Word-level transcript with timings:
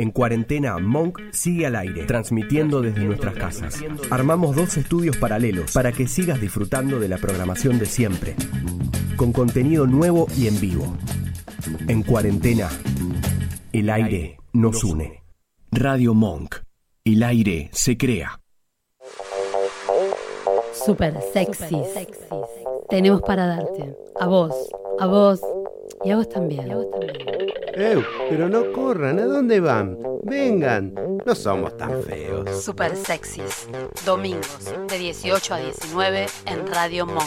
En 0.00 0.12
cuarentena, 0.12 0.78
Monk 0.78 1.20
sigue 1.32 1.66
al 1.66 1.74
aire, 1.74 2.04
transmitiendo 2.04 2.80
desde 2.80 3.02
nuestras 3.02 3.34
casas. 3.34 3.82
Armamos 4.10 4.54
dos 4.54 4.76
estudios 4.76 5.16
paralelos 5.16 5.72
para 5.72 5.90
que 5.90 6.06
sigas 6.06 6.40
disfrutando 6.40 7.00
de 7.00 7.08
la 7.08 7.18
programación 7.18 7.80
de 7.80 7.86
siempre, 7.86 8.36
con 9.16 9.32
contenido 9.32 9.88
nuevo 9.88 10.28
y 10.36 10.46
en 10.46 10.60
vivo. 10.60 10.96
En 11.88 12.04
cuarentena, 12.04 12.68
el 13.72 13.90
aire 13.90 14.36
nos 14.52 14.84
une. 14.84 15.24
Radio 15.72 16.14
Monk. 16.14 16.54
El 17.04 17.24
aire 17.24 17.68
se 17.72 17.98
crea. 17.98 18.40
Super 20.72 21.20
sexy. 21.32 21.82
Tenemos 22.88 23.20
para 23.22 23.46
darte. 23.46 23.96
A 24.20 24.28
vos, 24.28 24.54
a 25.00 25.06
vos 25.06 25.40
y 26.04 26.10
a 26.12 26.16
vos 26.16 26.28
también. 26.28 26.68
¡Ew! 27.78 28.02
Pero 28.28 28.48
no 28.48 28.72
corran, 28.72 29.20
¿a 29.20 29.24
dónde 29.24 29.60
van? 29.60 29.96
Vengan, 30.24 30.92
no 31.24 31.34
somos 31.34 31.76
tan 31.76 32.02
feos. 32.02 32.64
Super 32.64 32.96
sexys. 32.96 33.68
Domingos 34.04 34.64
de 34.88 34.98
18 34.98 35.54
a 35.54 35.58
19 35.58 36.26
en 36.46 36.66
Radio 36.66 37.06
Monk. 37.06 37.24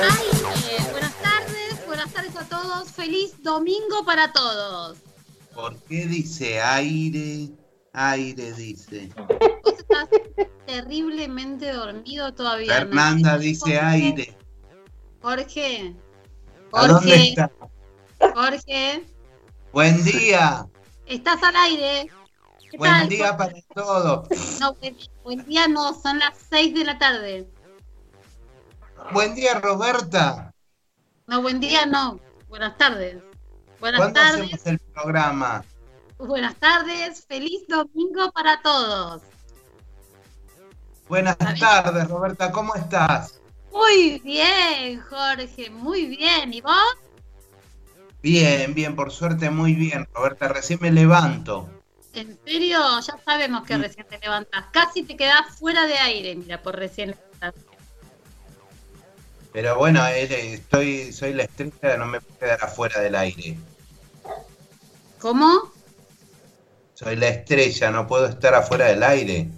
Ay, 0.00 0.31
a 2.42 2.48
todos. 2.48 2.90
Feliz 2.90 3.42
domingo 3.42 4.04
para 4.04 4.32
todos. 4.32 4.98
¿Por 5.54 5.76
qué 5.82 6.06
dice 6.06 6.60
aire? 6.60 7.50
Aire 7.92 8.52
dice. 8.54 9.10
Vos 9.64 9.74
estás 9.78 10.08
terriblemente 10.66 11.72
dormido 11.72 12.32
todavía. 12.34 12.72
¿no? 12.80 12.86
Fernanda 12.86 13.38
dice 13.38 13.78
aire. 13.78 14.36
Jorge. 15.20 15.94
¿A 16.72 16.86
dónde 16.88 17.10
Jorge. 17.10 17.28
está? 17.28 17.50
Jorge. 18.34 19.06
Buen 19.72 20.04
día. 20.04 20.66
Estás 21.06 21.42
al 21.42 21.56
aire. 21.56 22.10
¿Qué 22.70 22.78
Buen 22.78 22.90
tal? 22.90 23.08
día 23.08 23.36
para 23.36 23.52
todos. 23.74 24.28
No, 24.58 24.74
buen, 24.74 24.96
buen 25.22 25.44
día 25.44 25.68
no, 25.68 25.92
son 25.92 26.18
las 26.18 26.38
6 26.48 26.74
de 26.74 26.84
la 26.84 26.98
tarde. 26.98 27.46
Buen 29.12 29.34
día, 29.34 29.60
Roberta. 29.60 30.54
No, 31.26 31.42
buen 31.42 31.60
día 31.60 31.84
no. 31.84 32.18
Buenas 32.52 32.76
tardes. 32.76 33.16
Buenas 33.80 33.98
¿Cuándo 33.98 34.20
tardes. 34.20 34.42
hacemos 34.42 34.66
el 34.66 34.78
programa? 34.78 35.64
Buenas 36.18 36.54
tardes. 36.56 37.24
Feliz 37.26 37.66
domingo 37.66 38.30
para 38.30 38.60
todos. 38.60 39.22
Buenas 41.08 41.38
tardes, 41.38 42.08
Roberta. 42.08 42.52
¿Cómo 42.52 42.74
estás? 42.74 43.40
Muy 43.72 44.18
bien, 44.18 45.00
Jorge, 45.00 45.70
muy 45.70 46.04
bien. 46.14 46.52
¿Y 46.52 46.60
vos? 46.60 46.94
Bien, 48.22 48.74
bien, 48.74 48.94
por 48.96 49.10
suerte 49.12 49.48
muy 49.48 49.72
bien, 49.72 50.06
Roberta. 50.12 50.48
Recién 50.48 50.78
me 50.82 50.92
levanto. 50.92 51.70
En 52.12 52.38
serio, 52.44 52.80
ya 53.00 53.16
sabemos 53.24 53.64
que 53.64 53.78
Mm. 53.78 53.80
recién 53.80 54.06
te 54.06 54.18
levantás. 54.18 54.66
Casi 54.72 55.04
te 55.04 55.16
quedás 55.16 55.56
fuera 55.58 55.86
de 55.86 55.96
aire, 55.96 56.34
mira, 56.34 56.62
por 56.62 56.76
recién 56.76 57.12
levantarte. 57.12 57.71
Pero 59.52 59.76
bueno, 59.76 60.06
eh, 60.06 60.54
estoy, 60.54 61.12
soy 61.12 61.34
la 61.34 61.44
estrella, 61.44 61.96
no 61.98 62.06
me 62.06 62.20
puedo 62.20 62.38
quedar 62.38 62.64
afuera 62.64 63.00
del 63.00 63.14
aire. 63.14 63.58
¿Cómo? 65.20 65.72
Soy 66.94 67.16
la 67.16 67.28
estrella, 67.28 67.90
no 67.90 68.06
puedo 68.06 68.26
estar 68.26 68.54
afuera 68.54 68.86
del 68.86 69.02
aire. 69.02 69.48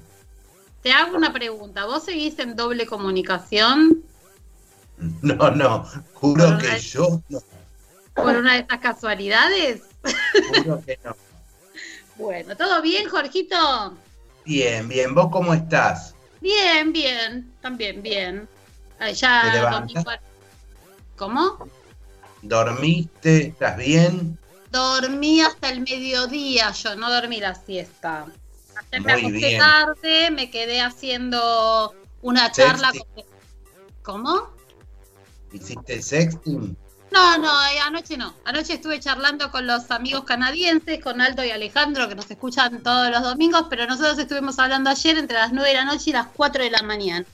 Te 0.82 0.92
hago 0.92 1.16
una 1.16 1.32
pregunta. 1.32 1.86
¿Vos 1.86 2.04
seguís 2.04 2.38
en 2.38 2.56
doble 2.56 2.86
comunicación 2.86 4.04
No, 5.22 5.50
no, 5.50 5.84
juro 6.12 6.58
que 6.58 6.78
yo 6.78 7.20
no, 7.28 7.40
por 8.14 8.36
una 8.36 8.54
de 8.54 8.60
estas 8.60 8.78
casualidades? 8.78 9.82
juro 10.48 10.82
que 10.84 10.98
no. 11.04 11.16
Bueno, 12.16 12.56
¿todo 12.56 12.80
bien, 12.80 13.08
Jorgito? 13.08 13.92
Bien, 14.44 14.86
bien, 14.88 15.14
¿vos 15.16 15.30
cómo 15.32 15.52
estás? 15.52 16.14
Bien, 16.40 16.92
bien, 16.92 17.52
también 17.60 18.00
bien. 18.02 18.48
Ah, 18.98 19.10
Ya 19.10 19.86
¿Cómo? 21.16 21.68
¿Dormiste? 22.42 23.48
¿Estás 23.48 23.76
bien? 23.76 24.38
Dormí 24.70 25.40
hasta 25.40 25.70
el 25.70 25.80
mediodía, 25.80 26.72
yo 26.72 26.96
no 26.96 27.10
dormí 27.10 27.40
la 27.40 27.54
siesta. 27.54 28.26
Ayer 28.76 29.00
me 29.00 29.12
Muy 29.12 29.20
acosté 29.20 29.48
bien. 29.48 29.60
tarde, 29.60 30.30
me 30.32 30.50
quedé 30.50 30.80
haciendo 30.80 31.94
una 32.22 32.50
charla 32.50 32.90
con... 32.90 33.24
¿Cómo? 34.02 34.50
¿Hiciste 35.52 36.02
sexting? 36.02 36.76
No, 37.12 37.38
no, 37.38 37.48
eh, 37.68 37.78
anoche 37.78 38.16
no. 38.16 38.34
Anoche 38.44 38.74
estuve 38.74 38.98
charlando 38.98 39.52
con 39.52 39.68
los 39.68 39.88
amigos 39.92 40.24
canadienses, 40.24 41.00
con 41.00 41.20
Aldo 41.20 41.44
y 41.44 41.50
Alejandro, 41.52 42.08
que 42.08 42.16
nos 42.16 42.28
escuchan 42.28 42.82
todos 42.82 43.08
los 43.10 43.22
domingos, 43.22 43.66
pero 43.70 43.86
nosotros 43.86 44.18
estuvimos 44.18 44.58
hablando 44.58 44.90
ayer 44.90 45.16
entre 45.16 45.38
las 45.38 45.52
9 45.52 45.68
de 45.68 45.74
la 45.76 45.84
noche 45.84 46.10
y 46.10 46.12
las 46.12 46.26
4 46.34 46.64
de 46.64 46.70
la 46.70 46.82
mañana. 46.82 47.24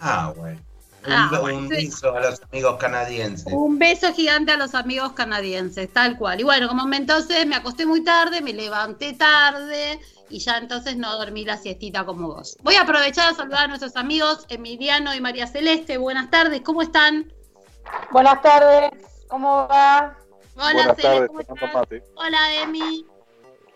Ah, 0.00 0.32
bueno. 0.36 0.60
Un, 1.06 1.12
Ah, 1.12 1.38
bueno, 1.40 1.58
un 1.58 1.68
sí. 1.68 1.74
beso 1.86 2.14
a 2.16 2.20
los 2.20 2.40
amigos 2.50 2.76
canadienses. 2.78 3.52
Un 3.52 3.78
beso 3.78 4.12
gigante 4.12 4.52
a 4.52 4.56
los 4.56 4.74
amigos 4.74 5.12
canadienses, 5.12 5.92
tal 5.92 6.16
cual. 6.18 6.40
Y 6.40 6.44
bueno, 6.44 6.68
como 6.68 6.84
me- 6.86 6.96
entonces 6.96 7.46
me 7.46 7.54
acosté 7.54 7.86
muy 7.86 8.02
tarde, 8.02 8.40
me 8.40 8.52
levanté 8.52 9.12
tarde 9.12 10.00
y 10.28 10.40
ya 10.40 10.58
entonces 10.58 10.96
no 10.96 11.16
dormí 11.16 11.44
la 11.44 11.56
siestita 11.56 12.04
como 12.04 12.28
vos. 12.28 12.56
Voy 12.62 12.74
a 12.74 12.82
aprovechar 12.82 13.32
a 13.32 13.36
saludar 13.36 13.64
a 13.64 13.68
nuestros 13.68 13.94
amigos 13.96 14.46
Emiliano 14.48 15.14
y 15.14 15.20
María 15.20 15.46
Celeste. 15.46 15.96
Buenas 15.98 16.28
tardes, 16.30 16.62
¿cómo 16.62 16.82
están? 16.82 17.32
Buenas 18.10 18.42
tardes, 18.42 18.90
¿cómo 19.28 19.68
va? 19.68 20.16
Hola, 20.56 20.72
Buenas 20.72 20.96
Celeste, 20.96 21.02
tardes, 21.02 21.28
¿cómo 21.28 21.40
estás? 21.40 22.02
Hola, 22.16 22.54
Emi. 22.62 23.06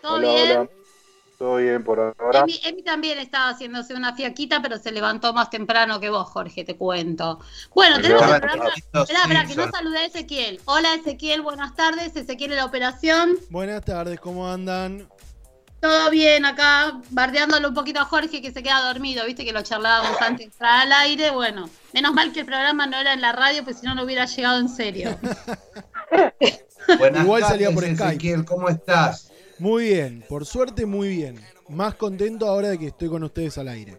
¿Todo 0.03 0.17
Hola, 0.17 0.29
bien? 0.33 0.51
hola. 0.59 0.71
Todo 1.41 1.57
bien 1.57 1.83
por 1.83 1.99
ahora. 1.99 2.41
Emi, 2.41 2.61
Emi 2.63 2.83
también 2.83 3.19
estaba 3.19 3.49
haciéndose 3.49 3.95
una 3.95 4.15
fiaquita, 4.15 4.61
pero 4.61 4.77
se 4.77 4.93
levantó 4.93 5.33
más 5.33 5.49
temprano 5.49 5.99
que 5.99 6.11
vos, 6.11 6.29
Jorge, 6.29 6.65
te 6.65 6.77
cuento. 6.77 7.41
Bueno, 7.75 7.99
tenemos 7.99 8.31
el 8.31 8.41
programa. 8.43 8.69
Esto 8.77 9.03
Esperá, 9.05 9.23
esperá, 9.23 9.47
que 9.47 9.55
no 9.55 9.71
saludé 9.71 9.99
a 10.01 10.05
Ezequiel. 10.05 10.61
Hola, 10.67 10.93
Ezequiel, 10.93 11.41
buenas 11.41 11.75
tardes. 11.75 12.15
Ezequiel 12.15 12.51
en 12.51 12.59
la 12.59 12.67
operación. 12.67 13.39
Buenas 13.49 13.83
tardes, 13.87 14.21
¿cómo 14.21 14.47
andan? 14.47 15.09
Todo 15.81 16.11
bien 16.11 16.45
acá, 16.45 17.01
bardeándole 17.09 17.69
un 17.69 17.75
poquito 17.75 18.01
a 18.01 18.05
Jorge 18.05 18.43
que 18.43 18.53
se 18.53 18.63
queda 18.63 18.83
dormido, 18.83 19.25
viste 19.25 19.43
que 19.43 19.53
lo 19.55 19.63
charlábamos 19.63 20.21
antes 20.21 20.59
de 20.59 20.67
al 20.67 20.93
aire. 20.93 21.31
Bueno, 21.31 21.71
menos 21.95 22.13
mal 22.13 22.35
que 22.35 22.41
el 22.41 22.47
programa 22.47 22.87
no 22.87 22.99
era 22.99 23.15
en 23.15 23.23
la 23.23 23.33
radio, 23.33 23.65
pues 23.65 23.79
si 23.79 23.87
no, 23.87 23.95
no 23.95 24.03
hubiera 24.03 24.27
llegado 24.27 24.59
en 24.59 24.69
serio. 24.69 25.19
Buenas 26.99 27.25
Igual 27.25 27.41
tardes, 27.41 27.49
salía 27.49 27.71
por 27.71 27.85
Skype. 27.85 28.09
Ezequiel, 28.09 28.45
¿cómo 28.45 28.69
estás? 28.69 29.30
Muy 29.61 29.85
bien, 29.85 30.25
por 30.29 30.45
suerte 30.47 30.87
muy 30.87 31.09
bien. 31.09 31.41
Más 31.69 31.95
contento 31.95 32.47
ahora 32.47 32.71
de 32.71 32.79
que 32.79 32.89
estoy 32.89 33.09
con 33.09 33.23
ustedes 33.23 33.57
al 33.59 33.69
aire. 33.69 33.97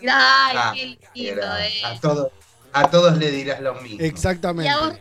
Ay, 0.00 0.08
Ah, 0.56 0.72
qué 0.74 0.86
lindo, 1.14 1.40
Era- 1.42 1.66
eh. 1.68 1.82
a, 1.84 2.00
todos, 2.00 2.32
a 2.72 2.90
todos 2.90 3.16
le 3.16 3.30
dirás 3.30 3.60
lo 3.60 3.74
mismo. 3.76 4.02
Y 4.02 4.06
Exactamente. 4.06 4.68
a 4.70 4.78
vos, 4.80 4.94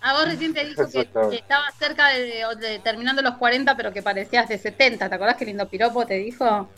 a 0.00 0.12
vos 0.14 0.24
recién 0.26 0.54
te 0.54 0.64
dijo 0.64 0.82
que, 0.88 1.06
que 1.30 1.36
estaba 1.36 1.64
cerca 1.78 2.08
de, 2.10 2.44
de- 2.60 2.78
terminando 2.78 3.20
los 3.22 3.34
40, 3.36 3.76
pero 3.76 3.92
que 3.92 4.02
parecías 4.02 4.48
de 4.48 4.56
70. 4.58 5.08
¿Te 5.08 5.14
acordás 5.14 5.36
qué 5.36 5.44
lindo 5.46 5.68
piropo 5.68 6.06
te 6.06 6.14
dijo? 6.14 6.68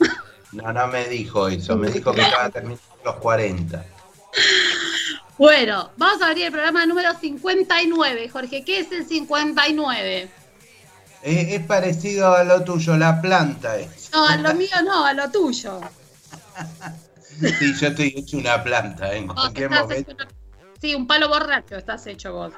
No, 0.53 0.72
no 0.72 0.87
me 0.89 1.05
dijo 1.09 1.49
eso, 1.49 1.77
me 1.77 1.91
dijo 1.91 2.12
que 2.12 2.22
estaba 2.22 2.49
terminando 2.50 2.83
los 3.05 3.16
40. 3.16 3.84
Bueno, 5.39 5.91
vamos 5.97 6.22
a 6.22 6.28
abrir 6.28 6.47
el 6.47 6.53
programa 6.53 6.87
número 6.87 7.12
59. 7.19 8.28
Jorge, 8.28 8.65
¿qué 8.65 8.81
es 8.81 8.91
el 8.93 9.05
59? 9.06 10.31
Es, 11.26 11.48
es 11.60 11.66
parecido 11.66 12.32
a 12.37 12.44
lo 12.44 12.62
tuyo, 12.62 12.97
la 12.97 13.21
planta 13.21 13.77
es. 13.77 14.10
No, 14.12 14.24
a 14.27 14.36
lo 14.36 14.54
mío 14.54 14.77
no, 14.84 15.04
a 15.04 15.12
lo 15.12 15.28
tuyo. 15.30 15.80
Sí, 17.59 17.74
yo 17.78 17.89
estoy 17.89 18.15
hecho 18.16 18.39
una 18.39 18.62
planta 18.62 19.12
en 19.12 19.27
Vos 19.27 19.34
cualquier 19.36 19.68
momento. 19.68 20.12
una- 20.15 20.28
Sí, 20.80 20.95
un 20.95 21.06
palo 21.06 21.28
borracho 21.28 21.77
estás 21.77 22.06
hecho 22.06 22.33
vos. 22.33 22.54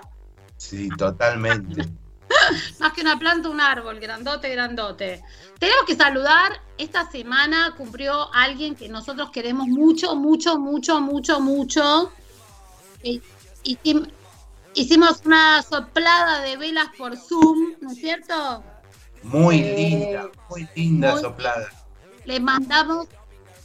Sí, 0.57 0.89
totalmente. 0.97 1.85
Más 2.79 2.93
que 2.93 3.01
una 3.01 3.19
planta, 3.19 3.49
un 3.49 3.61
árbol, 3.61 3.99
grandote, 3.99 4.49
grandote. 4.51 5.21
Tenemos 5.59 5.85
que 5.85 5.97
saludar, 5.97 6.61
esta 6.77 7.11
semana 7.11 7.75
cumplió 7.77 8.33
alguien 8.33 8.77
que 8.77 8.89
nosotros 8.89 9.31
queremos 9.31 9.67
mucho, 9.67 10.15
mucho, 10.15 10.57
mucho, 10.59 11.01
mucho, 11.01 11.41
mucho. 11.41 12.13
Y- 13.03 13.21
hicim- 13.65 14.09
hicimos 14.81 15.23
una 15.25 15.63
soplada 15.63 16.41
de 16.43 16.57
velas 16.57 16.89
por 16.97 17.17
Zoom, 17.17 17.75
¿no 17.81 17.91
es 17.93 17.99
cierto? 17.99 18.63
Muy 19.23 19.61
Eh, 19.61 19.75
linda, 19.77 20.31
muy 20.49 20.69
linda 20.75 21.13
muy- 21.13 21.21
soplada. 21.21 21.69
Le 22.25 22.41
mandamos 22.41 23.09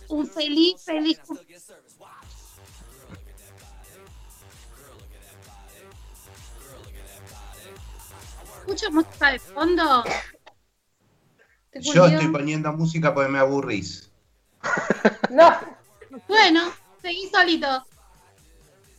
un 0.08 0.28
feliz, 0.28 0.82
feliz 0.84 1.20
¿Escucho 8.60 8.92
música 8.92 9.32
de 9.32 9.40
fondo? 9.40 10.04
¿Te 11.72 11.82
Yo 11.82 12.06
estoy 12.06 12.28
poniendo 12.30 12.72
música 12.74 13.14
porque 13.14 13.30
me 13.32 13.40
aburrís. 13.40 14.10
No, 15.30 15.60
Bueno, 16.28 16.72
seguí 17.02 17.28
solito. 17.30 17.86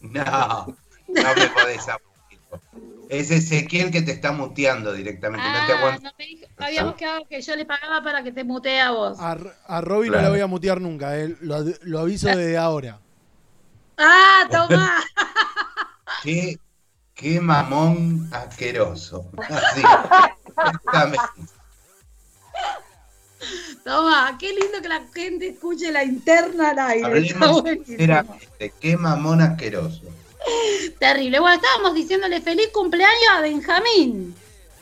No, 0.01 0.67
no 1.09 1.35
me 1.37 1.49
podés 1.51 1.89
aburrir. 1.89 2.04
Es 3.09 3.31
Ezequiel 3.31 3.91
que 3.91 4.03
te 4.03 4.13
está 4.13 4.33
muteando 4.33 4.93
directamente. 4.93 5.47
no 5.47 5.67
te 5.67 5.73
Ah, 5.73 5.77
aguanto. 5.79 6.03
no 6.03 6.13
me 6.19 6.25
dijo- 6.27 6.47
habíamos 6.59 6.95
quedado 6.97 7.27
que 7.29 7.41
yo 7.43 7.55
le 7.57 7.65
pagaba 7.65 8.03
para 8.03 8.23
que 8.23 8.33
te 8.33 8.45
mutee 8.45 8.81
a 8.81 8.91
vos. 8.93 9.19
A, 9.21 9.37
a 9.67 9.81
Robbie 9.81 10.11
no 10.11 10.21
la 10.21 10.31
voy 10.31 10.41
a 10.41 10.47
mutear 10.47 10.81
nunca, 10.81 11.19
eh, 11.19 11.37
lo, 11.41 11.65
lo 11.83 11.99
aviso 12.01 12.27
desde 12.37 12.57
ahora. 12.57 12.99
Ah, 13.99 14.49
tomá. 14.51 15.03
Qué, 16.23 16.59
qué 17.15 17.41
mamón 17.41 18.29
asqueroso. 18.33 19.31
Así. 19.37 19.83
Exactamente. 20.57 21.19
Toma, 23.85 24.37
qué 24.39 24.49
lindo 24.49 24.81
que 24.81 24.89
la 24.89 25.03
gente 25.13 25.49
escuche 25.49 25.93
la 25.93 26.03
interna 26.03 26.71
al 26.71 26.79
aire. 26.79 27.05
Hablemos 27.07 27.63
sinceramente. 27.85 28.73
Qué 28.81 28.97
mamón 28.97 29.43
asqueroso. 29.43 30.01
Terrible. 30.99 31.41
Bueno, 31.41 31.57
estábamos 31.57 31.95
diciéndole 31.95 32.41
feliz 32.41 32.69
cumpleaños 32.73 33.31
a 33.33 33.41
Benjamín. 33.41 34.35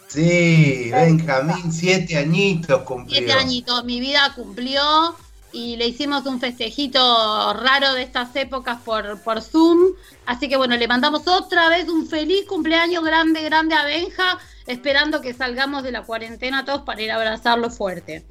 Sí, 0.08 0.90
Benjamín, 0.92 1.72
siete 1.72 2.18
añitos 2.18 2.82
cumplió. 2.82 3.16
Siete 3.16 3.32
añitos, 3.32 3.84
mi 3.84 3.98
vida 3.98 4.32
cumplió 4.36 5.16
y 5.52 5.76
le 5.76 5.86
hicimos 5.86 6.26
un 6.26 6.40
festejito 6.40 7.52
raro 7.54 7.94
de 7.94 8.02
estas 8.02 8.34
épocas 8.36 8.78
por, 8.84 9.20
por 9.20 9.40
Zoom. 9.40 9.92
Así 10.26 10.48
que 10.48 10.56
bueno, 10.56 10.76
le 10.76 10.88
mandamos 10.88 11.26
otra 11.28 11.68
vez 11.68 11.88
un 11.88 12.06
feliz 12.06 12.46
cumpleaños 12.46 13.04
grande, 13.04 13.42
grande 13.42 13.74
a 13.74 13.84
Benja, 13.84 14.38
esperando 14.66 15.20
que 15.20 15.34
salgamos 15.34 15.82
de 15.82 15.92
la 15.92 16.02
cuarentena 16.02 16.64
todos 16.64 16.82
para 16.82 17.00
ir 17.02 17.10
a 17.10 17.16
abrazarlo 17.16 17.70
fuerte. 17.70 18.24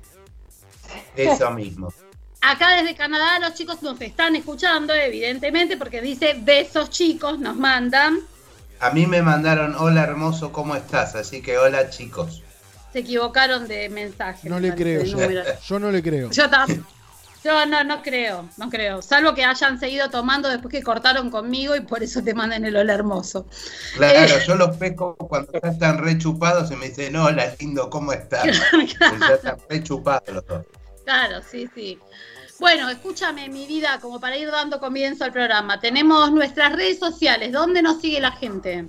Eso 1.15 1.51
mismo. 1.51 1.93
Acá 2.41 2.75
desde 2.75 2.95
Canadá 2.95 3.39
los 3.39 3.53
chicos 3.53 3.81
nos 3.83 4.01
están 4.01 4.35
escuchando, 4.35 4.93
evidentemente, 4.95 5.77
porque 5.77 6.01
dice 6.01 6.35
besos 6.39 6.89
chicos, 6.89 7.39
nos 7.39 7.55
mandan. 7.55 8.19
A 8.79 8.89
mí 8.89 9.05
me 9.05 9.21
mandaron, 9.21 9.75
hola 9.75 10.03
hermoso, 10.03 10.51
¿cómo 10.51 10.75
estás? 10.75 11.13
Así 11.15 11.41
que 11.43 11.59
hola 11.59 11.89
chicos. 11.91 12.41
Se 12.91 12.99
equivocaron 12.99 13.67
de 13.67 13.89
mensaje. 13.89 14.49
No 14.49 14.55
me 14.55 14.61
le 14.61 14.67
parece, 14.69 14.83
creo, 14.83 15.03
yo, 15.67 15.79
no 15.79 15.91
le 15.91 16.01
creo. 16.01 16.31
Yo 16.31 16.45
Yo 17.43 17.65
no, 17.67 17.83
no 17.83 18.01
creo, 18.01 18.49
no 18.57 18.69
creo. 18.69 19.03
Salvo 19.03 19.35
que 19.35 19.45
hayan 19.45 19.79
seguido 19.79 20.09
tomando 20.09 20.49
después 20.49 20.71
que 20.71 20.81
cortaron 20.81 21.29
conmigo 21.29 21.75
y 21.75 21.81
por 21.81 22.01
eso 22.01 22.23
te 22.23 22.33
mandan 22.33 22.65
el 22.65 22.75
hola 22.75 22.93
hermoso. 22.93 23.45
Claro, 23.97 24.35
Eh. 24.35 24.43
yo 24.47 24.55
los 24.55 24.75
pesco 24.77 25.15
cuando 25.15 25.51
ya 25.53 25.69
están 25.69 25.99
re 25.99 26.17
chupados 26.17 26.71
y 26.71 26.75
me 26.75 26.89
dicen, 26.89 27.15
hola 27.15 27.53
lindo, 27.59 27.87
¿cómo 27.91 28.13
estás? 28.13 28.45
Pues 28.71 28.97
ya 28.99 29.35
están 29.35 29.57
re 29.69 29.83
chupados 29.83 30.27
los 30.33 30.45
dos. 30.47 30.65
Claro, 31.05 31.41
sí, 31.49 31.69
sí. 31.73 31.99
Bueno, 32.61 32.91
escúchame, 32.91 33.49
mi 33.49 33.65
vida, 33.65 33.97
como 33.99 34.19
para 34.19 34.37
ir 34.37 34.51
dando 34.51 34.79
comienzo 34.79 35.23
al 35.23 35.31
programa. 35.33 35.79
Tenemos 35.79 36.31
nuestras 36.31 36.73
redes 36.73 36.99
sociales. 36.99 37.51
¿Dónde 37.51 37.81
nos 37.81 37.99
sigue 37.99 38.19
la 38.19 38.31
gente? 38.33 38.87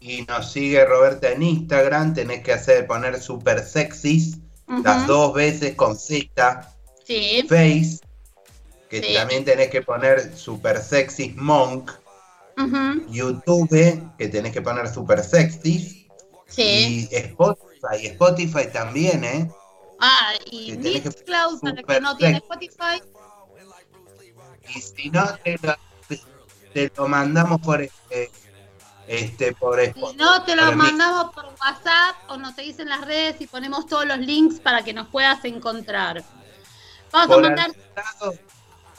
Y 0.00 0.22
nos 0.22 0.50
sigue 0.50 0.82
Roberta 0.86 1.30
en 1.30 1.42
Instagram, 1.42 2.14
tenés 2.14 2.42
que 2.42 2.54
hacer 2.54 2.86
poner 2.86 3.20
super 3.20 3.62
sexys, 3.62 4.38
las 4.82 5.06
dos 5.06 5.34
veces 5.34 5.74
con 5.74 5.94
Z, 5.98 6.74
Sí. 7.04 7.44
face, 7.46 7.98
que 8.88 9.02
Sí. 9.02 9.12
también 9.12 9.44
tenés 9.44 9.68
que 9.68 9.82
poner 9.82 10.34
super 10.34 10.78
sexy 10.78 11.34
monk. 11.36 11.90
YouTube, 13.10 14.10
que 14.16 14.28
tenés 14.28 14.54
que 14.54 14.62
poner 14.62 14.88
super 14.88 15.22
sexy, 15.22 16.08
Sí. 16.46 17.08
y 17.10 17.14
Spotify, 17.14 18.06
Spotify 18.06 18.68
también, 18.72 19.22
¿eh? 19.22 19.50
Ah, 20.00 20.32
y 20.50 20.72
que 20.72 20.78
Mixcloud, 20.78 21.60
para 21.60 21.80
el 21.80 21.86
que 21.86 22.00
no 22.00 22.16
tiene. 22.16 22.38
Spotify. 22.38 23.02
Y 24.74 24.80
si 24.80 25.10
no, 25.10 25.24
te 25.42 25.58
lo, 25.62 25.74
te- 26.74 26.92
lo 26.96 27.08
mandamos 27.08 27.60
por 27.60 27.80
este, 27.82 28.30
este 29.06 29.54
por 29.54 29.80
Si 29.80 29.86
Spotify. 29.86 30.16
no, 30.18 30.44
te 30.44 30.54
lo 30.56 30.66
Por 30.66 30.76
mandamos 30.76 31.34
por 31.34 31.46
WhatsApp 31.46 32.16
o 32.28 32.36
nos 32.36 32.54
seguís 32.54 32.78
en 32.78 32.88
las 32.90 33.00
redes 33.04 33.40
y 33.40 33.46
ponemos 33.46 33.86
todos 33.86 34.04
los 34.06 34.18
links 34.18 34.60
para 34.60 34.82
que 34.82 34.92
nos 34.92 35.08
puedas 35.08 35.44
encontrar. 35.44 36.22
Vamos 37.10 37.28
Por 37.36 37.44
a 37.46 37.48
mandar. 37.48 37.70
lado 37.96 38.34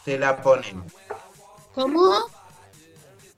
te 0.04 0.18
la 0.18 0.42
ponemos. 0.42 0.92
¿Cómo? 1.76 2.12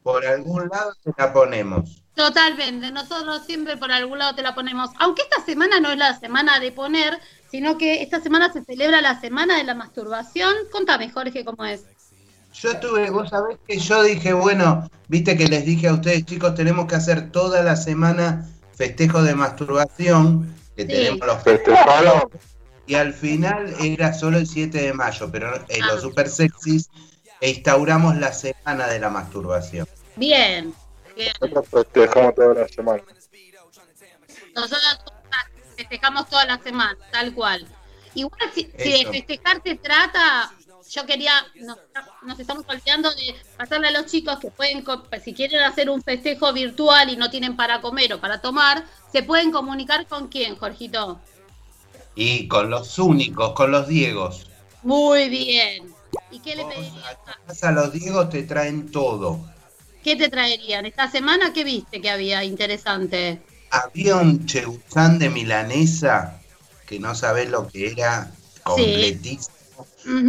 Por 0.03 0.25
algún 0.25 0.67
lado 0.69 0.95
te 1.03 1.13
la 1.17 1.33
ponemos. 1.33 2.01
Totalmente, 2.15 2.91
nosotros 2.91 3.43
siempre 3.45 3.77
por 3.77 3.91
algún 3.91 4.19
lado 4.19 4.35
te 4.35 4.41
la 4.41 4.55
ponemos. 4.55 4.89
Aunque 4.99 5.21
esta 5.23 5.43
semana 5.45 5.79
no 5.79 5.91
es 5.91 5.97
la 5.97 6.17
semana 6.19 6.59
de 6.59 6.71
poner, 6.71 7.19
sino 7.51 7.77
que 7.77 8.01
esta 8.01 8.21
semana 8.21 8.51
se 8.51 8.63
celebra 8.63 9.01
la 9.01 9.19
semana 9.19 9.57
de 9.57 9.63
la 9.65 9.75
masturbación. 9.75 10.53
Contame, 10.71 11.09
Jorge, 11.11 11.43
cómo 11.45 11.65
es. 11.65 11.83
Yo 12.53 12.77
tuve, 12.79 13.09
vos 13.09 13.29
sabés 13.29 13.57
que 13.67 13.77
yo 13.77 14.03
dije, 14.03 14.33
bueno, 14.33 14.89
viste 15.07 15.37
que 15.37 15.47
les 15.47 15.65
dije 15.65 15.87
a 15.87 15.93
ustedes, 15.93 16.25
chicos, 16.25 16.53
tenemos 16.55 16.85
que 16.85 16.95
hacer 16.95 17.31
toda 17.31 17.61
la 17.63 17.75
semana 17.75 18.49
festejo 18.75 19.21
de 19.23 19.35
masturbación, 19.35 20.53
que 20.75 20.81
Sí. 20.83 20.87
tenemos 20.89 21.25
los 21.27 21.43
Festejaron. 21.43 22.23
y 22.87 22.95
al 22.95 23.13
final 23.13 23.73
era 23.79 24.11
solo 24.13 24.37
el 24.37 24.47
7 24.47 24.81
de 24.81 24.93
mayo, 24.93 25.29
pero 25.31 25.53
en 25.69 25.83
Ah. 25.83 25.87
los 25.93 26.01
super 26.01 26.27
sexys 26.27 26.89
instauramos 27.39 28.17
la 28.17 28.33
semana 28.33 28.87
de 28.87 28.99
la 28.99 29.09
masturbación. 29.09 29.87
Bien, 30.17 30.73
bien. 31.15 31.31
Nosotros 31.39 31.67
festejamos 31.69 32.35
toda 32.35 32.53
la 32.53 32.67
semana. 32.67 33.01
Nosotros 34.55 35.03
festejamos 35.81 36.27
toda 36.29 36.45
la 36.45 36.57
semana, 36.59 36.97
tal 37.11 37.33
cual. 37.33 37.67
Igual 38.13 38.51
si, 38.53 38.69
si 38.77 39.03
de 39.03 39.11
festejar 39.11 39.61
se 39.63 39.75
trata, 39.75 40.51
yo 40.89 41.05
quería, 41.05 41.33
nos, 41.55 41.77
nos 42.23 42.39
estamos 42.39 42.65
olvidando 42.67 43.09
de 43.11 43.35
pasarle 43.57 43.87
a 43.87 43.91
los 43.91 44.05
chicos 44.07 44.39
que 44.39 44.51
pueden, 44.51 44.83
si 45.23 45.33
quieren 45.33 45.61
hacer 45.63 45.89
un 45.89 46.01
festejo 46.01 46.51
virtual 46.51 47.09
y 47.09 47.15
no 47.15 47.29
tienen 47.29 47.55
para 47.55 47.81
comer 47.81 48.13
o 48.13 48.19
para 48.19 48.41
tomar, 48.41 48.83
se 49.11 49.23
pueden 49.23 49.51
comunicar 49.51 50.05
con 50.07 50.27
quién, 50.27 50.57
Jorgito. 50.57 51.19
Y 52.15 52.47
con 52.47 52.69
los 52.69 52.99
únicos, 52.99 53.53
con 53.53 53.71
los 53.71 53.87
Diegos. 53.87 54.47
Muy 54.83 55.29
bien. 55.29 55.93
¿Y 56.29 56.39
qué 56.39 56.55
le 56.55 56.65
pedirías? 56.65 57.63
a 57.63 57.71
los 57.71 57.93
Diegos 57.93 58.29
te 58.29 58.43
traen 58.43 58.91
todo. 58.91 59.39
¿Qué 60.03 60.15
te 60.15 60.29
traerían? 60.29 60.85
¿Esta 60.85 61.09
semana 61.09 61.53
qué 61.53 61.63
viste 61.63 62.01
que 62.01 62.09
había 62.09 62.43
interesante? 62.43 63.41
Había 63.71 64.17
un 64.17 64.45
chegusán 64.45 65.17
de 65.17 65.29
milanesa 65.29 66.39
que 66.85 66.99
no 66.99 67.15
sabés 67.15 67.49
lo 67.49 67.67
que 67.67 67.91
era, 67.91 68.31
completísimo. 68.63 69.55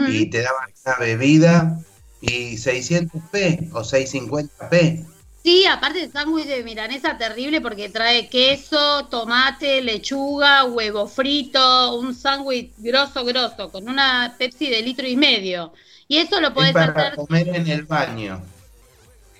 Y 0.08 0.26
te 0.26 0.42
daban 0.42 0.70
una 0.84 0.96
bebida 0.96 1.78
y 2.20 2.54
600p 2.54 3.70
o 3.72 3.82
650p. 3.82 5.04
Sí, 5.42 5.66
aparte 5.66 6.04
el 6.04 6.12
sándwich 6.12 6.46
de 6.46 6.62
milanesa 6.62 7.18
terrible 7.18 7.60
porque 7.60 7.88
trae 7.88 8.28
queso, 8.28 9.06
tomate, 9.06 9.82
lechuga, 9.82 10.64
huevo 10.64 11.08
frito, 11.08 11.96
un 11.96 12.14
sándwich 12.14 12.72
grosso, 12.78 13.24
grosso, 13.24 13.72
con 13.72 13.88
una 13.88 14.36
Pepsi 14.38 14.70
de 14.70 14.82
litro 14.82 15.08
y 15.08 15.16
medio. 15.16 15.72
Y 16.06 16.18
eso 16.18 16.40
lo 16.40 16.48
Es 16.48 16.54
podés 16.54 16.72
para 16.72 16.92
hacer 16.92 17.14
comer 17.16 17.48
en 17.48 17.66
el 17.66 17.82
baño. 17.82 18.40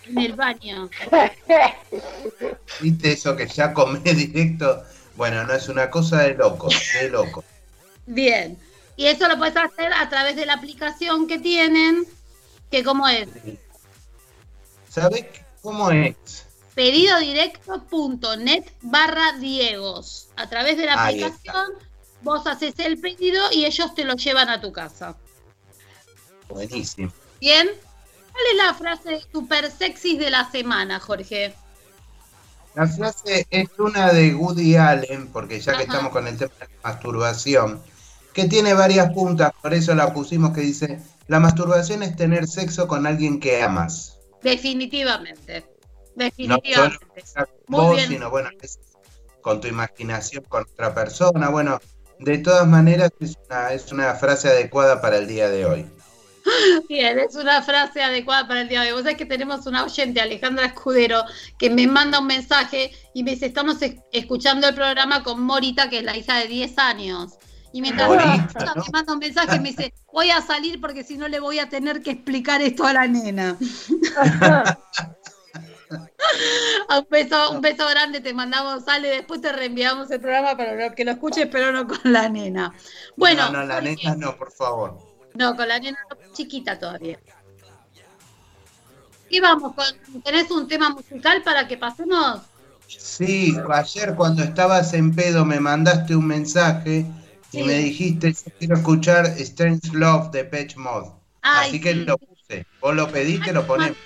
En 0.06 0.18
el 0.18 0.32
baño. 0.34 0.90
¿Viste 2.80 3.12
eso 3.12 3.36
que 3.36 3.46
ya 3.46 3.72
comés 3.72 4.02
directo? 4.04 4.84
Bueno, 5.16 5.44
no 5.44 5.54
es 5.54 5.68
una 5.68 5.90
cosa 5.90 6.22
de 6.22 6.34
locos, 6.34 6.74
de 7.00 7.10
locos. 7.10 7.44
Bien. 8.06 8.58
Y 8.96 9.06
eso 9.06 9.28
lo 9.28 9.38
podés 9.38 9.56
hacer 9.56 9.92
a 9.92 10.08
través 10.08 10.36
de 10.36 10.46
la 10.46 10.54
aplicación 10.54 11.26
que 11.26 11.38
tienen, 11.38 12.04
que 12.70 12.84
como 12.84 13.08
es 13.08 13.28
¿Sabés 14.88 15.24
cómo 15.62 15.90
es? 15.90 16.46
pedidodirecto.net 16.74 18.64
barra 18.82 19.32
Diegos. 19.38 20.28
A 20.36 20.48
través 20.48 20.76
de 20.76 20.86
la 20.86 21.02
Ahí 21.02 21.22
aplicación 21.22 21.72
vos 22.22 22.46
haces 22.46 22.74
el 22.78 22.98
pedido 23.00 23.40
y 23.52 23.64
ellos 23.64 23.94
te 23.94 24.04
lo 24.04 24.14
llevan 24.14 24.48
a 24.48 24.60
tu 24.60 24.72
casa. 24.72 25.16
Buenísimo. 26.48 27.12
Bien. 27.40 27.68
¿Cuál 28.32 28.44
es 28.50 28.56
la 28.56 28.74
frase 28.74 29.26
super 29.32 29.70
de 30.18 30.30
la 30.30 30.50
semana, 30.50 31.00
Jorge? 31.00 31.54
La 32.74 32.86
frase 32.86 33.46
es 33.50 33.68
una 33.78 34.12
de 34.12 34.34
Woody 34.34 34.76
Allen, 34.76 35.28
porque 35.28 35.60
ya 35.60 35.76
que 35.76 35.82
estamos 35.82 36.10
con 36.10 36.26
el 36.26 36.38
tema 36.38 36.52
de 36.58 36.66
la 36.66 36.90
masturbación, 36.90 37.82
que 38.32 38.46
tiene 38.46 38.72
varias 38.72 39.12
puntas, 39.12 39.52
por 39.60 39.74
eso 39.74 39.94
la 39.94 40.12
pusimos 40.14 40.52
que 40.52 40.62
dice, 40.62 41.00
la 41.28 41.38
masturbación 41.38 42.02
es 42.02 42.16
tener 42.16 42.46
sexo 42.46 42.88
con 42.88 43.06
alguien 43.06 43.40
que 43.40 43.62
amas. 43.62 44.18
Definitivamente. 44.42 45.66
No 46.16 46.24
Definitivamente. 46.24 46.98
con 47.34 47.46
Muy 47.68 47.80
vos, 47.80 47.96
bien. 47.96 48.08
sino 48.08 48.30
bueno, 48.30 48.50
es 48.60 48.78
con 49.42 49.60
tu 49.60 49.68
imaginación 49.68 50.44
con 50.48 50.62
otra 50.62 50.94
persona. 50.94 51.50
Bueno, 51.50 51.80
de 52.18 52.38
todas 52.38 52.66
maneras 52.66 53.10
es 53.20 53.36
una, 53.46 53.72
es 53.72 53.92
una 53.92 54.14
frase 54.14 54.48
adecuada 54.48 55.00
para 55.00 55.18
el 55.18 55.26
día 55.26 55.48
de 55.48 55.66
hoy. 55.66 55.86
Bien, 56.88 57.18
es 57.18 57.34
una 57.36 57.62
frase 57.62 58.02
adecuada 58.02 58.46
para 58.48 58.62
el 58.62 58.68
día 58.68 58.82
de 58.82 58.88
hoy. 58.88 58.92
Vos 58.94 59.02
sabés 59.02 59.16
que 59.16 59.26
tenemos 59.26 59.66
una 59.66 59.84
oyente, 59.84 60.20
Alejandra 60.20 60.66
Escudero, 60.66 61.22
que 61.58 61.70
me 61.70 61.86
manda 61.86 62.18
un 62.20 62.26
mensaje 62.26 62.92
y 63.14 63.22
me 63.22 63.32
dice, 63.32 63.46
estamos 63.46 63.80
es- 63.82 63.96
escuchando 64.12 64.68
el 64.68 64.74
programa 64.74 65.22
con 65.22 65.40
Morita, 65.42 65.88
que 65.88 65.98
es 65.98 66.04
la 66.04 66.16
hija 66.16 66.38
de 66.38 66.46
10 66.48 66.78
años. 66.78 67.34
Y 67.72 67.80
mientras 67.80 68.08
Morita, 68.08 68.74
¿no? 68.76 68.82
me 68.84 68.90
manda 68.92 69.12
un 69.14 69.18
mensaje 69.18 69.56
y 69.56 69.60
me 69.60 69.70
dice, 69.70 69.94
voy 70.12 70.30
a 70.30 70.42
salir 70.42 70.80
porque 70.80 71.04
si 71.04 71.16
no 71.16 71.28
le 71.28 71.40
voy 71.40 71.58
a 71.58 71.68
tener 71.68 72.02
que 72.02 72.10
explicar 72.10 72.60
esto 72.60 72.84
a 72.84 72.92
la 72.92 73.06
nena. 73.06 73.56
un, 76.90 77.06
beso, 77.10 77.50
un 77.52 77.60
beso 77.60 77.86
grande, 77.88 78.20
te 78.20 78.34
mandamos, 78.34 78.84
sale, 78.84 79.08
después 79.08 79.40
te 79.40 79.52
reenviamos 79.52 80.10
el 80.10 80.20
programa 80.20 80.56
para 80.56 80.94
que 80.94 81.04
lo 81.04 81.12
escuches, 81.12 81.48
pero 81.50 81.72
no 81.72 81.86
con 81.86 81.98
la 82.04 82.28
nena. 82.28 82.72
Bueno, 83.16 83.50
no, 83.50 83.60
no, 83.60 83.64
la 83.66 83.80
neta 83.80 84.14
no, 84.16 84.36
por 84.36 84.52
favor. 84.52 84.98
no, 85.34 85.56
con 85.56 85.66
la 85.68 85.78
nena 85.78 85.98
no, 86.10 86.16
chiquita 86.32 86.78
todavía. 86.78 87.18
Y 89.28 89.40
vamos, 89.40 89.74
con, 89.74 90.22
¿tenés 90.22 90.50
un 90.50 90.68
tema 90.68 90.90
musical 90.90 91.42
para 91.42 91.66
que 91.66 91.78
pasemos? 91.78 92.40
Sí, 92.86 93.56
ayer 93.72 94.14
cuando 94.14 94.42
estabas 94.42 94.92
en 94.92 95.14
pedo 95.14 95.44
me 95.46 95.58
mandaste 95.58 96.14
un 96.14 96.26
mensaje 96.26 97.06
y 97.52 97.62
me 97.62 97.78
dijiste, 97.78 98.32
"Yo 98.32 98.52
quiero 98.58 98.76
escuchar 98.76 99.26
Strange 99.38 99.88
Love 99.92 100.30
de 100.30 100.44
Patch 100.44 100.76
Mod. 100.76 101.12
Ay, 101.40 101.70
Así 101.70 101.80
que 101.80 101.92
sí. 101.92 102.04
lo 102.04 102.18
puse. 102.18 102.66
Vos 102.80 102.94
lo 102.94 103.10
pediste, 103.10 103.52
lo 103.52 103.66
ponemos. 103.66 103.96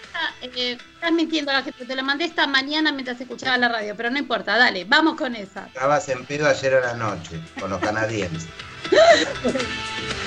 Eh, 0.42 0.78
estás 0.95 1.12
mintiendo 1.12 1.52
la 1.52 1.62
gente, 1.62 1.85
te 1.85 1.97
la 1.97 2.02
mandé 2.02 2.25
esta 2.25 2.47
mañana 2.47 2.92
mientras 2.92 3.21
escuchaba 3.21 3.59
la 3.59 3.68
radio, 3.68 3.95
pero 3.97 4.11
no 4.11 4.18
importa, 4.18 4.56
dale, 4.56 4.85
vamos 4.85 5.16
con 5.16 5.35
esa. 5.35 5.66
Estabas 5.66 6.09
en 6.09 6.25
pedo 6.25 6.49
ayer 6.49 6.75
a 6.75 6.80
la 6.80 6.95
noche 6.95 7.40
con 7.61 7.71
los 7.71 7.80
canadienses. 7.80 8.47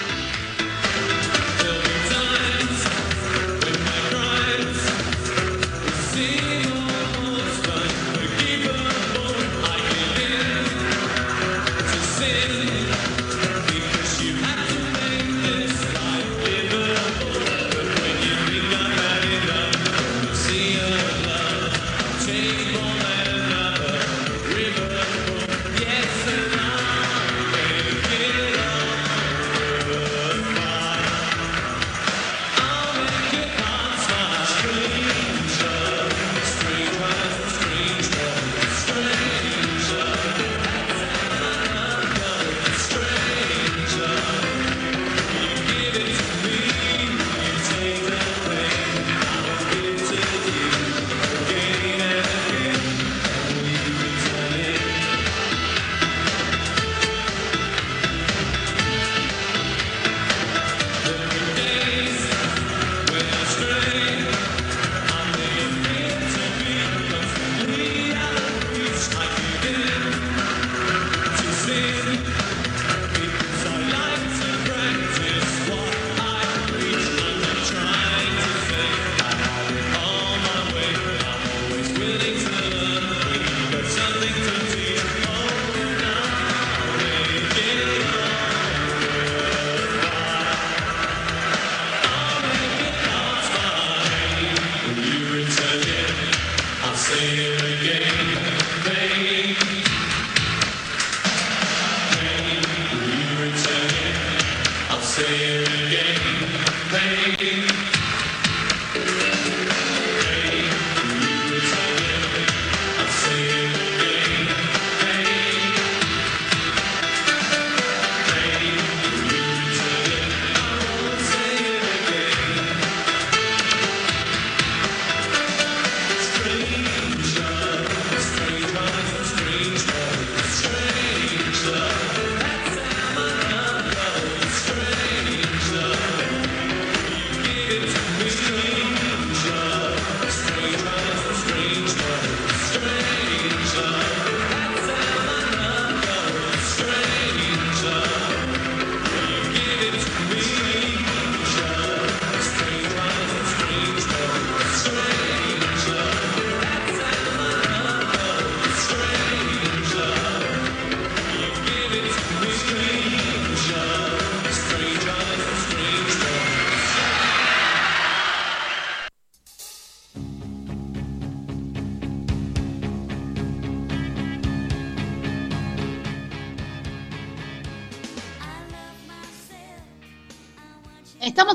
Estamos 6.19 6.48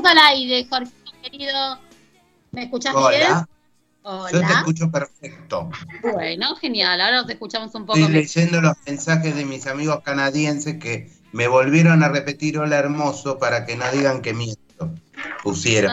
al 0.05 0.19
aire, 0.19 0.67
Jorge, 0.69 0.93
querido. 1.23 1.79
¿Me 2.53 2.65
escuchás 2.65 2.95
bien? 3.11 3.23
Hola, 4.07 4.31
yo 4.33 4.47
te 4.47 4.53
escucho 4.53 4.91
perfecto. 4.91 5.71
Bueno, 6.03 6.55
genial. 6.57 7.01
Ahora 7.01 7.23
nos 7.23 7.31
escuchamos 7.31 7.75
un 7.75 7.87
poco. 7.87 7.99
Estoy 7.99 8.13
leyendo 8.13 8.61
los 8.61 8.75
mensajes 8.87 9.35
de 9.35 9.45
mis 9.45 9.67
amigos 9.67 10.01
canadienses 10.05 10.79
que 10.79 11.11
me 11.33 11.49
volvieron 11.49 12.03
a 12.03 12.09
repetir 12.09 12.59
hola 12.59 12.77
hermoso 12.77 13.39
para 13.39 13.65
que 13.65 13.77
no 13.77 13.91
digan 13.91 14.21
que 14.21 14.35
miento. 14.35 14.95
Pusieron. 15.43 15.91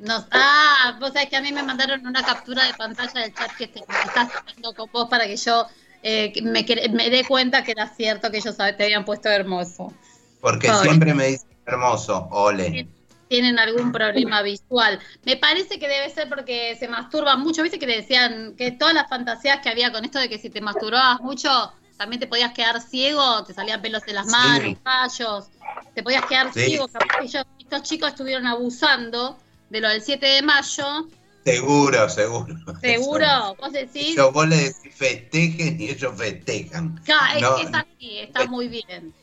No, 0.00 0.14
nos- 0.14 0.26
ah, 0.30 0.96
vos 0.98 1.12
sabés 1.12 1.28
que 1.28 1.36
a 1.36 1.42
mí 1.42 1.52
me 1.52 1.62
mandaron 1.62 2.06
una 2.06 2.22
captura 2.22 2.64
de 2.64 2.74
pantalla 2.74 3.20
del 3.20 3.34
chat 3.34 3.52
que, 3.56 3.68
te, 3.68 3.80
que 3.80 3.92
estás 4.06 4.30
haciendo 4.34 4.74
con 4.74 4.90
vos 4.90 5.08
para 5.10 5.26
que 5.26 5.36
yo 5.36 5.66
eh, 6.02 6.32
me, 6.42 6.64
me 6.90 7.10
dé 7.10 7.24
cuenta 7.24 7.62
que 7.62 7.72
era 7.72 7.86
cierto 7.94 8.30
que 8.30 8.38
ellos 8.38 8.56
te 8.56 8.82
habían 8.84 9.04
puesto 9.04 9.28
hermoso. 9.28 9.92
Porque 10.40 10.72
siempre 10.74 11.14
me 11.14 11.26
dicen 11.28 11.48
hermoso, 11.66 12.28
ole. 12.30 12.88
Tienen 13.32 13.58
algún 13.58 13.92
problema 13.92 14.42
visual. 14.42 15.00
Me 15.24 15.38
parece 15.38 15.78
que 15.78 15.88
debe 15.88 16.10
ser 16.10 16.28
porque 16.28 16.76
se 16.78 16.86
masturban 16.86 17.40
mucho. 17.40 17.62
Viste 17.62 17.78
que 17.78 17.86
te 17.86 17.96
decían 17.96 18.54
que 18.58 18.72
todas 18.72 18.92
las 18.92 19.08
fantasías 19.08 19.60
que 19.60 19.70
había 19.70 19.90
con 19.90 20.04
esto 20.04 20.18
de 20.18 20.28
que 20.28 20.38
si 20.38 20.50
te 20.50 20.60
masturbabas 20.60 21.18
mucho, 21.22 21.72
también 21.96 22.20
te 22.20 22.26
podías 22.26 22.52
quedar 22.52 22.78
ciego, 22.82 23.42
te 23.44 23.54
salían 23.54 23.80
pelos 23.80 24.02
de 24.04 24.12
las 24.12 24.26
Sí. 24.26 24.32
manos, 24.32 24.76
callos, 24.84 25.46
te 25.94 26.02
podías 26.02 26.26
quedar 26.26 26.52
Sí. 26.52 26.60
ciego. 26.66 26.88
Capaz 26.88 27.06
que 27.20 27.24
ellos- 27.24 27.46
estos 27.58 27.82
chicos 27.84 28.10
estuvieron 28.10 28.46
abusando 28.46 29.38
de 29.70 29.80
lo 29.80 29.88
del 29.88 30.02
7 30.02 30.26
de 30.26 30.42
mayo. 30.42 31.08
Seguro, 31.42 32.10
seguro. 32.10 32.54
¿Seguro? 32.82 33.56
¿Vos 33.58 33.72
decís? 33.72 34.14
Yo, 34.14 34.30
vos 34.30 34.46
le 34.46 34.56
decís 34.56 34.94
festejen 34.94 35.80
y 35.80 35.88
ellos 35.88 36.12
festejan. 36.18 37.00
Claro, 37.02 37.34
es 37.36 37.40
No. 37.42 37.56
que 37.56 37.62
es 37.62 37.70
así, 37.74 38.18
está 38.18 38.44
muy 38.44 38.68
bien. 38.68 39.14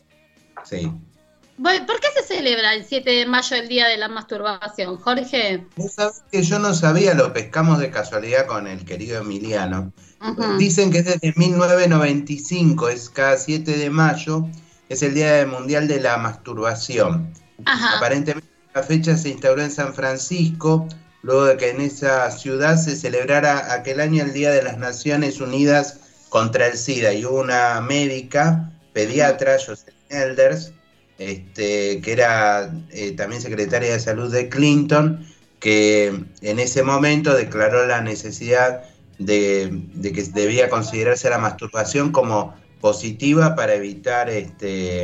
Sí. 0.65 0.91
¿Por 1.61 1.99
qué 1.99 2.07
se 2.15 2.35
celebra 2.35 2.73
el 2.73 2.85
7 2.85 3.09
de 3.09 3.25
mayo 3.25 3.55
el 3.57 3.67
Día 3.67 3.87
de 3.87 3.97
la 3.97 4.07
Masturbación, 4.07 4.97
Jorge? 4.97 5.65
Vos 5.75 5.93
sabés 5.93 6.23
que 6.31 6.41
yo 6.41 6.57
no 6.57 6.73
sabía, 6.73 7.13
lo 7.13 7.33
pescamos 7.33 7.79
de 7.79 7.91
casualidad 7.91 8.45
con 8.45 8.65
el 8.65 8.85
querido 8.85 9.21
Emiliano. 9.21 9.91
Dicen 10.57 10.89
que 10.89 10.99
es 10.99 11.05
desde 11.05 11.33
1995, 11.35 12.89
es 12.89 13.09
cada 13.09 13.37
7 13.37 13.77
de 13.77 13.89
mayo, 13.89 14.47
es 14.87 15.03
el 15.03 15.13
Día 15.13 15.45
Mundial 15.45 15.89
de 15.89 15.99
la 15.99 16.17
Masturbación. 16.17 17.33
Ajá. 17.65 17.97
Aparentemente 17.97 18.49
la 18.73 18.83
fecha 18.83 19.17
se 19.17 19.29
instauró 19.29 19.61
en 19.61 19.71
San 19.71 19.93
Francisco, 19.93 20.87
luego 21.23 21.43
de 21.45 21.57
que 21.57 21.71
en 21.71 21.81
esa 21.81 22.31
ciudad 22.31 22.77
se 22.77 22.95
celebrara 22.95 23.73
aquel 23.73 23.99
año 23.99 24.23
el 24.23 24.31
Día 24.31 24.51
de 24.51 24.63
las 24.63 24.77
Naciones 24.77 25.41
Unidas 25.41 25.99
contra 26.29 26.67
el 26.67 26.77
SIDA 26.77 27.11
y 27.13 27.25
hubo 27.25 27.41
una 27.41 27.81
médica, 27.81 28.71
pediatra, 28.93 29.57
Jocelyn 29.57 29.95
Elders, 30.09 30.73
este, 31.19 32.01
que 32.01 32.11
era 32.11 32.73
eh, 32.91 33.11
también 33.11 33.41
secretaria 33.41 33.91
de 33.91 33.99
salud 33.99 34.31
de 34.31 34.49
Clinton, 34.49 35.27
que 35.59 36.07
en 36.41 36.59
ese 36.59 36.81
momento 36.81 37.33
declaró 37.35 37.85
la 37.85 38.01
necesidad 38.01 38.83
de, 39.19 39.69
de 39.93 40.11
que 40.13 40.23
debía 40.23 40.69
considerarse 40.69 41.29
la 41.29 41.37
masturbación 41.37 42.11
como 42.11 42.55
positiva 42.79 43.55
para 43.55 43.73
evitar 43.75 44.29
este, 44.29 45.03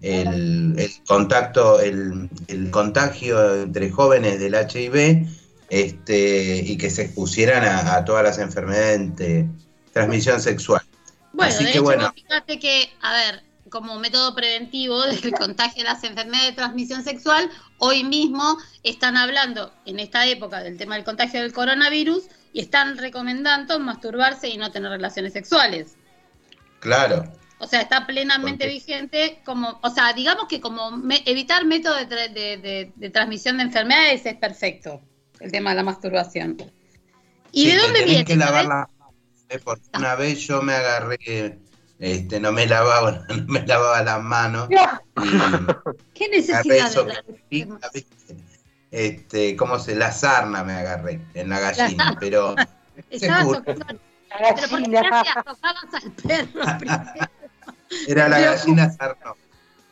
el, 0.00 0.74
el 0.78 0.90
contacto, 1.06 1.80
el, 1.80 2.30
el 2.48 2.70
contagio 2.70 3.62
entre 3.62 3.90
jóvenes 3.90 4.40
del 4.40 4.54
HIV 4.54 5.26
este, 5.68 6.62
y 6.64 6.78
que 6.78 6.88
se 6.88 7.02
expusieran 7.02 7.64
a, 7.64 7.96
a 7.96 8.04
todas 8.06 8.24
las 8.24 8.38
enfermedades 8.38 9.14
de 9.16 9.46
transmisión 9.92 10.40
sexual. 10.40 10.80
Bueno, 11.34 11.52
Así 11.54 11.64
de 11.64 11.72
que 11.72 11.78
hecho, 11.78 11.84
bueno. 11.84 12.12
fíjate 12.14 12.58
que, 12.58 12.90
a 13.02 13.12
ver, 13.12 13.42
como 13.72 13.98
método 13.98 14.34
preventivo 14.34 15.02
del 15.06 15.32
contagio 15.32 15.82
de 15.82 15.88
las 15.88 16.04
enfermedades 16.04 16.50
de 16.50 16.56
transmisión 16.56 17.02
sexual, 17.02 17.50
hoy 17.78 18.04
mismo 18.04 18.58
están 18.84 19.16
hablando 19.16 19.72
en 19.86 19.98
esta 19.98 20.26
época 20.26 20.60
del 20.62 20.76
tema 20.76 20.94
del 20.94 21.04
contagio 21.04 21.40
del 21.40 21.52
coronavirus 21.52 22.24
y 22.52 22.60
están 22.60 22.98
recomendando 22.98 23.80
masturbarse 23.80 24.48
y 24.48 24.58
no 24.58 24.70
tener 24.70 24.90
relaciones 24.90 25.32
sexuales. 25.32 25.96
Claro, 26.80 27.24
O 27.58 27.66
sea, 27.68 27.80
está 27.80 28.06
plenamente 28.08 28.64
Porque- 28.64 28.74
vigente 28.74 29.40
como, 29.44 29.78
o 29.84 29.90
sea, 29.90 30.12
digamos 30.12 30.48
que 30.48 30.60
como 30.60 30.90
me- 30.90 31.22
evitar 31.26 31.64
métodos 31.64 31.96
de, 32.00 32.08
tra- 32.08 32.32
de- 32.32 32.56
de- 32.56 32.92
de 32.96 33.10
transmisión 33.10 33.56
de 33.56 33.62
enfermedades 33.62 34.26
es 34.26 34.34
perfecto, 34.34 35.00
el 35.38 35.52
tema 35.52 35.70
de 35.70 35.76
la 35.76 35.84
masturbación. 35.84 36.56
¿Y 37.52 37.66
Sí, 37.66 37.70
de 37.70 37.76
dónde 37.78 38.04
viene? 38.04 38.24
que 38.24 38.34
lavar 38.34 38.66
manos, 38.66 38.88
¿eh? 39.48 39.60
porque 39.62 39.84
una 39.96 40.16
vez 40.16 40.40
yo 40.40 40.60
me 40.60 40.72
agarré, 40.72 41.56
este, 42.02 42.40
no 42.40 42.50
me 42.52 42.66
lavaba, 42.66 43.24
no 43.28 43.44
me 43.46 43.64
lavaba 43.66 44.02
las 44.02 44.20
manos 44.22 44.68
¿Qué 46.14 46.28
necesidad 46.28 46.86
eso 46.88 47.04
de 47.04 48.04
este, 48.90 49.56
¿cómo 49.56 49.78
se? 49.78 49.94
La 49.94 50.12
sarna 50.12 50.62
me 50.64 50.72
agarré 50.74 51.20
en 51.34 51.48
la 51.48 51.60
gallina, 51.60 52.16
pero 52.20 52.54
Estabas 53.10 53.46
La 53.46 53.62
Pero 53.62 54.68
¿por 54.68 54.82
qué 54.82 54.90
gallina. 54.90 55.00
hacías? 55.20 55.34
Tocabas 55.44 55.94
al 55.94 56.12
perro 56.12 56.78
primero. 56.78 57.02
era 58.08 58.28
la 58.28 58.36
Pero- 58.36 58.50
gallina 58.52 58.90
sarno. 58.92 59.36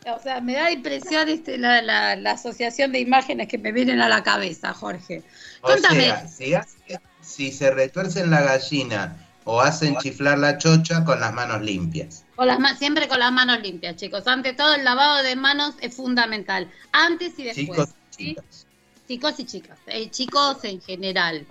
O 0.07 0.19
sea, 0.23 0.41
me 0.41 0.55
da 0.55 0.71
impresión 0.71 1.29
este, 1.29 1.59
la, 1.59 1.81
la- 1.83 2.17
la 2.17 2.33
asociación 2.33 2.91
de 2.93 3.01
imágenes 3.01 3.49
que 3.49 3.59
me 3.59 3.71
vienen 3.71 4.01
a 4.01 4.09
la 4.09 4.23
cabeza, 4.23 4.73
Jorge. 4.75 5.23
O 5.63 5.69
Contame. 5.69 6.01
sea, 6.05 6.27
si, 6.29 6.55
hace- 6.55 7.01
si 7.21 7.53
se 7.53 7.71
retuercen 7.71 8.31
la 8.31 8.41
gallina 8.43 9.17
o 9.45 9.61
hacen 9.61 9.97
chiflar 9.99 10.39
la 10.39 10.59
chocha 10.59 11.05
con 11.05 11.21
las 11.21 11.33
manos 11.33 11.63
limpias. 11.63 12.25
Con 12.37 12.47
las 12.47 12.59
ma- 12.59 12.77
siempre 12.77 13.09
con 13.09 13.19
las 13.19 13.33
manos 13.33 13.61
limpias, 13.61 13.97
chicos. 13.97 14.27
Ante 14.27 14.53
todo, 14.53 14.75
el 14.75 14.85
lavado 14.85 15.23
de 15.23 15.37
manos 15.37 15.75
es 15.81 15.95
fundamental. 15.97 16.71
Antes 16.93 17.39
y 17.39 17.45
después. 17.45 17.67
Chicos, 17.67 17.89
¿sí? 18.11 18.27
chicas. 18.29 18.67
Chicos 19.09 19.41
y 19.41 19.45
chicas. 19.45 19.79
eh, 19.87 20.11
chicos 20.11 20.65
en 20.65 20.81
general. 20.81 21.47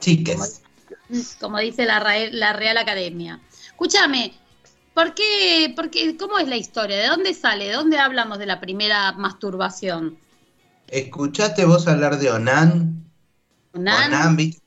Chiques. 0.00 0.62
como 1.40 1.58
dice 1.58 1.84
la, 1.84 2.00
la 2.32 2.52
Real 2.52 2.76
Academia. 2.76 3.40
Escúchame, 3.66 4.32
¿por 4.94 5.14
qué, 5.14 5.72
por 5.76 5.90
qué- 5.90 6.16
¿cómo 6.16 6.38
es 6.38 6.48
la 6.48 6.56
historia? 6.56 6.96
¿De 6.96 7.06
dónde 7.06 7.34
sale? 7.34 7.66
¿De 7.66 7.72
dónde 7.72 7.98
hablamos 7.98 8.38
de 8.38 8.46
la 8.46 8.60
primera 8.60 9.12
masturbación? 9.12 10.18
¿Escuchaste 10.88 11.64
vos 11.64 11.86
hablar 11.88 12.18
de 12.18 12.30
Onan? 12.30 13.04
¿Onan? 13.74 14.06
Onan, 14.08 14.36
¿viste? 14.36 14.65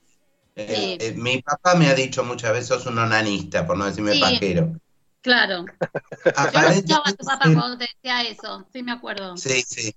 Eh, 0.61 0.97
eh, 0.99 1.13
mi 1.15 1.41
papá 1.41 1.75
me 1.75 1.87
ha 1.87 1.93
dicho 1.93 2.23
muchas 2.23 2.51
veces, 2.51 2.67
sos 2.67 2.85
un 2.85 2.97
onanista, 2.97 3.65
por 3.65 3.77
no 3.77 3.85
decirme 3.85 4.13
Sí. 4.13 4.19
pajero. 4.19 4.73
Claro. 5.21 5.65
Yo 5.65 6.31
Aparentemente, 6.35 6.79
escuchaba 6.93 7.03
a 7.05 7.13
tu 7.13 7.25
papá 7.25 7.45
cuando 7.53 7.77
te 7.77 7.87
decía 7.93 8.21
eso. 8.23 8.67
Sí, 8.73 8.83
me 8.83 8.91
acuerdo. 8.91 9.37
sí, 9.37 9.61
sí. 9.65 9.93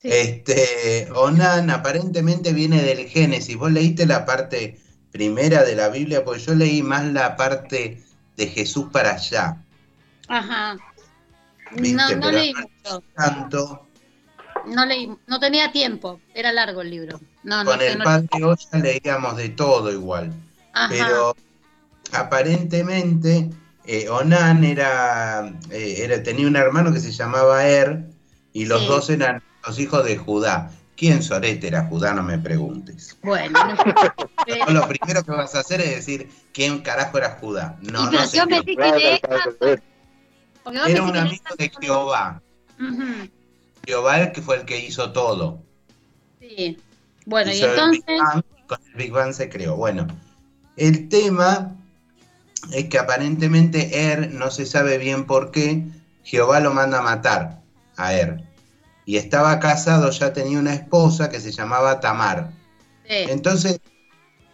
Sí. 0.00 0.08
Este, 0.10 1.08
Onan 1.14 1.70
aparentemente 1.70 2.52
viene 2.52 2.82
del 2.82 3.08
Génesis. 3.08 3.56
¿Vos 3.56 3.72
leíste 3.72 4.04
la 4.04 4.26
parte 4.26 4.78
primera 5.10 5.62
de 5.64 5.74
la 5.76 5.88
Biblia? 5.88 6.22
Pues 6.24 6.44
yo 6.44 6.54
leí 6.54 6.82
más 6.82 7.04
la 7.04 7.36
parte 7.36 8.02
de 8.36 8.46
Jesús 8.46 8.86
para 8.92 9.14
allá. 9.14 9.64
Ajá. 10.28 10.76
¿Viste? 11.72 11.96
No, 11.96 12.10
no 12.10 12.20
Pero 12.20 12.32
leí 12.32 12.52
mucho. 12.54 13.02
Tanto. 13.16 13.88
No 14.66 14.86
leí, 14.86 15.10
no 15.26 15.38
tenía 15.40 15.70
tiempo. 15.72 16.20
Era 16.34 16.52
largo 16.52 16.80
el 16.82 16.90
libro. 16.90 17.20
No, 17.42 17.64
Con 17.64 17.80
el 17.80 17.98
no- 17.98 18.04
padre 18.04 18.28
Olla 18.42 18.78
leíamos 18.82 19.36
de 19.36 19.48
todo 19.50 19.90
igual. 19.92 20.32
Ajá. 20.72 20.88
Pero 20.90 21.36
aparentemente 22.12 23.50
eh, 23.86 24.08
Onan 24.08 24.64
era, 24.64 25.52
eh, 25.70 25.96
era, 25.98 26.22
tenía 26.22 26.46
un 26.46 26.56
hermano 26.56 26.92
que 26.92 27.00
se 27.00 27.12
llamaba 27.12 27.66
Er 27.66 28.06
y 28.52 28.64
los 28.66 28.80
Sí. 28.82 28.86
dos 28.88 29.10
eran 29.10 29.42
los 29.66 29.78
hijos 29.78 30.04
de 30.04 30.16
Judá. 30.16 30.70
¿Quién 30.96 31.22
sorete 31.22 31.66
era 31.66 31.84
Judá? 31.86 32.14
No 32.14 32.22
me 32.22 32.38
preguntes. 32.38 33.16
Bueno, 33.22 33.58
no- 33.64 33.74
Vos 34.64 34.72
lo 34.72 34.86
primero 34.88 35.22
que 35.24 35.32
vas 35.32 35.54
a 35.54 35.60
hacer 35.60 35.80
es 35.80 35.90
decir 35.96 36.30
quién 36.52 36.80
carajo 36.80 37.18
era 37.18 37.36
Judá. 37.40 37.76
No, 37.82 38.04
Y 38.04 38.06
pero 38.10 38.20
no 38.22 38.26
sé 38.26 38.36
yo 38.38 38.46
me 38.46 38.62
quién. 38.62 38.64
dije 38.64 38.76
Claro, 38.76 38.96
de 38.98 39.20
claro, 39.20 39.36
esa- 39.50 39.58
claro. 39.58 39.82
porque 40.62 40.78
vos 40.78 40.88
Era 40.88 41.02
un 41.02 41.16
amigo 41.16 41.44
de 41.58 41.64
de 41.64 41.72
Jehová. 41.80 42.40
Jehová 42.78 43.28
el 43.86 44.32
que 44.32 44.42
fue 44.42 44.56
el 44.56 44.64
que 44.64 44.78
hizo 44.78 45.12
todo. 45.12 45.62
Sí. 46.40 46.78
Bueno, 47.26 47.52
y 47.52 47.60
el 47.60 47.70
entonces. 47.70 48.04
Big 48.06 48.18
Bang, 48.18 48.44
y 48.58 48.66
con 48.66 48.78
el 48.86 48.94
Big 48.94 49.12
Bang 49.12 49.32
se 49.32 49.48
creó. 49.48 49.76
Bueno, 49.76 50.06
el 50.76 51.08
tema 51.08 51.76
es 52.72 52.88
que 52.88 52.98
aparentemente 52.98 54.12
Er, 54.12 54.32
no 54.32 54.50
se 54.50 54.66
sabe 54.66 54.98
bien 54.98 55.26
por 55.26 55.50
qué, 55.50 55.84
Jehová 56.22 56.60
lo 56.60 56.72
manda 56.72 56.98
a 56.98 57.02
matar 57.02 57.60
a 57.96 58.14
Er. 58.14 58.42
Y 59.06 59.16
estaba 59.16 59.60
casado, 59.60 60.10
ya 60.10 60.32
tenía 60.32 60.58
una 60.58 60.74
esposa 60.74 61.28
que 61.28 61.40
se 61.40 61.52
llamaba 61.52 62.00
Tamar. 62.00 62.52
sí. 63.06 63.26
Entonces, 63.28 63.80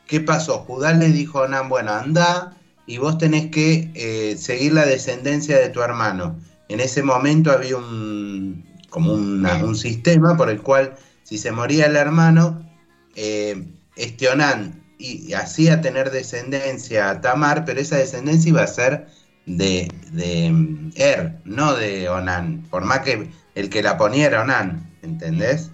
¿qué 0.07 0.21
pasó? 0.21 0.59
Judá 0.61 0.93
le 0.93 1.09
dijo 1.09 1.39
a 1.39 1.43
Onán, 1.43 1.69
bueno, 1.69 1.93
anda 1.93 2.57
y 2.87 2.99
vos 2.99 3.19
tenés 3.19 3.51
que 3.53 3.93
eh, 3.95 4.37
seguir 4.37 4.73
la 4.73 4.85
descendencia 4.85 5.57
de 5.57 5.69
tu 5.69 5.81
hermano. 5.81 6.41
En 6.69 6.81
ese 6.81 7.05
momento 7.05 7.53
había 7.53 7.77
un, 7.77 8.65
como 8.91 9.15
una- 9.15 9.65
un 9.65 9.75
sistema 9.77 10.37
por 10.37 10.51
el 10.51 10.61
cual 10.63 10.95
si 11.23 11.39
se 11.39 11.53
moría 11.53 11.87
el 11.87 11.97
hermano, 11.97 12.69
eh, 13.17 13.65
este 13.97 14.29
Onán 14.29 14.83
y, 14.99 15.29
y 15.29 15.35
hacía 15.35 15.81
tener 15.81 16.11
descendencia 16.11 17.11
a 17.11 17.21
Tamar, 17.21 17.65
pero 17.65 17.81
esa 17.81 17.97
descendencia 17.97 18.51
iba 18.51 18.63
a 18.63 18.67
ser 18.67 19.07
de, 19.47 19.91
de 20.13 20.51
mm, 20.51 20.91
Er, 20.97 21.39
no 21.45 21.75
de 21.75 22.09
Onán, 22.09 22.67
por 22.71 22.85
más 22.85 23.01
que 23.01 23.31
el 23.55 23.71
que 23.71 23.83
la 23.83 23.97
ponía 23.97 24.27
era 24.27 24.43
Onán, 24.43 24.91
¿entendés? 25.03 25.71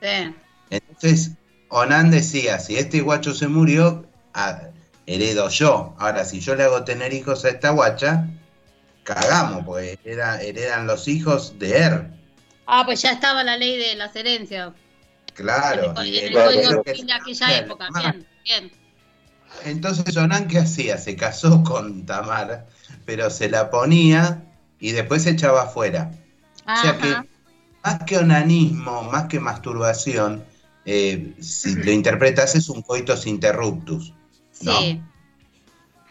sí. 0.00 0.34
Entonces, 0.70 1.32
Onan 1.68 2.10
decía, 2.10 2.58
si 2.58 2.76
este 2.76 3.00
guacho 3.00 3.34
se 3.34 3.48
murió, 3.48 4.06
a- 4.34 4.60
heredo 5.06 5.48
yo. 5.48 5.94
Ahora, 5.98 6.24
si 6.24 6.40
yo 6.40 6.54
le 6.54 6.64
hago 6.64 6.84
tener 6.84 7.12
hijos 7.14 7.44
a 7.44 7.48
esta 7.48 7.70
guacha, 7.70 8.28
cagamos, 9.04 9.64
porque 9.64 9.98
hereda- 10.04 10.42
heredan 10.42 10.86
los 10.86 11.08
hijos 11.08 11.58
de 11.58 11.78
Er. 11.78 12.17
Ah, 12.70 12.82
pues 12.84 13.00
ya 13.00 13.12
estaba 13.12 13.42
la 13.42 13.56
ley 13.56 13.78
de 13.78 13.94
las 13.94 14.14
herencias. 14.14 14.72
Claro. 15.32 15.94
en 16.02 16.14
el, 16.14 16.32
código 16.34 16.82
civil 16.84 17.06
de 17.06 17.12
aquella 17.14 17.58
época. 17.58 17.88
Bien, 17.98 18.26
bien. 18.44 18.72
Entonces, 19.64 20.14
Onan, 20.18 20.48
¿qué 20.48 20.58
hacía? 20.58 20.98
Se 20.98 21.16
casó 21.16 21.62
con 21.62 22.04
Tamar, 22.04 22.66
pero 23.06 23.30
se 23.30 23.48
la 23.48 23.70
ponía 23.70 24.44
y 24.80 24.92
después 24.92 25.22
se 25.22 25.30
echaba 25.30 25.62
afuera. 25.62 26.12
O 26.66 26.82
sea 26.82 26.98
que, 26.98 27.08
Ajá. 27.08 27.26
más 27.82 28.04
que 28.04 28.18
onanismo, 28.18 29.02
más 29.04 29.28
que 29.28 29.40
masturbación, 29.40 30.44
eh, 30.84 31.34
si 31.40 31.74
lo 31.74 31.90
interpretas 31.90 32.54
es 32.54 32.68
un 32.68 32.82
coitus 32.82 33.26
interruptus. 33.26 34.12
¿no? 34.60 34.78
Sí. 34.78 35.00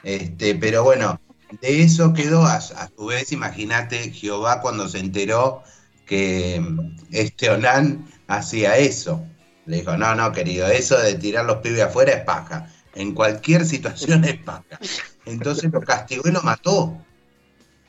Este, 0.01 0.55
pero 0.55 0.83
bueno, 0.83 1.21
de 1.61 1.83
eso 1.83 2.13
quedó 2.13 2.47
a, 2.47 2.55
a 2.55 2.89
su 2.95 3.05
vez, 3.05 3.31
imagínate 3.31 4.09
Jehová 4.11 4.59
cuando 4.61 4.89
se 4.89 4.97
enteró 4.97 5.61
que 6.07 6.61
este 7.11 7.49
Onán 7.51 8.07
hacía 8.27 8.77
eso. 8.77 9.23
Le 9.65 9.77
dijo, 9.77 9.97
no, 9.97 10.15
no, 10.15 10.31
querido, 10.31 10.65
eso 10.67 10.97
de 10.97 11.15
tirar 11.15 11.45
los 11.45 11.57
pibes 11.57 11.81
afuera 11.81 12.13
es 12.13 12.23
paja. 12.23 12.69
En 12.95 13.13
cualquier 13.13 13.65
situación 13.65 14.23
es 14.23 14.37
paja. 14.37 14.79
Entonces 15.25 15.71
lo 15.71 15.81
castigó 15.81 16.27
y 16.27 16.31
lo 16.31 16.41
mató. 16.41 16.97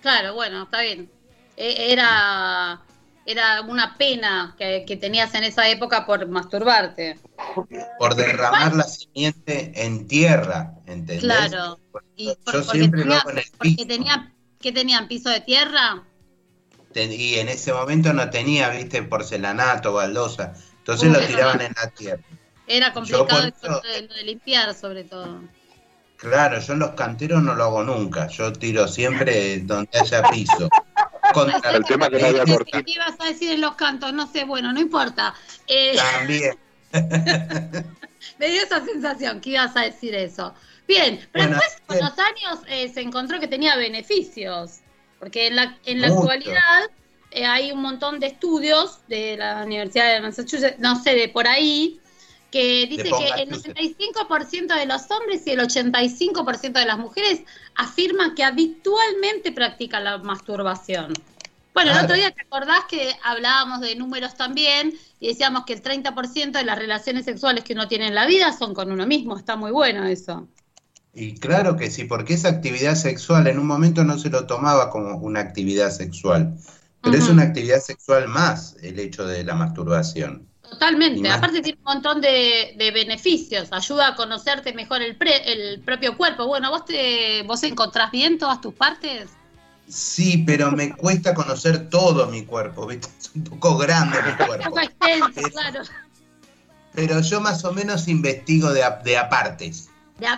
Claro, 0.02 0.34
bueno, 0.34 0.64
está 0.64 0.82
bien. 0.82 1.10
E- 1.56 1.92
Era, 1.92 2.82
era 3.24 3.62
una 3.62 3.96
pena 3.96 4.54
que, 4.58 4.84
que 4.86 4.96
tenías 4.96 5.34
en 5.34 5.44
esa 5.44 5.68
época 5.68 6.04
por 6.04 6.26
masturbarte. 6.28 7.18
Por 7.98 8.14
derramar 8.16 8.74
la 8.74 8.84
simiente 8.84 9.72
en 9.74 10.06
tierra, 10.08 10.74
¿entendés? 10.86 11.20
Claro. 11.20 11.78
Y 12.16 12.26
Yo 12.26 12.34
por- 12.44 12.54
porque 12.64 12.70
siempre 12.78 13.00
lo 13.00 13.04
tenía- 13.04 13.20
hago 13.20 13.30
en 13.30 13.38
el 13.38 13.44
porque 13.56 13.70
piso. 13.76 13.86
tenía, 13.88 14.32
¿qué 14.60 14.72
tenían? 14.72 15.08
¿Piso 15.08 15.30
de 15.30 15.40
tierra? 15.40 16.02
Ten- 16.92 17.12
Y 17.12 17.34
en 17.36 17.48
ese 17.48 17.72
momento 17.72 18.12
no 18.12 18.30
tenía, 18.30 18.70
viste, 18.70 19.02
porcelanato, 19.02 19.92
baldosa. 19.92 20.54
Entonces 20.78 21.10
lo 21.12 21.20
tiraban 21.20 21.60
en 21.60 21.74
la 21.82 21.90
tierra. 21.90 22.22
Era 22.66 22.92
complicado 22.92 23.46
eso 23.46 23.56
eso- 23.62 23.80
de, 23.82 24.02
lo 24.08 24.14
de 24.14 24.22
limpiar, 24.24 24.74
sobre 24.74 25.04
todo. 25.04 25.40
Claro, 26.16 26.58
yo 26.60 26.72
en 26.72 26.78
los 26.80 26.90
canteros 26.92 27.42
no 27.42 27.54
lo 27.54 27.64
hago 27.64 27.84
nunca. 27.84 28.26
Yo 28.28 28.52
tiro 28.52 28.88
siempre 28.88 29.60
donde 29.60 29.90
haya 29.98 30.22
piso. 30.24 30.68
Contra 31.32 31.70
El 31.72 31.84
tema 31.84 32.08
que 32.08 32.18
no 32.18 32.26
había 32.26 32.44
¿Qué 32.44 32.54
cortina. 32.54 32.82
ibas 32.86 33.14
a 33.20 33.26
decir 33.26 33.50
en 33.52 33.60
los 33.60 33.74
cantos? 33.76 34.12
No 34.14 34.26
sé, 34.32 34.44
bueno, 34.44 34.72
no 34.72 34.80
importa. 34.80 35.34
Eh, 35.66 35.94
También. 35.96 36.58
me 38.38 38.48
dio 38.48 38.62
esa 38.62 38.84
sensación 38.84 39.40
que 39.40 39.50
ibas 39.50 39.76
a 39.76 39.82
decir 39.82 40.14
eso. 40.14 40.54
Bien, 40.86 41.20
pero 41.32 41.48
Bueno, 41.48 41.60
después 41.62 41.82
con 42.00 42.08
los 42.08 42.18
años 42.18 42.58
eh, 42.68 42.90
se 42.92 43.02
encontró 43.02 43.38
que 43.38 43.46
tenía 43.46 43.76
beneficios, 43.76 44.80
porque 45.18 45.48
en 45.48 45.56
la, 45.56 45.78
en 45.84 46.00
la 46.00 46.08
actualidad 46.08 46.90
eh, 47.30 47.44
hay 47.44 47.72
un 47.72 47.82
montón 47.82 48.20
de 48.20 48.28
estudios 48.28 49.00
de 49.08 49.36
la 49.36 49.64
Universidad 49.64 50.14
de 50.14 50.20
Massachusetts, 50.20 50.78
no 50.78 51.02
sé, 51.02 51.14
de 51.14 51.28
por 51.28 51.46
ahí, 51.46 52.00
que 52.50 52.86
dice 52.86 53.04
que 53.04 53.42
el 53.42 53.50
Massachusetts. 53.50 53.96
95% 53.98 54.78
de 54.78 54.86
los 54.86 55.10
hombres 55.10 55.46
y 55.46 55.50
el 55.50 55.60
85% 55.60 56.72
de 56.72 56.86
las 56.86 56.98
mujeres 56.98 57.42
afirman 57.74 58.34
que 58.34 58.44
habitualmente 58.44 59.52
practican 59.52 60.04
la 60.04 60.18
masturbación. 60.18 61.12
Bueno, 61.74 61.92
el 61.92 62.04
otro 62.04 62.16
día 62.16 62.32
te 62.32 62.42
acordás 62.42 62.86
que 62.90 63.14
hablábamos 63.22 63.80
de 63.80 63.94
números 63.94 64.34
también 64.34 64.98
y 65.20 65.28
decíamos 65.28 65.64
que 65.64 65.74
el 65.74 65.82
30% 65.82 66.50
de 66.50 66.64
las 66.64 66.76
relaciones 66.76 67.24
sexuales 67.24 67.62
que 67.62 67.74
uno 67.74 67.86
tiene 67.86 68.08
en 68.08 68.16
la 68.16 68.26
vida 68.26 68.52
son 68.52 68.74
con 68.74 68.90
uno 68.90 69.06
mismo. 69.06 69.36
Está 69.36 69.54
muy 69.54 69.70
bueno 69.70 70.04
eso. 70.04 70.48
Y 71.14 71.34
claro 71.34 71.76
que 71.76 71.90
sí, 71.90 72.04
porque 72.04 72.34
esa 72.34 72.48
actividad 72.48 72.94
sexual 72.94 73.46
en 73.48 73.58
un 73.58 73.66
momento 73.66 74.04
no 74.04 74.18
se 74.18 74.30
lo 74.30 74.46
tomaba 74.46 74.90
como 74.90 75.16
una 75.16 75.40
actividad 75.40 75.90
sexual, 75.90 76.54
pero 77.02 77.16
es 77.16 77.28
una 77.28 77.42
actividad 77.44 77.80
sexual 77.80 78.28
más 78.28 78.76
el 78.82 78.98
hecho 79.00 79.26
de 79.26 79.42
la 79.44 79.54
masturbación. 79.54 80.46
Totalmente. 80.62 81.28
Aparte 81.30 81.62
tiene 81.62 81.78
un 81.78 81.94
montón 81.94 82.20
de, 82.20 82.74
de 82.76 82.90
beneficios. 82.90 83.72
Ayuda 83.72 84.08
a 84.08 84.16
conocerte 84.16 84.72
mejor 84.74 85.02
el, 85.02 85.16
pre- 85.16 85.50
el 85.52 85.80
propio 85.80 86.16
cuerpo. 86.16 86.46
Bueno, 86.46 86.70
¿vos 86.70 86.84
te 86.84 87.42
vos 87.46 87.62
encontrás 87.62 88.10
bien 88.10 88.38
todas 88.38 88.60
tus 88.60 88.74
partes? 88.74 89.30
Sí, 89.88 90.44
pero 90.46 90.70
me 90.70 90.94
cuesta 90.94 91.32
conocer 91.34 91.88
todo 91.88 92.26
mi 92.26 92.44
cuerpo, 92.44 92.86
¿viste? 92.86 93.08
Es 93.18 93.30
un 93.34 93.44
poco 93.44 93.78
grande 93.78 94.18
mi 94.22 94.36
Un 94.38 94.46
cuerpo. 94.46 94.64
poco 94.64 94.80
extenso, 94.80 95.40
Eso. 95.40 95.50
claro. 95.50 95.82
Pero 96.92 97.20
yo 97.20 97.40
más 97.40 97.64
o 97.64 97.72
menos 97.72 98.08
investigo 98.08 98.70
de, 98.72 98.84
a- 98.84 99.00
de 99.02 99.16
apartes. 99.16 99.87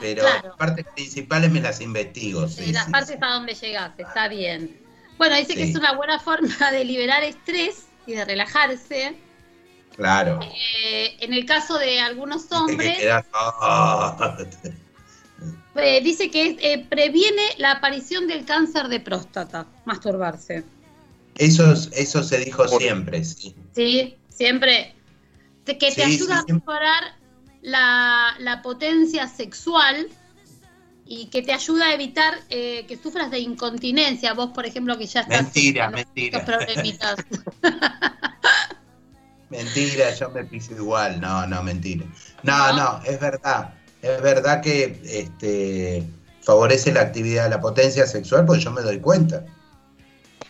Pero 0.01 0.23
claro. 0.23 0.49
las 0.49 0.57
partes 0.57 0.87
principales 0.95 1.51
me 1.51 1.61
las 1.61 1.81
investigo. 1.81 2.47
Sí, 2.49 2.73
las 2.73 2.87
sí, 2.87 2.93
partes 2.93 3.17
sí. 3.19 3.19
a 3.21 3.33
donde 3.33 3.55
llegaste, 3.55 4.03
está 4.03 4.29
bien. 4.29 4.79
Bueno, 5.17 5.37
dice 5.37 5.55
que 5.55 5.65
es 5.65 5.75
una 5.77 5.93
buena 5.93 6.19
forma 6.19 6.49
de 6.73 6.85
liberar 6.85 7.23
estrés 7.23 7.87
y 8.07 8.13
de 8.13 8.25
relajarse. 8.25 9.17
Claro. 9.97 10.41
Eh, 10.83 11.17
en 11.21 11.35
el 11.35 11.45
caso 11.45 11.79
de 11.79 12.01
algunos 12.01 12.43
Viste 12.43 12.55
que 12.55 12.61
hombres, 12.61 12.99
quedás, 12.99 13.27
ah. 13.35 14.37
eh, 15.77 16.01
dice 16.03 16.31
que 16.31 16.57
eh, 16.61 16.87
previene 16.89 17.43
la 17.59 17.73
aparición 17.73 18.27
del 18.27 18.45
cáncer 18.45 18.89
de 18.89 19.01
próstata, 19.01 19.67
masturbarse. 19.85 20.65
Eso, 21.37 21.73
eso 21.93 22.23
se 22.23 22.39
dijo 22.39 22.67
siempre, 22.69 23.25
sí. 23.25 23.55
¿Sí? 23.75 24.17
Siempre. 24.29 24.95
Que 25.67 25.75
te 25.75 25.91
Sí, 25.91 26.03
ayuda 26.03 26.43
sí, 26.47 26.53
a 26.53 26.55
mejorar 26.55 27.20
la, 27.63 28.35
la 28.39 28.63
potencia 28.63 29.29
sexual 29.29 30.09
y 31.07 31.27
que 31.27 31.43
te 31.43 31.53
ayuda 31.53 31.87
a 31.87 31.95
evitar 31.95 32.35
eh, 32.51 32.87
que 32.87 32.97
sufras 32.97 33.31
de 33.31 33.41
incontinencia. 33.41 34.33
Vos, 34.33 34.51
por 34.51 34.65
ejemplo, 34.65 34.97
que 34.97 35.07
ya 35.07 35.23
estás 35.23 35.43
Mentira, 35.43 35.91
mentira. 35.91 36.45
problemitas. 36.45 37.17
Mentira, 39.51 40.15
yo 40.15 40.31
me 40.31 40.45
piso 40.45 40.73
igual. 40.75 41.21
No, 41.21 41.45
no, 41.45 41.61
mentira. 41.65 42.07
No, 42.45 42.73
¿No? 42.73 42.77
no, 42.77 43.03
es 43.05 43.19
verdad. 43.19 43.75
Es 44.01 44.23
verdad 44.23 44.63
que 44.63 45.01
este, 45.05 46.07
favorece 46.41 46.93
la 46.93 47.01
actividad, 47.01 47.51
la 47.51 47.61
potencia 47.61 48.07
sexual, 48.07 48.47
porque 48.47 48.63
yo 48.63 48.71
me 48.71 48.83
doy 48.83 49.01
cuenta. 49.01 49.45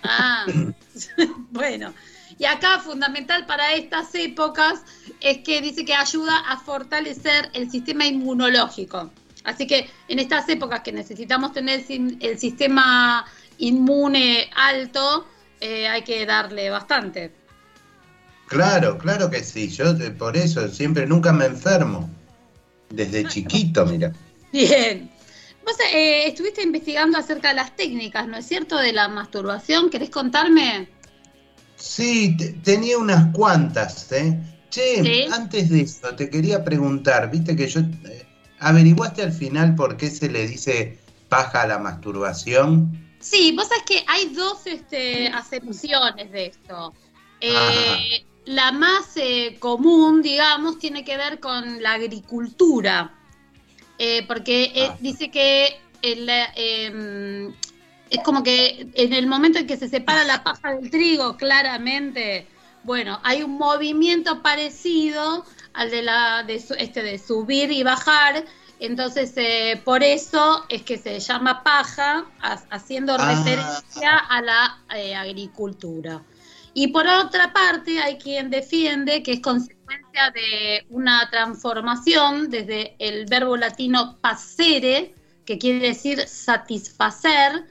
Ah, 0.03 0.45
bueno. 1.51 1.95
Y 2.41 2.47
acá 2.47 2.81
fundamental 2.81 3.45
para 3.45 3.75
estas 3.75 4.15
épocas 4.15 4.81
es 5.21 5.39
que 5.45 5.61
dice 5.61 5.85
que 5.85 5.93
ayuda 5.93 6.39
a 6.49 6.57
fortalecer 6.57 7.51
el 7.53 7.71
sistema 7.71 8.07
inmunológico. 8.07 9.11
Así 9.45 9.67
que 9.67 9.91
en 10.09 10.19
estas 10.21 10.49
épocas 10.49 10.81
que 10.81 10.91
necesitamos 10.91 11.53
tener 11.53 11.85
el 11.91 12.39
sistema 12.39 13.27
inmune 13.59 14.49
alto, 14.57 15.27
eh, 15.61 15.87
hay 15.87 16.01
que 16.01 16.25
darle 16.25 16.71
bastante. 16.71 17.35
Claro, 18.47 18.97
claro 18.97 19.29
que 19.29 19.45
sí. 19.45 19.69
Yo 19.69 19.91
eh, 19.91 20.11
por 20.11 20.35
eso 20.35 20.67
siempre 20.69 21.07
nunca 21.07 21.35
me 21.35 21.45
enfermo. 21.45 22.09
Desde 22.89 23.29
chiquito, 23.29 23.85
mira. 23.85 24.15
Bien. 24.51 25.11
Vos 25.63 25.77
eh, 25.93 26.27
estuviste 26.27 26.63
investigando 26.63 27.19
acerca 27.19 27.49
de 27.49 27.57
las 27.57 27.77
técnicas, 27.77 28.27
¿no 28.27 28.39
es 28.39 28.47
cierto? 28.47 28.79
De 28.79 28.95
la 28.95 29.09
masturbación. 29.09 29.91
¿Querés 29.91 30.09
contarme? 30.09 30.89
Sí, 31.81 32.37
te- 32.37 32.53
tenía 32.53 32.99
unas 32.99 33.33
cuantas, 33.35 34.13
¿eh? 34.13 34.39
Che, 34.71 35.03
Sí. 35.03 35.25
antes 35.33 35.69
de 35.71 35.81
eso, 35.81 36.15
te 36.15 36.31
quería 36.31 36.63
preguntar, 36.65 37.31
viste 37.31 37.57
que 37.57 37.67
yo... 37.67 37.81
eh, 37.81 38.27
¿Averiguaste 38.61 39.23
al 39.23 39.33
final 39.33 39.75
por 39.75 39.97
qué 39.97 40.11
se 40.11 40.29
le 40.29 40.47
dice 40.47 40.99
paja 41.31 41.63
a 41.63 41.67
la 41.67 41.79
masturbación? 41.79 42.91
Sí, 43.19 43.53
vos 43.57 43.69
sabés 43.69 43.85
que 43.85 44.05
hay 44.07 44.27
dos 44.35 44.67
este, 44.67 45.29
acepciones 45.29 46.31
de 46.31 46.47
esto. 46.47 46.95
Eh, 47.41 48.25
la 48.45 48.71
más 48.73 49.17
eh, 49.17 49.57
común, 49.59 50.21
digamos, 50.21 50.79
tiene 50.79 51.05
que 51.05 51.17
ver 51.17 51.41
con 51.41 51.83
la 51.83 51.95
agricultura, 51.95 53.17
Eh, 54.03 54.25
porque 54.27 54.93
dice 55.01 55.31
que 55.31 55.79
el, 56.01 56.29
es 58.11 58.21
como 58.25 58.43
que 58.43 58.89
en 58.95 59.13
el 59.13 59.27
momento 59.27 59.59
en 59.59 59.67
que 59.67 59.77
se 59.77 59.89
separa 59.89 60.25
la 60.25 60.43
paja 60.43 60.73
del 60.75 60.91
trigo, 60.91 61.37
claramente, 61.37 62.47
bueno, 62.83 63.21
hay 63.23 63.43
un 63.43 63.53
movimiento 63.53 64.43
parecido 64.43 65.45
al 65.75 65.91
de 65.91 66.03
la 66.03 66.43
de 66.43 66.59
su- 66.61 66.75
este 66.75 67.03
de 67.03 67.19
subir 67.19 67.71
y 67.71 67.83
bajar. 67.83 68.45
Entonces, 68.81 69.33
eh, 69.37 69.81
por 69.85 70.03
eso 70.03 70.65
es 70.71 70.83
que 70.83 70.97
se 70.99 71.21
llama 71.21 71.63
paja, 71.63 72.25
ha- 72.41 72.63
haciendo 72.71 73.15
Ah. 73.19 73.29
referencia 73.35 74.17
a 74.17 74.41
la 74.43 74.79
eh, 74.97 75.15
agricultura. 75.15 76.23
Y 76.73 76.89
por 76.89 77.07
otra 77.07 77.53
parte, 77.53 78.01
hay 78.01 78.17
quien 78.17 78.49
defiende 78.49 79.23
que 79.23 79.33
es 79.33 79.41
consecuencia 79.41 80.31
de 80.33 80.87
una 80.89 81.29
transformación 81.31 82.49
desde 82.49 82.95
el 82.99 83.27
verbo 83.27 83.57
latino 83.57 84.17
pasere, 84.21 85.15
que 85.45 85.59
quiere 85.59 85.81
decir 85.89 86.27
satisfacer, 86.29 87.65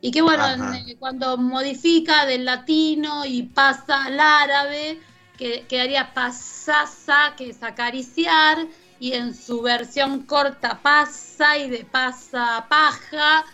y 0.00 0.10
que 0.10 0.22
bueno, 0.22 0.44
en- 0.48 0.96
cuando 0.98 1.36
modifica 1.36 2.24
del 2.26 2.44
latino 2.44 3.24
y 3.24 3.42
pasa 3.44 4.04
al 4.04 4.18
árabe, 4.20 4.98
que 5.36 5.66
quedaría 5.68 6.12
pasasa, 6.14 7.34
que 7.36 7.50
es 7.50 7.62
acariciar, 7.62 8.58
y 9.00 9.12
en 9.12 9.34
su 9.34 9.62
versión 9.62 10.22
corta 10.22 10.80
pasa 10.82 11.56
y 11.56 11.70
de 11.70 11.84
pasa 11.84 12.66
paja, 12.68 13.44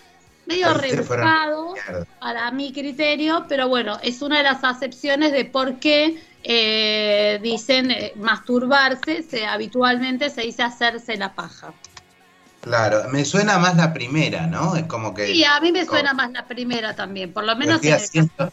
medio 0.46 0.72
rebuscado 0.74 1.74
para 2.18 2.50
mi 2.50 2.72
criterio, 2.72 3.44
pero 3.48 3.68
bueno, 3.68 3.98
es 4.02 4.22
una 4.22 4.38
de 4.38 4.44
las 4.44 4.64
acepciones 4.64 5.32
de 5.32 5.44
por 5.44 5.78
qué 5.78 6.22
eh, 6.42 7.38
dicen 7.42 7.90
eh, 7.90 8.12
masturbarse, 8.16 9.22
se, 9.22 9.44
habitualmente 9.46 10.30
se 10.30 10.42
dice 10.42 10.62
hacerse 10.62 11.16
la 11.16 11.34
paja. 11.34 11.74
Claro, 12.64 13.02
me 13.12 13.26
suena 13.26 13.58
más 13.58 13.76
la 13.76 13.92
primera, 13.92 14.46
¿no? 14.46 14.74
Es 14.74 14.84
como 14.84 15.12
que... 15.12 15.30
Y 15.30 15.44
a 15.44 15.60
mí 15.60 15.70
me 15.70 15.84
suena 15.84 16.14
más 16.14 16.32
la 16.32 16.46
primera 16.46 16.96
también, 16.96 17.30
por 17.30 17.44
lo 17.44 17.54
menos 17.56 17.74
estoy, 17.74 17.90
en 17.90 17.94
el 17.96 18.00
haciendo, 18.02 18.52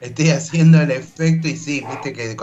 estoy 0.00 0.30
haciendo 0.30 0.80
el 0.80 0.90
efecto 0.90 1.46
y 1.46 1.56
sí, 1.58 1.84
viste 1.86 2.14
que 2.14 2.34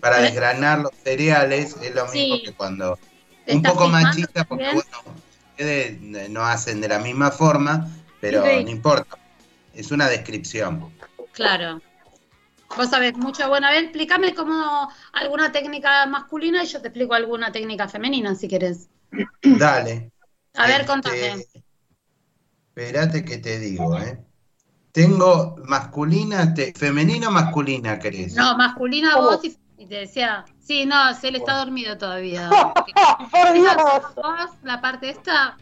para 0.00 0.22
desgranar 0.22 0.78
los 0.78 0.92
cereales 1.04 1.76
es 1.82 1.94
lo 1.94 2.06
mismo 2.06 2.36
Sí. 2.36 2.42
que 2.46 2.52
cuando... 2.54 2.98
¿Te 3.44 3.56
Un 3.56 3.62
poco 3.62 3.88
machista 3.88 4.44
porque, 4.44 4.64
también? 4.64 4.84
bueno, 5.02 5.18
ustedes 5.50 6.30
no 6.30 6.46
hacen 6.46 6.80
de 6.80 6.88
la 6.88 6.98
misma 6.98 7.30
forma, 7.30 7.86
pero 8.18 8.42
Sí. 8.46 8.64
no 8.64 8.70
importa. 8.70 9.18
Es 9.74 9.90
una 9.90 10.08
descripción. 10.08 10.90
Claro. 11.32 11.82
Vos 12.74 12.88
sabés 12.88 13.16
mucho. 13.18 13.46
Bueno, 13.50 13.66
a 13.66 13.70
ver, 13.70 13.84
explícame 13.84 14.34
cómo 14.34 14.90
alguna 15.12 15.52
técnica 15.52 16.06
masculina 16.06 16.64
y 16.64 16.66
yo 16.66 16.80
te 16.80 16.88
explico 16.88 17.12
alguna 17.12 17.52
técnica 17.52 17.86
femenina, 17.86 18.34
si 18.34 18.48
querés. 18.48 18.88
Dale. 19.42 20.10
A 20.58 20.66
ver, 20.66 20.80
Este, 20.82 20.86
contame. 20.86 21.46
Espérate 22.74 23.24
que 23.24 23.38
te 23.38 23.58
digo, 23.58 23.98
¿eh? 23.98 24.18
Tengo 24.92 25.56
masculina, 25.64 26.54
te- 26.54 26.72
femenina 26.74 27.28
o 27.28 27.30
masculina, 27.30 27.98
querés. 27.98 28.34
No, 28.34 28.56
masculina 28.56 29.16
vos 29.16 29.40
y, 29.44 29.56
y 29.76 29.86
te 29.86 29.96
decía, 29.96 30.44
sí, 30.60 30.86
no, 30.86 31.14
se 31.14 31.30
le 31.30 31.38
está 31.38 31.58
dormido 31.58 31.96
todavía. 31.98 32.50
Por 33.30 33.52
Dios. 33.52 33.76
Vos, 34.16 34.50
la 34.62 34.80
parte 34.80 35.10
esta, 35.10 35.56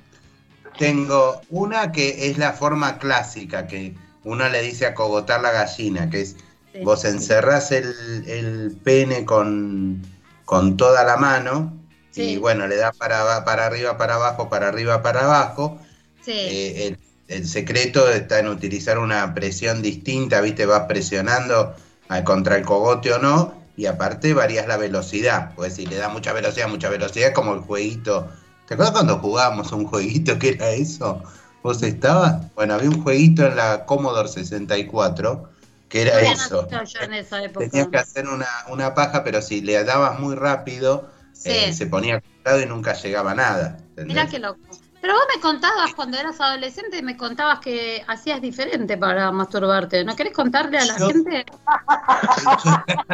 Tengo 0.79 1.41
una 1.51 1.93
que 1.93 2.31
es 2.31 2.39
la 2.39 2.53
forma 2.53 2.99
clásica, 2.99 3.67
que 3.67 3.95
uno 4.25 4.49
le 4.49 4.63
dice 4.63 4.87
acogotar 4.87 5.41
la 5.41 5.53
gallina, 5.53 6.11
que 6.11 6.23
es 6.23 6.37
Sí. 6.75 6.83
vos 6.85 7.07
encerrás 7.07 7.73
el, 7.73 7.87
el 8.27 8.77
pene 8.85 9.25
con, 9.25 10.03
con 10.45 10.77
toda 10.77 11.05
la 11.05 11.17
mano 11.17 11.73
Sí. 12.17 12.33
y 12.33 12.37
bueno, 12.39 12.67
le 12.67 12.77
das 12.77 12.97
para, 12.97 13.45
para 13.45 13.67
arriba, 13.67 13.97
para 13.99 14.15
abajo, 14.17 14.49
para 14.49 14.69
arriba, 14.69 15.03
para 15.03 15.25
abajo. 15.25 15.79
sí, 16.21 16.33
Eh, 16.43 16.87
el, 16.89 16.99
el 17.29 17.49
secreto 17.49 18.09
está 18.11 18.39
en 18.41 18.49
utilizar 18.49 18.99
una 18.99 19.35
presión 19.35 19.83
distinta, 19.83 20.41
¿viste? 20.41 20.67
Vas 20.67 20.85
presionando 20.89 21.75
ah, 22.09 22.25
contra 22.25 22.57
el 22.57 22.65
cogote 22.65 23.13
o 23.13 23.19
no, 23.19 23.55
y 23.77 23.87
aparte 23.87 24.35
varías 24.35 24.67
la 24.69 24.77
velocidad. 24.77 25.55
Pues 25.55 25.75
si 25.75 25.87
le 25.87 25.97
da 25.97 26.09
mucha 26.09 26.33
velocidad, 26.33 26.69
mucha 26.69 26.89
velocidad, 26.91 27.33
como 27.35 27.55
el 27.55 27.61
jueguito. 27.61 28.31
¿Te 28.67 28.75
acuerdas 28.75 28.93
cuando 28.95 29.19
jugábamos 29.19 29.73
un 29.73 29.87
jueguito 29.87 30.39
que 30.39 30.51
era 30.51 30.71
eso? 30.71 31.23
¿Vos 31.63 31.83
estabas? 31.83 32.53
Bueno, 32.55 32.75
había 32.75 32.91
un 32.91 33.03
jueguito 33.03 33.47
en 33.47 33.57
la 33.57 33.85
Commodore 33.87 34.29
64 34.29 35.51
que 35.89 36.03
era 36.03 36.13
Todavía 36.13 36.33
eso. 36.33 36.69
yo 36.71 37.01
en 37.01 37.15
esa 37.15 37.43
época. 37.45 37.69
Tenías 37.71 37.89
que 37.89 37.99
hacer 37.99 38.29
una, 38.29 38.49
una 38.69 38.95
paja, 38.95 39.23
pero 39.25 39.41
si 39.43 39.61
le 39.61 39.83
dabas 39.85 40.19
muy 40.19 40.35
rápido, 40.35 41.09
Sí. 41.39 41.51
eh, 41.51 41.73
se 41.73 41.87
ponía 41.87 42.21
colorado 42.21 42.63
y 42.63 42.67
nunca 42.67 42.95
llegaba 42.95 43.33
a 43.33 43.35
nada. 43.35 43.77
¿entendés? 43.91 44.07
Mirá 44.07 44.27
qué 44.27 44.39
loco. 44.39 44.61
Pero 45.03 45.13
vos 45.15 45.25
me 45.35 45.41
contabas 45.41 45.95
cuando 45.95 46.17
eras 46.19 46.41
adolescente, 46.41 47.01
me 47.03 47.17
contabas 47.17 47.61
que 47.61 48.03
hacías 48.09 48.41
diferente 48.41 48.97
para 48.97 49.31
masturbarte. 49.31 50.03
¿No 50.05 50.17
querés 50.17 50.33
contarle 50.33 50.79
a 50.79 50.85
la 50.87 50.99
Yo- 50.99 51.09
gente? 51.09 51.45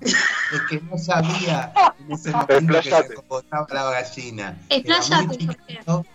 es 0.00 0.60
que 0.70 0.80
no 0.80 0.96
sabía 0.98 1.72
en 2.00 2.12
ese 2.12 2.30
momento 2.30 2.74
que 2.74 2.82
se 2.82 2.94
acomodaba 2.96 3.66
la 3.70 3.90
gallina. 3.90 4.58
Chiquito, 4.70 6.06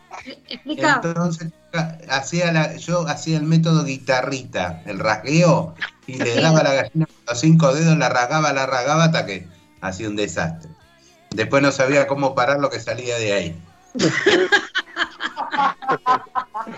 Explica. 0.48 1.02
entonces 1.04 1.52
hacía 2.10 2.52
la, 2.52 2.76
yo 2.78 3.08
hacía 3.08 3.38
el 3.38 3.44
método 3.44 3.84
guitarrita, 3.84 4.82
el 4.86 5.00
rasgueo, 5.00 5.76
y 6.08 6.16
le 6.18 6.40
daba 6.42 6.60
a 6.60 6.64
la 6.64 6.74
gallina 6.74 7.06
con 7.06 7.16
los 7.28 7.40
cinco 7.40 7.74
dedos, 7.74 7.98
la 7.98 8.10
rasgaba, 8.10 8.54
la 8.54 8.66
rasgaba 8.66 9.06
hasta 9.06 9.26
que 9.26 9.48
hacía 9.82 10.08
un 10.08 10.16
desastre. 10.16 10.72
Después 11.34 11.62
no 11.64 11.72
sabía 11.72 12.08
cómo 12.08 12.36
parar 12.36 12.60
lo 12.60 12.70
que 12.70 12.80
salía 12.80 13.18
de 13.18 13.34
ahí. 13.34 13.62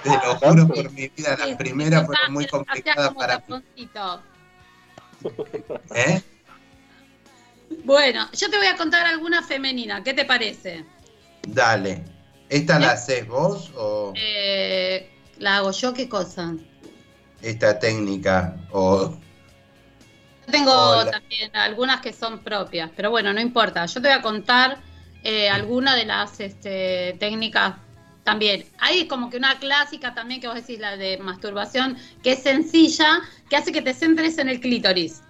Te 0.03 0.09
lo 0.09 0.35
juro 0.35 0.67
por 0.67 0.91
mi 0.91 1.07
vida, 1.09 1.35
Sí, 1.35 1.43
las 1.47 1.57
primeras 1.57 2.05
fueron 2.05 2.33
muy 2.33 2.47
complicadas 2.47 3.13
para 3.13 3.43
mí. 3.47 3.61
¿Eh? 5.95 6.21
Bueno, 7.83 8.27
yo 8.33 8.49
te 8.49 8.57
voy 8.57 8.67
a 8.67 8.75
contar 8.77 9.05
alguna 9.05 9.43
femenina. 9.43 10.03
¿Qué 10.03 10.13
te 10.13 10.25
parece? 10.25 10.85
Dale. 11.47 12.03
¿Esta 12.49 12.79
la 12.79 12.91
haces 12.91 13.27
vos 13.27 13.71
o 13.75 14.13
Eh, 14.15 15.09
¿La 15.39 15.57
hago 15.57 15.71
yo? 15.71 15.93
¿Qué 15.93 16.07
cosa? 16.07 16.53
esta 17.41 17.77
técnica? 17.79 18.55
O 18.71 19.17
tengo 20.51 20.71
Hola. 20.71 21.11
también 21.11 21.55
algunas 21.55 22.01
que 22.01 22.13
son 22.13 22.39
propias, 22.39 22.91
pero 22.95 23.11
bueno, 23.11 23.33
no 23.33 23.41
importa. 23.41 23.85
Yo 23.85 24.01
te 24.01 24.07
voy 24.07 24.17
a 24.17 24.21
contar 24.21 24.77
eh, 25.23 25.49
algunas 25.49 25.95
de 25.95 26.05
las 26.05 26.39
este, 26.39 27.15
técnicas 27.19 27.75
también. 28.23 28.65
Hay 28.79 29.07
como 29.07 29.29
que 29.29 29.37
una 29.37 29.57
clásica 29.59 30.13
también 30.13 30.41
que 30.41 30.47
vos 30.47 30.55
decís, 30.55 30.79
la 30.79 30.97
de 30.97 31.17
masturbación, 31.17 31.97
que 32.21 32.33
es 32.33 32.43
sencilla, 32.43 33.21
que 33.49 33.55
hace 33.55 33.71
que 33.71 33.81
te 33.81 33.93
centres 33.93 34.37
en 34.37 34.49
el 34.49 34.59
clítoris. 34.59 35.21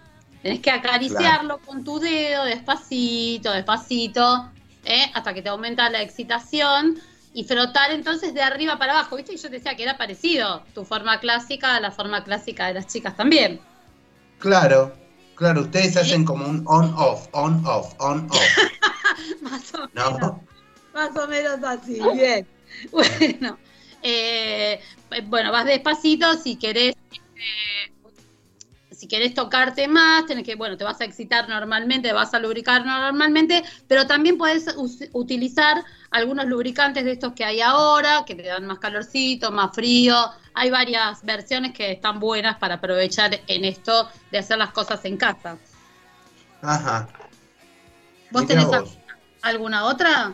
Tenés 0.41 0.59
que 0.59 0.71
acariciarlo 0.71 1.59
con 1.59 1.83
tu 1.83 1.99
dedo, 1.99 2.45
despacito, 2.45 3.51
despacito, 3.51 4.49
¿eh? 4.85 5.11
hasta 5.13 5.33
que 5.33 5.41
te 5.41 5.49
aumenta 5.49 5.89
la 5.89 6.01
excitación 6.01 6.99
y 7.33 7.43
frotar 7.43 7.91
entonces 7.91 8.33
de 8.33 8.41
arriba 8.41 8.77
para 8.77 8.93
abajo. 8.93 9.17
¿Viste? 9.17 9.33
Y 9.33 9.37
yo 9.37 9.49
te 9.49 9.57
decía 9.57 9.75
que 9.75 9.83
era 9.83 9.97
parecido 9.97 10.63
tu 10.73 10.85
forma 10.85 11.19
clásica 11.19 11.75
a 11.75 11.79
la 11.79 11.91
forma 11.91 12.23
clásica 12.23 12.67
de 12.67 12.75
las 12.75 12.87
chicas 12.87 13.15
también. 13.17 13.59
claro, 14.39 14.93
claro, 15.35 15.61
ustedes 15.61 15.97
hacen 15.97 16.25
como 16.25 16.47
un 16.47 16.63
on-off, 16.67 17.27
on-off, 17.33 17.93
on-off, 17.99 18.39
Más 19.41 19.73
o 19.75 19.89
menos. 19.93 20.19
¿no? 20.21 20.45
Más 20.93 21.15
o 21.17 21.27
menos 21.27 21.63
así, 21.63 21.99
bien. 22.13 22.47
Bueno, 22.91 23.57
eh, 24.01 24.81
bueno, 25.27 25.51
vas 25.51 25.65
despacito 25.65 26.33
si 26.33 26.57
querés, 26.57 26.93
eh, 27.11 28.11
si 28.91 29.07
querés 29.07 29.33
tocarte 29.33 29.87
más, 29.87 30.25
tenés 30.25 30.43
que, 30.43 30.55
bueno, 30.55 30.75
te 30.75 30.83
vas 30.83 30.99
a 30.99 31.05
excitar 31.05 31.47
normalmente, 31.47 32.11
vas 32.11 32.33
a 32.33 32.39
lubricar 32.39 32.85
normalmente, 32.85 33.63
pero 33.87 34.07
también 34.07 34.37
puedes 34.37 34.75
us- 34.75 35.07
utilizar 35.13 35.83
algunos 36.11 36.45
lubricantes 36.47 37.05
de 37.05 37.11
estos 37.13 37.33
que 37.33 37.45
hay 37.45 37.61
ahora, 37.61 38.23
que 38.25 38.35
te 38.35 38.43
dan 38.43 38.65
más 38.65 38.79
calorcito, 38.79 39.51
más 39.51 39.73
frío. 39.73 40.15
Hay 40.55 40.69
varias 40.71 41.23
versiones 41.23 41.73
que 41.73 41.91
están 41.91 42.19
buenas 42.19 42.57
para 42.57 42.75
aprovechar 42.75 43.39
en 43.47 43.65
esto 43.65 44.09
de 44.31 44.37
hacer 44.39 44.57
las 44.57 44.71
cosas 44.71 45.03
en 45.05 45.17
casa. 45.17 45.57
Ajá. 46.61 47.07
¿Vos 48.31 48.47
tenés 48.47 48.65
vos. 48.65 48.97
alguna 49.41 49.85
otra? 49.85 50.33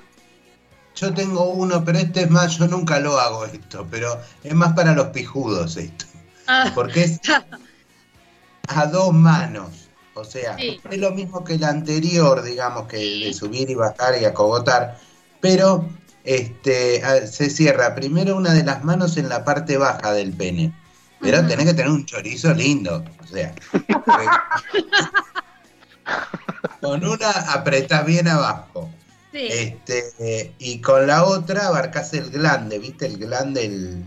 Yo 0.95 1.13
tengo 1.13 1.49
uno, 1.49 1.83
pero 1.83 1.97
este 1.99 2.21
es 2.23 2.29
más, 2.29 2.57
yo 2.57 2.67
nunca 2.67 2.99
lo 2.99 3.19
hago 3.19 3.45
esto, 3.45 3.87
pero 3.89 4.19
es 4.43 4.53
más 4.53 4.73
para 4.73 4.93
los 4.93 5.07
pijudos 5.07 5.77
esto. 5.77 6.05
Ah, 6.47 6.71
Porque 6.75 7.03
es 7.03 7.19
a 8.67 8.85
dos 8.87 9.13
manos. 9.13 9.89
O 10.13 10.23
sea, 10.25 10.57
Sí. 10.57 10.79
es 10.89 10.97
lo 10.99 11.11
mismo 11.11 11.43
que 11.43 11.53
el 11.55 11.63
anterior, 11.63 12.43
digamos, 12.43 12.87
que 12.87 12.97
de 12.97 13.33
subir 13.33 13.69
y 13.69 13.75
bajar 13.75 14.21
y 14.21 14.25
acogotar. 14.25 14.97
Pero 15.39 15.87
este 16.23 17.27
se 17.27 17.49
cierra 17.49 17.95
primero 17.95 18.35
una 18.35 18.53
de 18.53 18.63
las 18.63 18.83
manos 18.83 19.17
en 19.17 19.29
la 19.29 19.43
parte 19.43 19.77
baja 19.77 20.13
del 20.13 20.33
pene. 20.33 20.73
Pero 21.19 21.45
tenés 21.45 21.67
que 21.67 21.73
tener 21.75 21.91
un 21.91 22.05
chorizo 22.05 22.53
lindo. 22.53 23.03
O 23.23 23.27
sea. 23.27 23.53
con 26.81 27.05
una 27.05 27.29
apretás 27.53 28.05
bien 28.05 28.27
abajo. 28.27 28.89
sí. 29.31 29.47
Este, 29.49 30.53
y 30.57 30.81
con 30.81 31.05
la 31.07 31.23
otra 31.23 31.67
abarcás 31.67 32.13
el 32.13 32.29
glande, 32.31 32.79
¿viste? 32.79 33.05
El 33.05 33.17
glande, 33.17 33.65
el, 33.65 34.03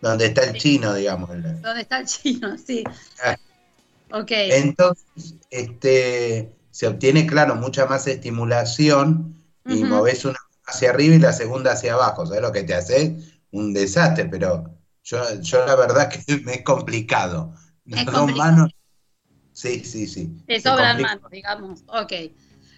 donde 0.00 0.26
está 0.26 0.44
el 0.44 0.56
chino, 0.56 0.94
digamos. 0.94 1.30
¿Dónde 1.30 1.80
está 1.80 1.98
el 2.00 2.06
chino? 2.06 2.56
Sí. 2.66 2.84
Ah. 3.24 3.36
Ok. 4.12 4.30
Entonces, 4.30 5.34
este, 5.50 6.52
se 6.70 6.86
obtiene, 6.86 7.26
claro, 7.26 7.56
mucha 7.56 7.86
más 7.86 8.06
estimulación 8.06 9.34
y 9.66 9.82
Ujú. 9.82 9.86
movés 9.86 10.24
una 10.24 10.38
hacia 10.66 10.90
arriba 10.90 11.14
y 11.14 11.18
la 11.18 11.32
segunda 11.32 11.72
hacia 11.72 11.94
abajo. 11.94 12.26
¿Sabes 12.26 12.42
lo 12.42 12.52
que 12.52 12.62
te 12.62 12.74
hace? 12.74 13.16
Un 13.50 13.72
desastre, 13.72 14.26
pero 14.26 14.64
yo, 15.02 15.18
yo 15.40 15.66
la 15.66 15.76
verdad 15.76 16.10
que 16.10 16.38
me 16.44 16.54
es 16.54 16.62
complicado. 16.62 17.54
Es 17.86 18.04
complicado. 18.04 18.26
manos. 18.36 18.70
Sí, 19.52 19.84
sí, 19.84 20.06
sí. 20.06 20.32
Te 20.46 20.60
sobran 20.60 21.00
manos, 21.02 21.30
digamos. 21.30 21.80
Ok. 21.88 22.12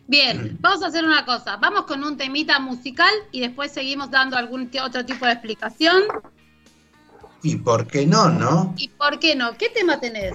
Bien, 0.06 0.54
Mm. 0.54 0.56
vamos 0.60 0.82
a 0.82 0.88
hacer 0.88 1.04
una 1.04 1.24
cosa. 1.24 1.56
Vamos 1.56 1.82
con 1.86 2.02
un 2.04 2.16
temita 2.16 2.58
musical 2.58 3.12
y 3.32 3.40
después 3.40 3.72
seguimos 3.72 4.10
dando 4.10 4.36
algún 4.36 4.70
otro 4.84 5.04
tipo 5.06 5.24
de 5.24 5.32
explicación. 5.32 6.02
¿Y 7.42 7.56
por 7.56 7.86
qué 7.86 8.06
no, 8.06 8.28
no? 8.28 8.74
¿Y 8.76 8.88
por 8.88 9.18
qué 9.18 9.34
no? 9.36 9.56
¿Qué 9.56 9.68
tema 9.70 10.00
tenés? 10.00 10.34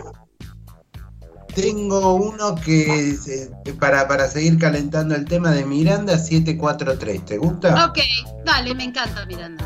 Tengo 1.55 2.13
uno 2.13 2.55
que 2.55 3.09
es, 3.09 3.27
eh, 3.27 3.49
para, 3.79 4.07
para 4.07 4.27
seguir 4.27 4.57
calentando 4.57 5.15
el 5.15 5.25
tema 5.25 5.51
de 5.51 5.65
Miranda 5.65 6.17
743. 6.17 7.25
¿Te 7.25 7.38
gusta? 7.38 7.85
Ok, 7.85 7.99
dale, 8.45 8.73
me 8.75 8.85
encanta, 8.85 9.25
Miranda. 9.25 9.65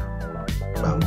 Vamos. 0.82 1.06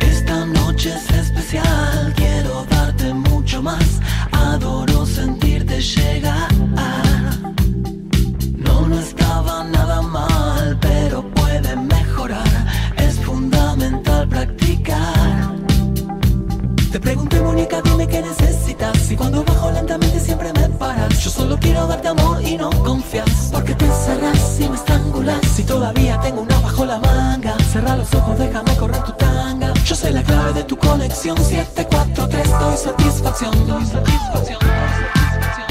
Esta 0.00 0.44
noche 0.46 0.90
es 0.94 1.10
especial, 1.10 2.12
quiero 2.16 2.64
darte 2.70 3.14
mucho 3.14 3.62
más. 3.62 4.00
Adoro 4.32 5.06
sentirte 5.06 5.80
llegar. 5.80 6.53
Te 16.94 17.00
pregunté, 17.00 17.40
Mónica, 17.40 17.82
dime 17.82 18.06
qué 18.06 18.22
necesitas. 18.22 19.10
Y 19.10 19.16
cuando 19.16 19.42
bajo 19.42 19.68
lentamente 19.72 20.20
siempre 20.20 20.52
me 20.52 20.68
paras. 20.68 21.18
Yo 21.24 21.28
solo 21.28 21.58
quiero 21.58 21.88
darte 21.88 22.06
amor 22.06 22.40
y 22.40 22.56
no 22.56 22.70
confías. 22.70 23.50
Porque 23.50 23.74
te 23.74 23.84
encerras 23.84 24.60
y 24.60 24.68
me 24.68 24.76
estrangulas. 24.76 25.40
Si 25.56 25.64
todavía 25.64 26.20
tengo 26.20 26.42
una 26.42 26.56
bajo 26.60 26.86
la 26.86 27.00
manga, 27.00 27.56
cerra 27.72 27.96
los 27.96 28.14
ojos, 28.14 28.38
déjame 28.38 28.76
correr 28.76 29.02
tu 29.02 29.10
tanga. 29.14 29.74
Yo 29.84 29.96
soy 29.96 30.12
la 30.12 30.22
clave 30.22 30.52
de 30.52 30.62
tu 30.62 30.76
conexión. 30.76 31.36
743, 31.36 32.60
doy 32.60 32.76
satisfacción. 32.76 33.66
Doy 33.66 33.84
satisfacción. 33.86 34.58
Algo 34.62 35.42
por 35.42 35.63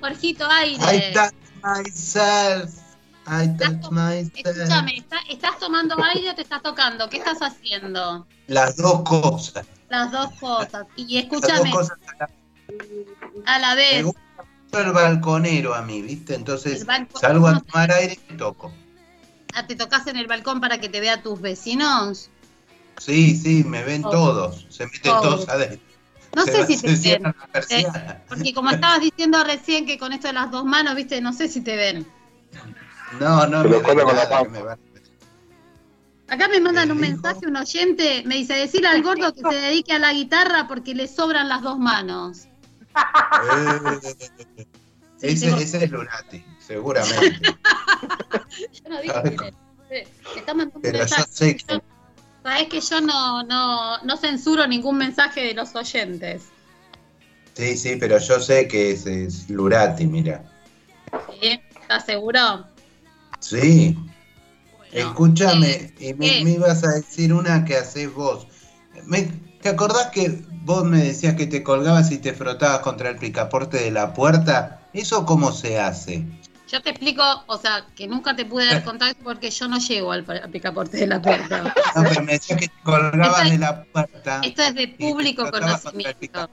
Jorgito, 0.00 0.46
aire. 0.50 1.10
I 1.10 1.12
touch 1.12 1.34
myself. 1.62 2.70
I 3.26 3.48
touch 3.58 3.90
myself. 3.90 4.32
Escúchame, 4.46 4.96
¿está- 4.96 5.20
¿estás 5.28 5.58
tomando 5.58 5.96
aire 6.02 6.30
o 6.30 6.34
te 6.34 6.42
estás 6.42 6.62
tocando? 6.62 7.08
¿Qué 7.08 7.18
estás 7.18 7.38
haciendo? 7.40 8.26
Las 8.46 8.76
dos 8.76 9.02
cosas. 9.02 9.66
Las 9.88 10.12
dos 10.12 10.30
cosas. 10.40 10.86
Y 10.96 11.14
Las 11.16 11.24
escúchame, 11.24 11.70
dos 11.70 11.78
cosas 11.78 11.98
a 12.08 12.18
la 12.18 12.30
a 13.46 13.58
la 13.58 13.68
Me 13.70 13.76
vez. 13.76 14.04
gusta 14.04 14.20
mucho 14.64 14.80
el 14.80 14.92
balconero 14.92 15.74
a 15.74 15.82
mí, 15.82 16.02
¿viste? 16.02 16.34
Entonces 16.34 16.84
salgo 17.20 17.46
a 17.48 17.60
tomar 17.60 17.90
aire 17.92 18.18
y 18.28 18.34
toco. 18.34 18.72
Ah, 19.54 19.66
¿Te 19.66 19.74
tocas 19.76 20.06
en 20.08 20.16
el 20.16 20.26
balcón 20.26 20.60
para 20.60 20.78
que 20.78 20.88
te 20.88 21.00
vea 21.00 21.22
tus 21.22 21.40
vecinos? 21.40 22.30
Sí, 22.98 23.36
sí, 23.36 23.62
me 23.64 23.82
ven 23.84 24.02
todos. 24.02 24.66
Se 24.70 24.84
meten 24.86 25.02
todos 25.02 25.48
adentro. 25.48 25.85
No 26.36 26.44
Se 26.44 26.52
sé 26.52 26.60
va- 26.60 26.66
si 26.66 26.76
se 26.76 26.86
te 26.86 27.18
ven. 27.18 27.34
persiana. 27.50 28.22
Porque 28.28 28.52
como 28.52 28.70
estabas 28.70 29.00
diciendo 29.00 29.42
recién 29.42 29.86
que 29.86 29.96
con 29.98 30.12
esto 30.12 30.28
de 30.28 30.34
las 30.34 30.50
dos 30.50 30.64
manos, 30.66 30.94
viste, 30.94 31.20
no 31.22 31.32
sé 31.32 31.48
si 31.48 31.62
te 31.62 31.74
ven. 31.76 32.06
No, 33.18 33.46
no, 33.46 33.64
me 33.64 33.80
con 33.82 33.96
la 33.96 34.44
me 34.44 34.62
van- 34.62 34.78
Acá 36.28 36.48
me 36.48 36.60
mandan 36.60 36.88
¿Qué 36.88 36.92
un 36.92 37.00
dijo? 37.00 37.12
mensaje, 37.12 37.46
un 37.46 37.56
oyente, 37.56 38.22
me 38.26 38.34
dice, 38.34 38.52
decirle 38.54 38.88
al 38.88 39.02
gordo 39.02 39.32
que 39.32 39.40
se 39.48 39.54
dedique 39.54 39.92
a 39.92 39.98
la 39.98 40.12
guitarra 40.12 40.66
porque 40.68 40.94
le 40.94 41.06
sobran 41.08 41.48
las 41.48 41.62
dos 41.62 41.78
manos. 41.78 42.48
Eh, 42.94 44.00
Sí, 45.18 45.26
ese, 45.28 45.46
tengo- 45.46 45.56
ese 45.58 45.84
es 45.84 45.90
Lunati, 45.90 46.44
seguramente. 46.58 47.40
Yo 48.84 48.90
no 48.90 49.00
dije 49.00 49.36
que- 49.36 49.54
eh, 50.00 50.08
me 50.34 50.40
está 50.40 50.52
mandando 50.52 50.76
un 50.76 50.82
Pero 50.82 51.06
yo 51.06 51.16
sé 51.30 51.56
que. 51.56 51.80
Sabés 52.46 52.68
que 52.68 52.80
yo 52.80 53.00
no, 53.00 53.42
no, 53.42 53.98
no 54.04 54.16
censuro 54.16 54.68
ningún 54.68 54.98
mensaje 54.98 55.40
de 55.40 55.54
los 55.54 55.74
oyentes. 55.74 56.44
Sí, 57.54 57.76
sí, 57.76 57.96
pero 57.98 58.18
yo 58.18 58.38
sé 58.38 58.68
que 58.68 58.92
ese 58.92 59.24
es 59.24 59.50
Lurati, 59.50 60.06
mira. 60.06 60.44
¿Sí? 61.40 61.60
¿Estás 61.80 62.06
seguro? 62.06 62.38
Sí. 63.40 63.96
Bueno, 64.76 64.92
Escúchame, 64.92 65.72
eh, 65.72 65.94
y 65.98 66.14
me, 66.14 66.44
me 66.44 66.50
ibas 66.52 66.84
a 66.84 66.92
decir 66.92 67.32
una 67.34 67.64
que 67.64 67.78
haces 67.78 68.14
vos. 68.14 68.46
Me- 69.06 69.28
¿Te 69.60 69.70
acordás 69.70 70.12
que 70.12 70.44
vos 70.62 70.84
me 70.84 71.02
decías 71.02 71.34
que 71.34 71.48
te 71.48 71.64
colgabas 71.64 72.12
y 72.12 72.18
te 72.18 72.32
frotabas 72.32 72.78
contra 72.78 73.08
el 73.10 73.16
picaporte 73.16 73.78
de 73.78 73.90
la 73.90 74.14
puerta? 74.14 74.82
¿Eso 74.92 75.26
cómo 75.26 75.50
se 75.50 75.80
hace? 75.80 76.24
Yo 76.68 76.82
te 76.82 76.90
explico, 76.90 77.22
o 77.46 77.58
sea, 77.58 77.86
que 77.94 78.08
nunca 78.08 78.34
te 78.34 78.44
pude 78.44 78.66
dar 78.66 78.82
contacto 78.82 79.22
porque 79.22 79.50
yo 79.50 79.68
no 79.68 79.78
llego 79.78 80.10
al, 80.10 80.24
picaporte 80.50 80.96
de 80.96 81.06
la 81.06 81.22
puerta. 81.22 81.62
No, 81.94 82.02
pero 82.02 82.22
me 82.22 82.32
decías 82.32 82.58
que 82.58 82.68
te 82.68 82.74
colgabas 82.82 83.44
es- 83.44 83.50
de 83.52 83.58
la 83.58 83.84
puerta. 83.84 84.40
Esto 84.42 84.62
es 84.62 84.74
de 84.74 84.88
público 84.88 85.48
conocimiento. 85.50 86.50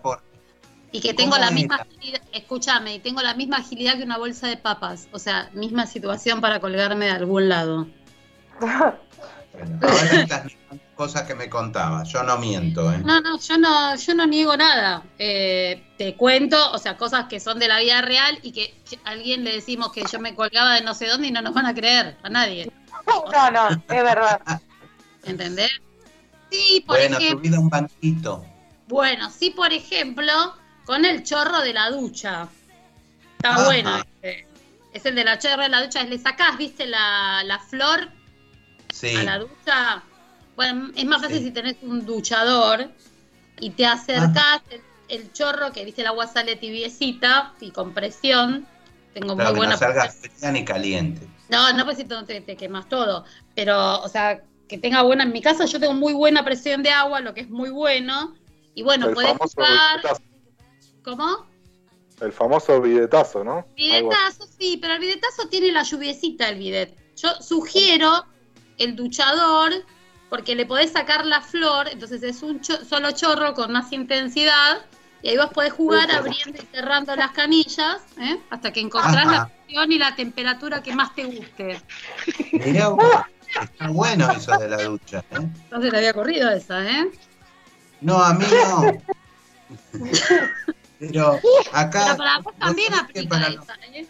Y 0.91 1.02
que 1.02 1.15
tengo 1.15 1.32
¿Cómo 1.32 1.43
la 1.43 1.49
misma 1.49 1.76
era? 1.76 1.84
agilidad, 1.89 2.21
escúchame, 2.32 2.93
y 2.93 2.99
tengo 2.99 3.21
la 3.23 3.34
misma 3.34 3.58
agilidad 3.58 3.97
que 3.97 4.04
una 4.04 4.19
bolsa 4.19 4.47
de 4.47 4.58
papas. 4.58 5.08
O 5.12 5.17
sea, 5.17 5.49
misma 5.54 5.88
situación 5.88 6.39
para 6.39 6.60
colgarme 6.60 7.06
de 7.06 7.12
algún 7.12 7.49
lado. 7.49 7.88
Bueno, 8.60 8.99
ahora 9.82 10.21
estas 10.21 10.52
cosas 10.95 11.23
que 11.23 11.36
me 11.36 11.49
contabas. 11.49 12.08
Yo 12.10 12.23
no 12.23 12.38
miento, 12.38 12.91
¿eh? 12.91 12.99
No, 13.03 13.19
no, 13.21 13.39
yo 13.39 13.58
no, 13.58 13.95
yo 13.95 14.13
no 14.15 14.25
niego 14.27 14.56
nada. 14.58 15.03
Eh, 15.19 15.91
te 15.97 16.15
cuento, 16.15 16.71
o 16.71 16.77
sea, 16.77 16.97
cosas 16.97 17.25
que 17.27 17.39
son 17.39 17.60
de 17.60 17.67
la 17.67 17.79
vida 17.79 18.01
real 18.01 18.39
y 18.43 18.51
que 18.51 18.73
a 19.03 19.10
alguien 19.12 19.43
le 19.43 19.53
decimos 19.53 19.91
que 19.91 20.03
yo 20.12 20.19
me 20.19 20.36
colgaba 20.36 20.75
de 20.75 20.82
no 20.82 20.93
sé 20.93 21.08
dónde 21.08 21.27
y 21.27 21.32
no 21.32 21.41
nos 21.41 21.53
van 21.53 21.65
a 21.65 21.73
creer, 21.73 22.17
a 22.23 22.29
nadie. 22.29 22.71
No, 23.06 23.51
no, 23.51 23.69
es 23.69 23.86
verdad. 23.88 24.41
¿Entendés? 25.25 25.71
Sí, 26.50 26.83
por 26.87 26.98
Bueno, 26.98 27.17
ejemplo. 27.17 27.58
a 27.58 27.60
un 27.60 27.69
banquito. 27.69 28.46
Bueno, 28.87 29.29
sí, 29.29 29.50
por 29.50 29.73
ejemplo, 29.73 30.31
con 30.85 31.04
el 31.04 31.23
chorro 31.23 31.60
de 31.62 31.73
la 31.73 31.89
ducha. 31.89 32.48
Está 33.37 33.56
Ajá. 33.56 33.65
bueno. 33.65 33.98
este. 33.98 34.48
Es 34.94 35.06
el 35.06 35.15
de 35.15 35.23
la 35.25 35.37
chorro 35.39 35.63
de 35.63 35.69
la 35.69 35.83
ducha. 35.83 36.04
Le 36.04 36.17
sacás, 36.19 36.58
viste, 36.58 36.85
la, 36.85 37.44
la 37.44 37.60
flor 37.60 38.10
Sí. 38.94 39.15
a 39.17 39.23
la 39.23 39.39
ducha. 39.39 40.04
Bueno, 40.56 40.91
es 40.95 41.06
más 41.06 41.21
fácil 41.21 41.39
Sí. 41.39 41.45
si 41.45 41.51
tenés 41.51 41.77
un 41.81 42.06
duchador 42.06 42.89
y 43.60 43.71
te 43.71 43.85
acercás 43.85 44.62
el, 44.69 44.81
el 45.10 45.31
chorro, 45.33 45.71
que 45.71 45.83
viste 45.85 46.01
el 46.01 46.08
agua 46.08 46.27
sale 46.27 46.56
tibiecita 46.56 47.54
y 47.60 47.71
con 47.71 47.93
presión. 47.93 48.65
Tengo 49.13 49.35
muy 49.35 49.45
que 49.45 49.51
buena 49.54 49.73
no 49.73 49.77
salga 49.77 50.10
fría 50.10 50.51
ni 50.51 50.65
caliente. 50.65 51.27
no, 51.49 51.71
no 51.73 51.85
pues 51.85 51.97
si 51.97 52.04
no 52.06 52.25
te, 52.25 52.41
te 52.41 52.56
quemas 52.56 52.89
todo. 52.89 53.25
Pero, 53.56 54.01
o 54.01 54.08
sea, 54.10 54.41
que 54.67 54.77
tenga 54.77 55.04
buena. 55.04 55.23
En 55.23 55.31
mi 55.31 55.41
casa 55.41 55.65
yo 55.65 55.79
tengo 55.79 55.93
muy 55.93 56.13
buena 56.13 56.43
presión 56.43 56.81
de 56.83 56.89
agua, 56.89 57.19
lo 57.19 57.33
que 57.33 57.41
es 57.41 57.49
muy 57.49 57.69
bueno. 57.69 58.35
Y 58.75 58.81
bueno, 58.83 59.10
el 59.10 59.13
podés 59.13 59.33
jugar. 59.37 60.01
¿Cómo? 61.04 61.45
El 62.21 62.31
famoso 62.31 62.79
bidetazo, 62.81 63.43
¿no? 63.43 63.67
Bidetazo, 63.75 64.47
sí, 64.58 64.77
pero 64.81 64.93
el 64.93 64.99
bidetazo 64.99 65.47
tiene 65.49 65.71
la 65.71 65.83
lluviecita 65.83 66.49
el 66.49 66.58
bidet. 66.58 66.95
Yo 67.17 67.29
sugiero 67.41 68.25
el 68.77 68.95
duchador 68.95 69.73
porque 70.34 70.56
le 70.56 70.65
podés 70.65 70.92
sacar 70.92 71.27
la 71.27 71.42
flor, 71.42 71.88
entonces 71.90 72.23
es 72.23 72.42
un 72.42 72.60
cho- 72.60 72.84
solo 72.84 73.12
chorro 73.12 73.54
con 73.54 73.71
más 73.71 73.92
intensidad 73.94 74.84
y 75.21 75.29
ahí 75.29 75.38
vos 75.38 75.52
podés 75.54 75.73
jugar 75.73 76.10
abriendo 76.10 76.58
y 76.60 76.65
cerrando 76.75 77.15
las 77.15 77.29
canillas 77.34 77.98
¿eh? 78.19 78.40
hasta 78.50 78.73
que 78.73 78.79
encontrás 78.79 79.27
la 79.27 79.48
presión 79.48 79.92
y 79.92 80.00
la 80.00 80.15
temperatura 80.15 80.81
que 80.81 80.96
más 80.96 81.13
te 81.13 81.25
guste. 81.25 81.79
Mirá 82.52 82.90
está 83.62 83.88
bueno 83.90 84.31
eso 84.31 84.58
de 84.58 84.69
la 84.69 84.81
ducha, 84.81 85.23
¿eh? 85.29 85.48
No 85.69 85.79
se 85.79 85.92
le 85.92 85.98
había 86.00 86.13
corrido 86.13 86.50
esa, 86.50 86.84
¿eh? 86.84 87.12
No, 88.02 88.17
a 88.17 88.34
mí 88.34 88.46
no. 88.50 89.04
Pero 90.98 91.40
acá. 91.71 92.06
Pero 92.06 92.17
para 92.17 92.40
vos 92.40 92.56
también 92.58 92.92
que 92.92 93.00
aplica 93.00 93.29
para 93.29 93.48
esa, 93.50 93.75
¿eh? 93.94 94.08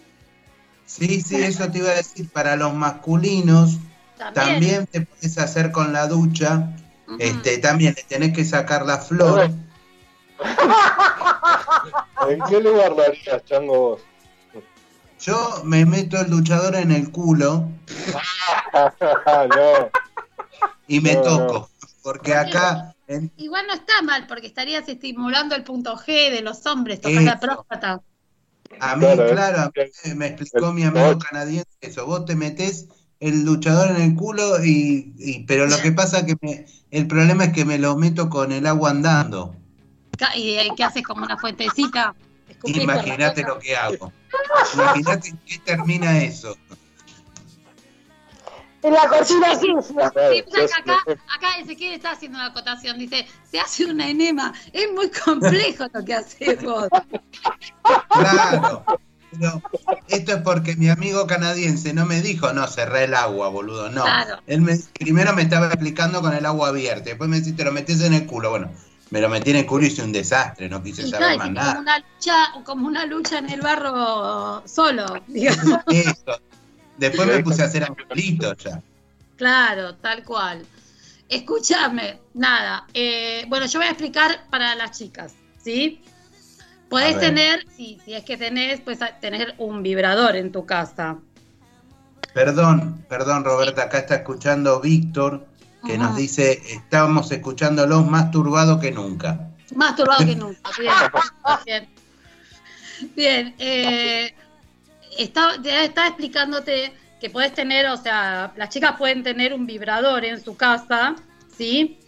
Sí, 0.86 1.20
sí, 1.20 1.36
eso 1.44 1.70
te 1.70 1.80
iba 1.80 1.90
a 1.90 1.96
decir. 1.96 2.30
Para 2.30 2.56
los 2.56 2.74
masculinos 2.74 3.78
También. 4.32 4.86
también 4.86 4.88
te 4.88 5.02
puedes 5.02 5.38
hacer 5.38 5.72
con 5.72 5.92
la 5.94 6.08
ducha. 6.08 6.70
Este, 7.20 7.58
también 7.58 7.94
le 7.96 8.04
tenés 8.04 8.34
que 8.34 8.46
sacar 8.46 8.86
la 8.86 8.98
flor. 8.98 9.52
¿En 12.30 12.42
qué 12.50 12.60
lugar 12.60 12.92
lo 12.94 13.04
harías, 13.04 13.44
Chango, 13.46 13.78
vos? 13.90 14.02
Yo 15.20 15.62
me 15.64 15.86
meto 15.86 16.20
el 16.20 16.30
duchador 16.30 16.76
en 16.76 16.92
el 16.92 17.10
culo 17.12 17.70
no, 19.56 19.90
y 20.88 21.00
me 21.00 21.16
No, 21.16 21.22
toco. 21.22 21.70
Porque 22.02 22.34
acá, 22.34 22.94
en- 23.08 23.32
Igual 23.38 23.68
no 23.68 23.74
está 23.74 24.02
mal, 24.02 24.28
porque 24.28 24.48
estarías 24.48 24.88
estimulando 24.90 25.56
el 25.56 25.64
punto 25.64 25.96
G 25.96 26.30
de 26.30 26.42
los 26.42 26.66
hombres, 26.66 27.00
tocar 27.00 27.22
la 27.22 27.40
próstata. 27.40 28.02
a 28.80 28.96
mí, 28.98 29.06
Claro, 29.06 29.30
claro, 29.30 29.62
a 29.62 29.72
mí 30.06 30.14
me 30.16 30.28
explicó 30.28 30.74
mi 30.74 30.84
amigo 30.84 31.18
canadiense 31.20 31.70
eso. 31.80 32.06
Vos 32.06 32.26
te 32.26 32.36
metés 32.36 32.88
el 33.20 33.46
duchador 33.46 33.92
en 33.96 34.02
el 34.02 34.16
culo 34.16 34.64
y, 34.64 35.14
y- 35.18 35.44
pero 35.46 35.66
lo 35.68 35.78
que 35.80 35.92
pasa 35.92 36.26
que 36.26 36.36
me- 36.42 36.66
el 36.92 37.08
problema 37.08 37.46
es 37.46 37.54
que 37.54 37.66
me 37.66 37.78
lo 37.80 37.96
meto 37.96 38.30
con 38.30 38.52
el 38.52 38.68
agua 38.68 38.92
andando. 38.92 39.56
¿Y 40.36 40.52
eh, 40.56 40.68
qué 40.78 40.84
haces 40.84 41.04
como 41.04 41.24
una 41.26 41.38
fuentecita? 41.38 42.14
Imagínate 42.66 43.42
lo 43.44 43.60
que 43.60 43.76
hago. 43.76 44.12
Imagínate 44.74 45.30
en 45.30 45.38
qué 45.46 45.58
termina 45.60 46.18
eso. 46.24 46.56
En 48.84 48.94
la 48.94 49.08
cocina. 49.08 49.56
Sí, 49.60 49.68
claro, 49.94 50.14
pues 50.52 50.72
acá, 50.78 50.98
acá, 51.06 51.22
acá 51.36 51.58
Ezequiel 51.60 51.94
está 51.94 52.12
haciendo 52.12 52.38
una 52.38 52.48
acotación, 52.48 53.00
dice, 53.00 53.26
se 53.50 53.60
hace 53.60 53.86
una 53.86 54.10
enema, 54.10 54.54
es 54.74 54.92
muy 54.94 55.10
complejo 55.10 55.86
lo 55.94 56.04
que 56.04 56.14
haces 56.14 56.62
vos. 56.62 56.90
Claro. 58.10 58.86
Pero 59.40 59.62
esto 60.08 60.32
es 60.34 60.42
porque 60.42 60.76
mi 60.76 60.90
amigo 60.90 61.26
canadiense 61.28 61.94
no 61.94 62.06
me 62.06 62.22
dijo, 62.22 62.52
no, 62.54 62.68
cerré 62.68 63.06
el 63.06 63.14
agua, 63.14 63.50
boludo. 63.50 63.90
No. 63.90 64.04
Claro. 64.04 64.40
Él 64.48 64.62
me, 64.62 64.78
primero 65.00 65.34
me 65.34 65.44
estaba 65.44 65.68
explicando 65.68 66.22
con 66.22 66.34
el 66.34 66.46
agua 66.46 66.70
abierta. 66.70 67.06
Después 67.06 67.30
me 67.30 67.40
dice, 67.40 67.54
te 67.54 67.64
lo 67.64 67.72
metes 67.72 68.02
en 68.02 68.14
el 68.14 68.26
culo. 68.26 68.50
Bueno, 68.52 68.72
me 69.10 69.22
lo 69.22 69.30
metí 69.30 69.52
en 69.52 69.58
el 69.58 69.66
culo 69.66 69.86
y 69.86 69.88
hice 69.88 70.02
un 70.04 70.12
desastre. 70.12 70.70
No 70.70 70.82
quise 70.84 71.04
Y 71.04 71.10
saber 71.12 71.38
claro, 71.38 71.38
más 71.38 71.48
como 71.48 71.60
nada. 71.60 71.80
una 71.80 72.00
lucha, 72.00 72.34
como 72.66 72.88
una 72.88 73.06
lucha 73.06 73.38
en 73.40 73.50
el 73.50 73.62
barro 73.62 74.64
solo, 74.68 75.22
digamos. 75.28 75.80
Eso. 75.88 76.40
Después 76.98 77.28
me 77.28 77.44
puse 77.44 77.62
a 77.64 77.66
hacer 77.66 77.84
angelitos 77.84 78.56
ya. 78.64 78.82
Claro, 79.38 79.96
tal 79.96 80.24
cual. 80.24 80.66
Escúchame, 81.30 82.20
nada. 82.36 82.86
eh, 82.94 83.46
bueno, 83.48 83.66
yo 83.66 83.80
voy 83.80 83.88
a 83.88 83.92
explicar 83.92 84.46
para 84.52 84.76
las 84.76 84.98
chicas, 84.98 85.34
¿sí? 85.64 86.02
Ver. 86.94 87.20
tener, 87.20 87.66
si, 87.76 88.00
si 88.06 88.14
es 88.14 88.24
que 88.24 88.38
tenés, 88.38 88.82
pues 88.82 89.00
tener 89.20 89.56
un 89.58 89.84
vibrador 89.84 90.36
en 90.36 90.52
tu 90.52 90.66
casa. 90.66 91.18
Perdón, 92.34 93.06
perdón 93.08 93.44
Roberta, 93.44 93.84
acá 93.84 94.00
está 94.00 94.16
escuchando 94.16 94.80
Víctor 94.82 95.46
que 95.86 95.96
Ajá. 95.96 96.04
nos 96.04 96.16
dice, 96.16 96.62
estamos 96.68 97.32
escuchándolos 97.32 98.08
más 98.08 98.32
turbados 98.32 98.80
que 98.80 98.92
nunca. 98.92 99.50
Más 99.76 99.96
turbado 99.96 100.26
que 100.26 100.36
nunca. 100.36 100.70
Bien, 100.78 100.90
bien. 101.66 101.90
Bien, 103.16 103.56
eh, 103.60 104.34
estaba 105.18 106.08
explicándote 106.08 106.94
que 107.20 107.30
puedes 107.30 107.54
tener, 107.54 107.88
o 107.88 107.98
sea, 107.98 108.54
las 108.56 108.70
chicas 108.70 108.96
pueden 108.98 109.24
tener 109.24 109.54
un 109.54 109.66
vibrador 109.66 110.26
en 110.26 110.44
su 110.44 110.56
casa, 110.56 111.16
¿sí? 111.56 112.00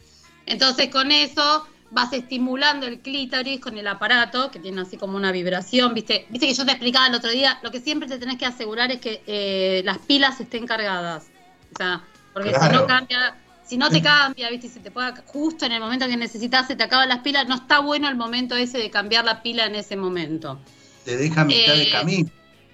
Entonces 0.45 0.89
con 0.89 1.11
eso 1.11 1.67
vas 1.95 2.11
estimulando 2.13 2.85
el 2.85 2.99
clítoris 2.99 3.59
con 3.59 3.77
el 3.77 3.87
aparato, 3.87 4.51
que 4.51 4.59
tiene 4.59 4.81
así 4.81 4.97
como 4.97 5.15
una 5.17 5.31
vibración, 5.31 5.93
¿viste? 5.93 6.27
Viste 6.29 6.45
que 6.47 6.53
yo 6.53 6.65
te 6.65 6.71
explicaba 6.73 7.07
el 7.07 7.15
otro 7.15 7.31
día, 7.31 7.57
lo 7.63 7.71
que 7.71 7.79
siempre 7.79 8.07
te 8.07 8.19
tenés 8.19 8.37
que 8.37 8.45
asegurar 8.45 8.91
es 8.91 8.99
que 8.99 9.23
eh, 9.25 9.81
las 9.85 9.97
pilas 9.99 10.39
estén 10.39 10.67
cargadas. 10.67 11.27
O 11.73 11.77
sea, 11.77 12.03
porque 12.33 12.49
si 12.53 12.69
no 12.69 12.85
cambia, 12.85 13.35
si 13.65 13.77
no 13.77 13.89
te 13.89 14.01
cambia, 14.01 14.49
¿viste? 14.49 14.67
Si 14.69 14.79
te 14.81 14.91
puede, 14.91 15.13
justo 15.25 15.65
en 15.65 15.71
el 15.71 15.79
momento 15.79 16.05
que 16.07 16.17
necesitas, 16.17 16.67
se 16.67 16.75
te 16.75 16.83
acaban 16.83 17.07
las 17.09 17.19
pilas, 17.19 17.47
no 17.47 17.55
está 17.55 17.79
bueno 17.79 18.09
el 18.09 18.15
momento 18.15 18.55
ese 18.55 18.77
de 18.77 18.91
cambiar 18.91 19.23
la 19.25 19.41
pila 19.41 19.65
en 19.65 19.75
ese 19.75 19.95
momento. 19.95 20.59
Te 21.05 21.15
deja 21.17 21.41
a 21.41 21.45
mitad 21.45 21.73
de 21.73 21.83
Eh, 21.83 21.91
camino. 21.91 22.29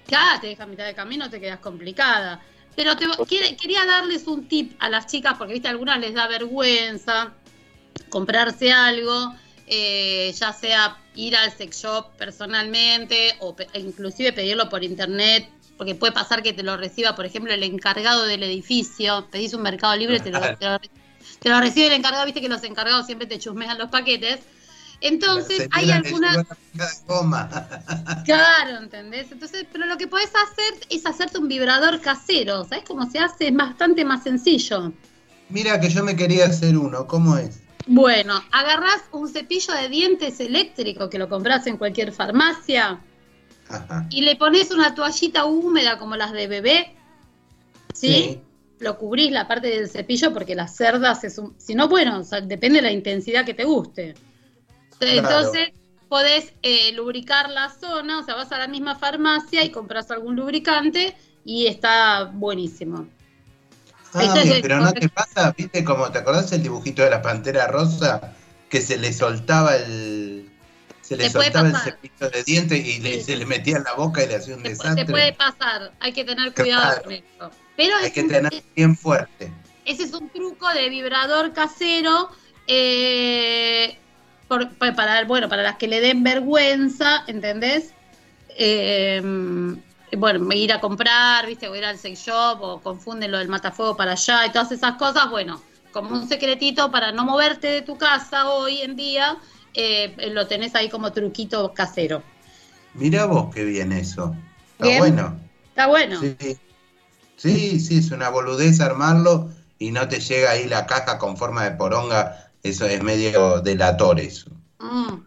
Ya, 0.08 0.38
te 0.40 0.48
deja 0.48 0.64
a 0.64 0.66
mitad 0.66 0.84
de 0.84 0.94
camino, 0.94 1.30
te 1.30 1.40
quedas 1.40 1.60
complicada. 1.60 2.40
Pero 2.74 2.96
te, 2.96 3.06
quiere- 3.28 3.56
quería 3.56 3.84
darles 3.86 4.26
un 4.26 4.48
tip 4.48 4.72
a 4.80 4.88
las 4.88 5.06
chicas, 5.06 5.34
porque 5.38 5.52
viste, 5.52 5.68
a 5.68 5.70
algunas 5.70 6.00
les 6.00 6.12
da 6.14 6.26
vergüenza 6.26 7.32
comprarse 8.12 8.70
algo, 8.70 9.34
eh, 9.66 10.32
ya 10.38 10.52
sea 10.52 10.98
ir 11.16 11.34
al 11.34 11.50
sex 11.50 11.82
shop 11.82 12.10
personalmente 12.18 13.34
o 13.40 13.56
pe- 13.56 13.66
e 13.72 13.80
inclusive 13.80 14.32
pedirlo 14.32 14.68
por 14.68 14.84
internet, 14.84 15.48
porque 15.78 15.94
puede 15.94 16.12
pasar 16.12 16.42
que 16.42 16.52
te 16.52 16.62
lo 16.62 16.76
reciba, 16.76 17.14
por 17.16 17.24
ejemplo, 17.24 17.52
el 17.52 17.62
encargado 17.62 18.24
del 18.24 18.42
edificio, 18.42 19.26
pedís 19.32 19.54
un 19.54 19.62
mercado 19.62 19.96
libre, 19.96 20.20
te 20.20 20.30
lo, 20.30 20.40
te 20.58 20.66
lo- 20.68 20.78
te 21.40 21.48
lo 21.48 21.60
recibe 21.60 21.86
el 21.86 21.92
encargado, 21.94 22.24
viste 22.26 22.40
que 22.40 22.48
los 22.48 22.62
encargados 22.64 23.06
siempre 23.06 23.26
te 23.26 23.38
chusmean 23.38 23.78
los 23.78 23.88
paquetes. 23.90 24.40
Entonces, 25.00 25.68
hay 25.72 25.90
algunas... 25.90 26.36
Claro, 28.24 28.78
¿entendés? 28.78 29.32
Entonces, 29.32 29.66
pero 29.72 29.86
lo 29.86 29.96
que 29.96 30.06
podés 30.06 30.28
hacer 30.30 30.86
es 30.90 31.04
hacerte 31.06 31.38
un 31.38 31.48
vibrador 31.48 32.00
casero. 32.00 32.64
¿Sabes 32.64 32.84
cómo 32.86 33.10
se 33.10 33.18
hace? 33.18 33.48
Es 33.48 33.54
bastante 33.56 34.04
más 34.04 34.22
sencillo. 34.22 34.92
Mira 35.48 35.80
que 35.80 35.88
yo 35.90 36.04
me 36.04 36.14
quería 36.14 36.46
hacer 36.46 36.76
uno, 36.78 37.06
¿cómo 37.06 37.36
es? 37.36 37.61
Bueno, 37.86 38.42
agarrás 38.50 39.02
un 39.12 39.28
cepillo 39.28 39.74
de 39.74 39.88
dientes 39.88 40.40
eléctrico 40.40 41.10
que 41.10 41.18
lo 41.18 41.28
compras 41.28 41.66
en 41.66 41.76
cualquier 41.76 42.12
farmacia 42.12 43.00
Ajá. 43.68 44.06
y 44.10 44.22
le 44.22 44.36
pones 44.36 44.70
una 44.70 44.94
toallita 44.94 45.44
húmeda 45.44 45.98
como 45.98 46.16
las 46.16 46.32
de 46.32 46.46
bebé. 46.46 46.94
¿Sí? 47.92 48.40
Lo 48.78 48.98
cubrís 48.98 49.30
la 49.30 49.46
parte 49.46 49.68
del 49.68 49.88
cepillo 49.88 50.32
porque 50.32 50.54
las 50.54 50.76
cerdas 50.76 51.24
es 51.24 51.38
un... 51.38 51.54
Si 51.58 51.74
no, 51.74 51.88
bueno, 51.88 52.20
o 52.20 52.24
sea, 52.24 52.40
depende 52.40 52.80
de 52.80 52.82
la 52.82 52.92
intensidad 52.92 53.44
que 53.44 53.54
te 53.54 53.64
guste. 53.64 54.14
Entonces, 55.00 55.72
podés 56.08 56.52
eh, 56.62 56.92
lubricar 56.92 57.50
la 57.50 57.70
zona, 57.70 58.20
o 58.20 58.24
sea, 58.24 58.34
vas 58.34 58.52
a 58.52 58.58
la 58.58 58.68
misma 58.68 58.96
farmacia 58.96 59.64
y 59.64 59.70
compras 59.70 60.10
algún 60.10 60.36
lubricante 60.36 61.16
y 61.44 61.66
está 61.66 62.24
buenísimo. 62.24 63.08
Ah, 64.14 64.42
es 64.42 64.60
pero 64.60 64.78
no 64.80 64.92
te 64.92 65.08
pasa, 65.08 65.54
viste, 65.56 65.82
como 65.84 66.10
te 66.12 66.18
acordás 66.18 66.52
el 66.52 66.62
dibujito 66.62 67.02
de 67.02 67.10
la 67.10 67.22
pantera 67.22 67.66
rosa, 67.66 68.34
que 68.68 68.80
se 68.80 68.98
le 68.98 69.12
soltaba 69.12 69.76
el. 69.76 70.48
Se 71.00 71.16
le 71.16 71.28
soltaba 71.30 71.68
el 71.68 71.76
cepillo 71.76 72.30
de 72.30 72.42
dientes 72.44 72.86
y 72.86 73.00
le- 73.00 73.14
Sí. 73.16 73.24
se 73.24 73.36
le 73.36 73.44
metía 73.46 73.76
en 73.78 73.84
la 73.84 73.94
boca 73.94 74.22
y 74.22 74.28
le 74.28 74.36
hacía 74.36 74.54
un 74.56 74.62
Te, 74.62 74.68
desastre. 74.70 75.04
te 75.04 75.10
puede 75.10 75.32
pasar, 75.32 75.92
hay 76.00 76.12
que 76.12 76.24
tener 76.24 76.52
cuidado 76.54 76.82
Claro. 76.82 77.02
con 77.04 77.12
eso. 77.12 77.50
Pero 77.76 77.96
Hay 77.96 78.06
es 78.06 78.12
que 78.12 78.20
un- 78.22 78.28
tener 78.28 78.62
bien 78.76 78.96
fuerte. 78.96 79.52
ese 79.84 80.04
es 80.04 80.12
un 80.14 80.28
truco 80.30 80.68
de 80.72 80.88
vibrador 80.88 81.52
casero 81.52 82.30
eh, 82.68 83.96
por- 84.48 84.70
pa- 84.76 84.94
para, 84.94 85.24
bueno, 85.24 85.48
para 85.48 85.62
las 85.62 85.76
que 85.76 85.88
le 85.88 86.00
den 86.00 86.22
vergüenza, 86.22 87.24
¿entendés? 87.26 87.92
Eh, 88.56 89.20
bueno, 90.16 90.52
ir 90.52 90.72
a 90.72 90.80
comprar, 90.80 91.46
¿viste? 91.46 91.68
O 91.68 91.74
ir 91.74 91.84
al 91.84 91.98
sex 91.98 92.20
shop 92.20 92.60
o 92.60 92.80
confunden 92.80 93.30
lo 93.30 93.38
del 93.38 93.48
matafuego 93.48 93.96
para 93.96 94.12
allá 94.12 94.46
y 94.46 94.52
todas 94.52 94.72
esas 94.72 94.96
cosas, 94.96 95.30
bueno, 95.30 95.60
como 95.92 96.14
un 96.14 96.28
secretito 96.28 96.90
para 96.90 97.12
no 97.12 97.24
moverte 97.24 97.68
de 97.68 97.82
tu 97.82 97.96
casa 97.96 98.48
hoy 98.48 98.80
en 98.80 98.96
día, 98.96 99.38
eh, 99.74 100.14
lo 100.32 100.46
tenés 100.46 100.74
ahí 100.74 100.88
como 100.88 101.12
truquito 101.12 101.72
casero. 101.74 102.22
Mirá 102.94 103.26
vos 103.26 103.54
qué 103.54 103.64
bien 103.64 103.92
eso. 103.92 104.34
Está 104.72 104.84
Bien. 104.84 104.98
bueno. 104.98 105.40
Está 105.68 105.86
bueno. 105.86 106.20
Sí. 106.20 106.58
sí, 107.36 107.80
sí, 107.80 107.98
es 107.98 108.10
una 108.10 108.28
boludez 108.28 108.80
armarlo 108.80 109.50
y 109.78 109.90
no 109.90 110.06
te 110.08 110.20
llega 110.20 110.50
ahí 110.50 110.68
la 110.68 110.86
caja 110.86 111.18
con 111.18 111.36
forma 111.36 111.64
de 111.64 111.72
poronga. 111.72 112.50
Eso 112.62 112.86
es 112.86 113.02
medio 113.02 113.60
delator 113.60 114.20
eso. 114.20 114.50
Mm. 114.78 115.24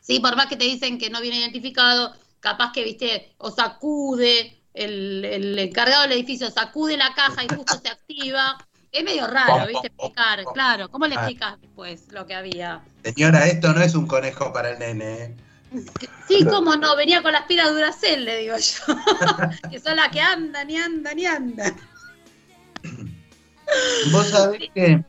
Sí, 0.00 0.20
por 0.20 0.36
más 0.36 0.46
que 0.46 0.56
te 0.56 0.64
dicen 0.64 0.98
que 0.98 1.10
no 1.10 1.20
viene 1.20 1.38
identificado, 1.38 2.14
capaz 2.40 2.72
que, 2.72 2.84
viste, 2.84 3.34
o 3.38 3.50
sacude, 3.50 4.60
el, 4.74 5.24
el 5.24 5.58
encargado 5.58 6.02
del 6.02 6.12
edificio 6.12 6.50
sacude 6.50 6.96
la 6.96 7.12
caja 7.14 7.44
y 7.44 7.48
justo 7.48 7.78
se 7.82 7.88
activa. 7.88 8.58
Es 8.90 9.04
medio 9.04 9.26
raro, 9.26 9.66
viste, 9.66 9.88
explicar. 9.88 10.44
Claro, 10.54 10.88
¿cómo 10.90 11.06
le 11.06 11.14
Ah. 11.16 11.18
explicas 11.18 11.60
después 11.60 12.04
lo 12.10 12.26
que 12.26 12.34
había? 12.34 12.80
Señora, 13.04 13.46
esto 13.46 13.72
no 13.72 13.82
es 13.82 13.94
un 13.94 14.06
conejo 14.06 14.52
para 14.52 14.70
el 14.70 14.78
nene. 14.78 15.24
¿eh? 15.24 15.36
Sí, 16.26 16.46
cómo 16.48 16.74
no, 16.76 16.96
venía 16.96 17.22
con 17.22 17.32
las 17.32 17.42
pilas 17.42 17.70
Duracell, 17.70 18.24
le 18.24 18.38
digo 18.38 18.56
yo. 18.56 18.94
que 19.70 19.78
son 19.80 19.96
las 19.96 20.08
que 20.08 20.20
andan 20.20 20.70
y 20.70 20.76
andan 20.78 21.18
y 21.18 21.26
andan. 21.26 21.76
Vos 24.12 24.28
sabés 24.28 24.70
que 24.74 25.04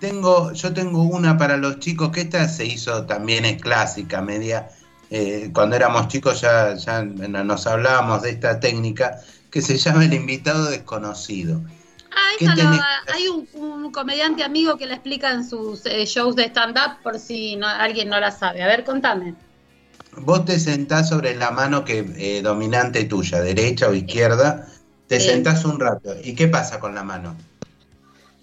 tengo, 0.00 0.52
yo 0.52 0.72
tengo 0.72 1.02
una 1.02 1.36
para 1.36 1.56
los 1.58 1.78
chicos, 1.78 2.10
que 2.10 2.22
esta 2.22 2.48
se 2.48 2.64
hizo 2.64 3.04
también 3.04 3.44
es 3.44 3.60
clásica, 3.60 4.22
media. 4.22 4.70
Eh, 5.14 5.50
cuando 5.52 5.76
éramos 5.76 6.08
chicos 6.08 6.40
ya, 6.40 6.74
ya 6.74 7.02
nos 7.02 7.66
hablábamos 7.66 8.22
de 8.22 8.30
esta 8.30 8.58
técnica 8.58 9.20
que 9.50 9.60
se 9.60 9.76
llama 9.76 10.04
el 10.06 10.14
invitado 10.14 10.70
desconocido. 10.70 11.60
Ah, 12.10 12.30
¿Qué 12.38 12.46
esa 12.46 12.54
la- 12.56 12.86
hay 13.14 13.28
un, 13.28 13.46
un 13.52 13.92
comediante 13.92 14.42
amigo 14.42 14.78
que 14.78 14.86
la 14.86 14.94
explica 14.94 15.30
en 15.30 15.48
sus 15.48 15.84
eh, 15.86 16.06
shows 16.06 16.34
de 16.36 16.44
stand-up 16.46 17.02
por 17.02 17.18
si 17.18 17.56
no- 17.56 17.66
alguien 17.68 18.08
no 18.08 18.18
la 18.20 18.30
sabe. 18.30 18.62
A 18.62 18.66
ver, 18.66 18.84
contame. 18.84 19.34
Vos 20.16 20.44
te 20.44 20.58
sentás 20.58 21.08
sobre 21.10 21.34
la 21.34 21.50
mano 21.50 21.84
que 21.84 22.04
eh, 22.16 22.40
dominante 22.42 23.04
tuya, 23.04 23.40
derecha 23.40 23.88
o 23.88 23.94
izquierda, 23.94 24.66
te 25.08 25.20
Sí. 25.20 25.28
sentás 25.28 25.64
un 25.66 25.78
rato. 25.78 26.14
¿Y 26.24 26.34
qué 26.34 26.48
pasa 26.48 26.80
con 26.80 26.94
la 26.94 27.02
mano? 27.02 27.34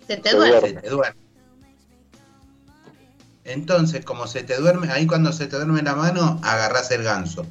Se 0.08 0.18
te 0.18 0.36
duerme. 0.36 0.68
Se 0.70 0.74
te 0.76 0.90
duerme. 0.90 1.20
Entonces, 3.50 4.06
como 4.06 4.28
se 4.28 4.44
te 4.44 4.58
duerme, 4.58 4.92
ahí 4.92 5.08
cuando 5.08 5.34
se 5.34 5.48
te 5.48 5.56
duerme 5.56 5.82
la 5.82 5.96
mano, 5.96 6.40
agarrás 6.44 6.92
el 6.92 7.04
ganso. 7.04 7.46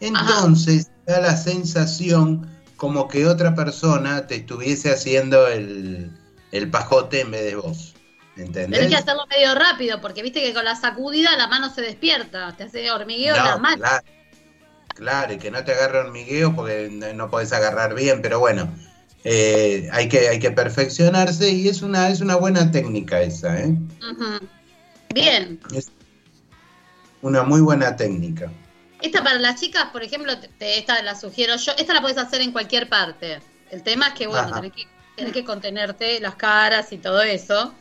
Entonces, 0.00 0.90
da 1.06 1.20
la 1.20 1.36
sensación 1.36 2.50
como 2.76 3.06
que 3.06 3.26
otra 3.26 3.54
persona 3.54 4.26
te 4.26 4.34
estuviese 4.36 4.90
haciendo 4.90 5.46
el, 5.46 6.10
el 6.50 6.70
pajote 6.70 7.20
en 7.20 7.30
vez 7.30 7.44
de 7.44 7.56
vos. 7.56 7.94
¿Entendés? 8.36 8.80
Tenés 8.80 8.88
que 8.88 8.96
hacerlo 8.96 9.26
medio 9.30 9.54
rápido, 9.54 10.00
porque 10.00 10.22
viste 10.22 10.42
que 10.42 10.52
con 10.52 10.64
la 10.64 10.74
sacudida 10.74 11.36
la 11.36 11.46
mano 11.46 11.72
se 11.72 11.82
despierta, 11.82 12.52
te 12.56 12.64
hace 12.64 12.90
hormigueo 12.90 13.36
No, 13.36 13.44
la 13.44 13.56
mano. 13.58 13.76
Claro, 13.76 14.04
claro, 14.94 15.32
y 15.34 15.38
que 15.38 15.52
no 15.52 15.62
te 15.62 15.72
agarre 15.72 16.00
hormigueo 16.00 16.54
porque 16.56 16.90
no, 16.90 17.30
podés 17.30 17.52
agarrar 17.52 17.94
bien, 17.94 18.22
pero 18.22 18.40
bueno, 18.40 18.74
eh, 19.22 19.88
hay, 19.92 20.08
que, 20.08 20.28
hay 20.28 20.40
que 20.40 20.50
perfeccionarse 20.50 21.48
y 21.48 21.68
es 21.68 21.82
una, 21.82 22.08
es 22.08 22.20
una 22.20 22.34
buena 22.34 22.72
técnica 22.72 23.22
esa, 23.22 23.60
¿eh? 23.60 23.76
Ujú. 24.10 24.44
Bien. 25.14 25.60
Es 25.74 25.88
una 27.22 27.42
muy 27.42 27.60
buena 27.60 27.96
técnica. 27.96 28.50
Esta 29.00 29.22
para 29.22 29.38
las 29.38 29.60
chicas, 29.60 29.86
por 29.92 30.02
ejemplo, 30.02 30.38
te- 30.38 30.78
esta 30.78 31.02
la 31.02 31.14
sugiero 31.14 31.56
yo. 31.56 31.72
Esta 31.78 31.94
la 31.94 32.00
puedes 32.00 32.18
hacer 32.18 32.40
en 32.40 32.52
cualquier 32.52 32.88
parte. 32.88 33.40
El 33.70 33.82
tema 33.82 34.08
es 34.08 34.14
que, 34.14 34.26
bueno, 34.26 34.50
tenés 34.52 34.72
que, 34.72 34.86
tenés 35.16 35.32
que 35.32 35.44
contenerte 35.44 36.20
las 36.20 36.34
caras 36.36 36.92
y 36.92 36.98
todo 36.98 37.22
eso. 37.22 37.74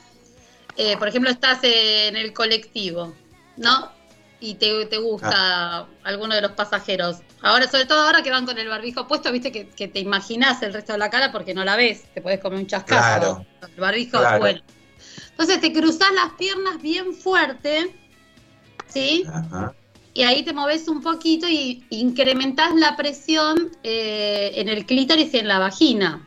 Eh, 0.76 0.98
por 0.98 1.08
ejemplo, 1.08 1.30
estás 1.30 1.60
en 1.64 2.16
el 2.16 2.34
colectivo, 2.34 3.14
¿no? 3.58 3.92
Y 4.40 4.56
te, 4.56 4.86
te 4.88 4.98
gusta 4.98 5.86
alguno 6.04 6.36
de 6.36 6.42
los 6.42 6.52
pasajeros. 6.54 7.18
Ahora, 7.42 7.70
sobre 7.70 7.86
todo 7.86 8.02
ahora 8.02 8.22
que 8.24 8.32
van 8.32 8.46
con 8.46 8.58
el 8.58 8.68
barbijo 8.68 9.08
puesto, 9.08 9.32
viste 9.32 9.52
que, 9.52 9.70
que 9.70 9.88
te 9.88 10.00
imaginas 10.00 10.62
el 10.64 10.74
resto 10.74 10.92
de 10.94 10.98
la 11.00 11.10
cara 11.10 11.32
porque 11.32 11.54
no 11.54 11.64
la 11.64 11.76
ves. 11.78 12.04
Te 12.14 12.22
puedes 12.22 12.40
comer 12.42 12.60
un 12.60 12.68
chascazo. 12.68 13.20
Claro. 13.20 13.46
El 13.76 13.80
barbijo, 13.82 14.20
Claro. 14.20 14.40
bueno. 14.40 14.62
Entonces 15.44 15.60
te 15.60 15.78
cruzas 15.78 16.08
las 16.14 16.32
piernas 16.36 16.82
bien 16.82 17.14
fuerte, 17.14 17.94
¿sí? 18.88 19.26
Ajá. 19.28 19.74
Y 20.14 20.24
ahí 20.24 20.44
te 20.44 20.54
moves 20.54 20.88
un 20.88 21.02
poquito 21.02 21.50
y 21.50 21.84
incrementás 21.90 22.74
la 22.76 22.96
presión 22.96 23.70
eh, 23.84 24.54
en 24.56 24.70
el 24.70 24.86
clítoris 24.86 25.34
y 25.34 25.40
en 25.40 25.50
la 25.50 25.60
vagina. 25.60 26.26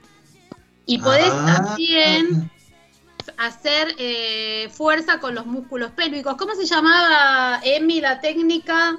Y 0.84 0.98
podés 0.98 1.30
Ah. 1.32 1.62
también 1.64 2.50
hacer 3.38 3.94
eh, 3.96 4.68
fuerza 4.70 5.18
con 5.18 5.34
los 5.34 5.46
músculos 5.46 5.92
pélvicos. 5.92 6.36
¿Cómo 6.36 6.54
se 6.54 6.66
llamaba, 6.66 7.60
Emi, 7.64 8.02
la 8.02 8.20
técnica? 8.20 8.98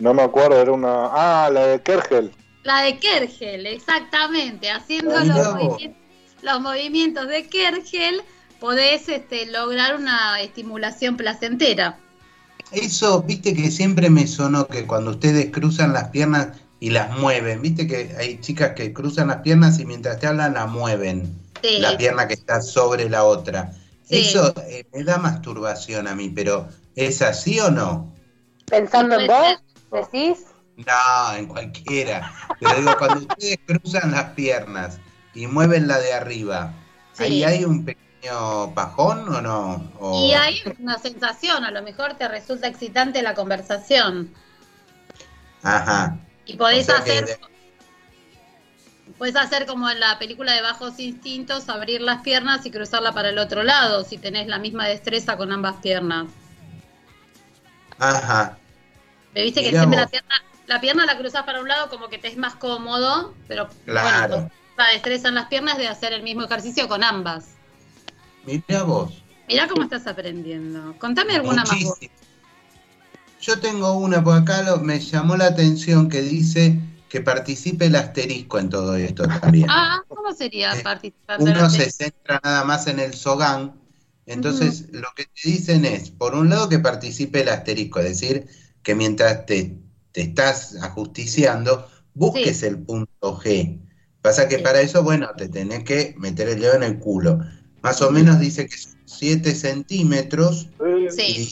No 0.00 0.12
me 0.12 0.22
acuerdo, 0.22 0.60
era 0.60 0.72
una. 0.72 1.06
Ah, 1.12 1.50
la 1.52 1.66
de 1.66 1.82
Kergel. 1.82 2.32
La 2.64 2.82
de 2.82 2.98
Kergel, 2.98 3.66
exactamente. 3.66 4.72
Haciendo 4.72 5.16
los, 5.20 5.54
movimientos, 5.54 6.02
los 6.42 6.60
movimientos 6.60 7.28
de 7.28 7.48
Kergel 7.48 8.24
podés 8.60 9.08
este, 9.08 9.46
lograr 9.46 9.96
una 9.96 10.40
estimulación 10.40 11.16
placentera. 11.16 11.98
Eso, 12.72 13.22
viste 13.22 13.54
que 13.54 13.70
siempre 13.70 14.10
me 14.10 14.26
sonó 14.26 14.66
que 14.68 14.86
cuando 14.86 15.12
ustedes 15.12 15.50
cruzan 15.50 15.92
las 15.92 16.08
piernas 16.08 16.48
y 16.78 16.90
las 16.90 17.18
mueven, 17.18 17.62
viste 17.62 17.86
que 17.86 18.14
hay 18.18 18.38
chicas 18.40 18.72
que 18.76 18.92
cruzan 18.92 19.28
las 19.28 19.38
piernas 19.38 19.80
y 19.80 19.86
mientras 19.86 20.20
te 20.20 20.26
hablan 20.26 20.54
la 20.54 20.66
mueven, 20.66 21.34
Sí. 21.62 21.78
la 21.78 21.96
pierna 21.98 22.26
que 22.26 22.34
está 22.34 22.62
sobre 22.62 23.10
la 23.10 23.24
otra. 23.24 23.72
Sí. 24.08 24.20
Eso 24.20 24.54
eh, 24.66 24.86
me 24.94 25.04
da 25.04 25.18
masturbación 25.18 26.06
a 26.08 26.14
mí, 26.14 26.30
pero 26.30 26.68
¿es 26.96 27.20
así 27.22 27.60
o 27.60 27.70
no? 27.70 28.10
Pensando 28.66 29.18
en 29.18 29.26
vos, 29.26 29.58
decís. 29.92 30.46
No, 30.76 31.36
en 31.36 31.46
cualquiera. 31.46 32.32
Pero 32.60 32.76
digo, 32.76 32.96
cuando 32.98 33.26
ustedes 33.26 33.58
cruzan 33.66 34.12
las 34.12 34.30
piernas 34.30 34.98
y 35.34 35.46
mueven 35.48 35.86
la 35.86 35.98
de 35.98 36.14
arriba, 36.14 36.72
Sí. 37.12 37.24
¿ahí 37.24 37.44
hay 37.44 37.64
un 37.64 37.84
pequeño 37.84 38.09
pajón 38.74 39.28
o 39.28 39.40
no? 39.40 39.92
O- 39.98 40.26
Y 40.26 40.32
hay 40.34 40.60
una 40.78 40.98
sensación, 40.98 41.64
a 41.64 41.70
lo 41.70 41.82
mejor 41.82 42.14
te 42.14 42.28
resulta 42.28 42.66
excitante 42.66 43.22
la 43.22 43.34
conversación. 43.34 44.32
Ajá. 45.62 46.18
Y 46.46 46.56
podés 46.56 46.88
O 46.88 46.92
sea 46.92 47.04
que 47.04 47.12
hacer, 47.12 47.26
de- 47.26 47.38
podés 49.18 49.36
hacer 49.36 49.66
como 49.66 49.88
en 49.90 50.00
la 50.00 50.18
película 50.18 50.52
de 50.52 50.62
Bajos 50.62 50.98
Instintos, 50.98 51.68
abrir 51.68 52.00
las 52.00 52.22
piernas 52.22 52.64
y 52.66 52.70
cruzarla 52.70 53.12
para 53.12 53.30
el 53.30 53.38
otro 53.38 53.62
lado, 53.62 54.04
si 54.04 54.18
tenés 54.18 54.46
la 54.48 54.58
misma 54.58 54.86
destreza 54.86 55.36
con 55.36 55.52
ambas 55.52 55.76
piernas. 55.76 56.26
Ajá. 57.98 58.56
Me 59.34 59.42
viste 59.42 59.62
que 59.62 59.70
siempre 59.70 59.98
la 59.98 60.06
pierna, 60.06 60.34
la 60.66 60.80
pierna 60.80 61.06
la 61.06 61.18
cruzas 61.18 61.42
para 61.44 61.60
un 61.60 61.68
lado 61.68 61.88
como 61.90 62.08
que 62.08 62.18
te 62.18 62.28
es 62.28 62.36
más 62.36 62.54
cómodo, 62.54 63.34
pero 63.46 63.68
Claro. 63.84 64.34
bueno, 64.36 64.50
la 64.76 64.88
destreza 64.88 65.28
en 65.28 65.34
las 65.34 65.46
piernas 65.48 65.76
de 65.76 65.86
hacer 65.88 66.12
el 66.12 66.22
mismo 66.22 66.42
ejercicio 66.44 66.88
con 66.88 67.04
ambas. 67.04 67.56
Mirá 68.44 68.82
vos. 68.84 69.22
Mirá 69.48 69.68
cómo 69.68 69.82
estás 69.82 70.06
aprendiendo. 70.06 70.94
Contame 70.98 71.34
alguna 71.34 71.64
más 71.64 71.84
vos. 71.84 71.98
Yo 73.40 73.58
tengo 73.58 73.92
una 73.94 74.22
por 74.22 74.36
acá, 74.36 74.62
lo- 74.62 74.78
me 74.78 75.00
llamó 75.00 75.36
la 75.36 75.46
atención 75.46 76.08
que 76.08 76.20
dice 76.22 76.78
que 77.08 77.20
participe 77.20 77.86
el 77.86 77.96
asterisco 77.96 78.58
en 78.58 78.68
todo 78.68 78.94
esto 78.96 79.24
también. 79.24 79.66
Ah, 79.68 80.00
¿cómo 80.08 80.32
sería 80.32 80.72
Eh, 80.72 80.82
participar 80.82 81.40
Uno 81.40 81.68
se 81.70 81.90
centra 81.90 82.40
nada 82.44 82.64
más 82.64 82.86
en 82.86 83.00
el 83.00 83.14
Sogán, 83.14 83.80
entonces 84.26 84.86
lo 84.92 85.08
que 85.16 85.24
te 85.24 85.48
dicen 85.50 85.84
es, 85.84 86.10
por 86.10 86.34
un 86.34 86.50
lado, 86.50 86.68
que 86.68 86.78
participe 86.78 87.40
el 87.40 87.48
asterisco, 87.48 87.98
es 88.00 88.20
decir, 88.20 88.46
que 88.82 88.94
mientras 88.94 89.46
te, 89.46 89.78
te 90.12 90.20
estás 90.22 90.76
ajusticiando, 90.82 91.88
busques 92.14 92.62
el 92.62 92.78
punto 92.78 93.38
G. 93.40 93.80
Pasa 94.22 94.48
que 94.48 94.58
Sí. 94.58 94.62
para 94.62 94.80
eso, 94.82 95.02
bueno, 95.02 95.30
te 95.36 95.48
tenés 95.48 95.82
que 95.84 96.14
meter 96.18 96.48
el 96.48 96.60
dedo 96.60 96.74
en 96.74 96.82
el 96.82 96.98
culo. 96.98 97.40
Más 97.82 98.02
o 98.02 98.10
menos 98.10 98.38
dice 98.38 98.66
que 98.66 98.76
son 98.76 98.92
7 99.06 99.54
centímetros 99.54 100.68
Sí. 101.10 101.22
y 101.22 101.48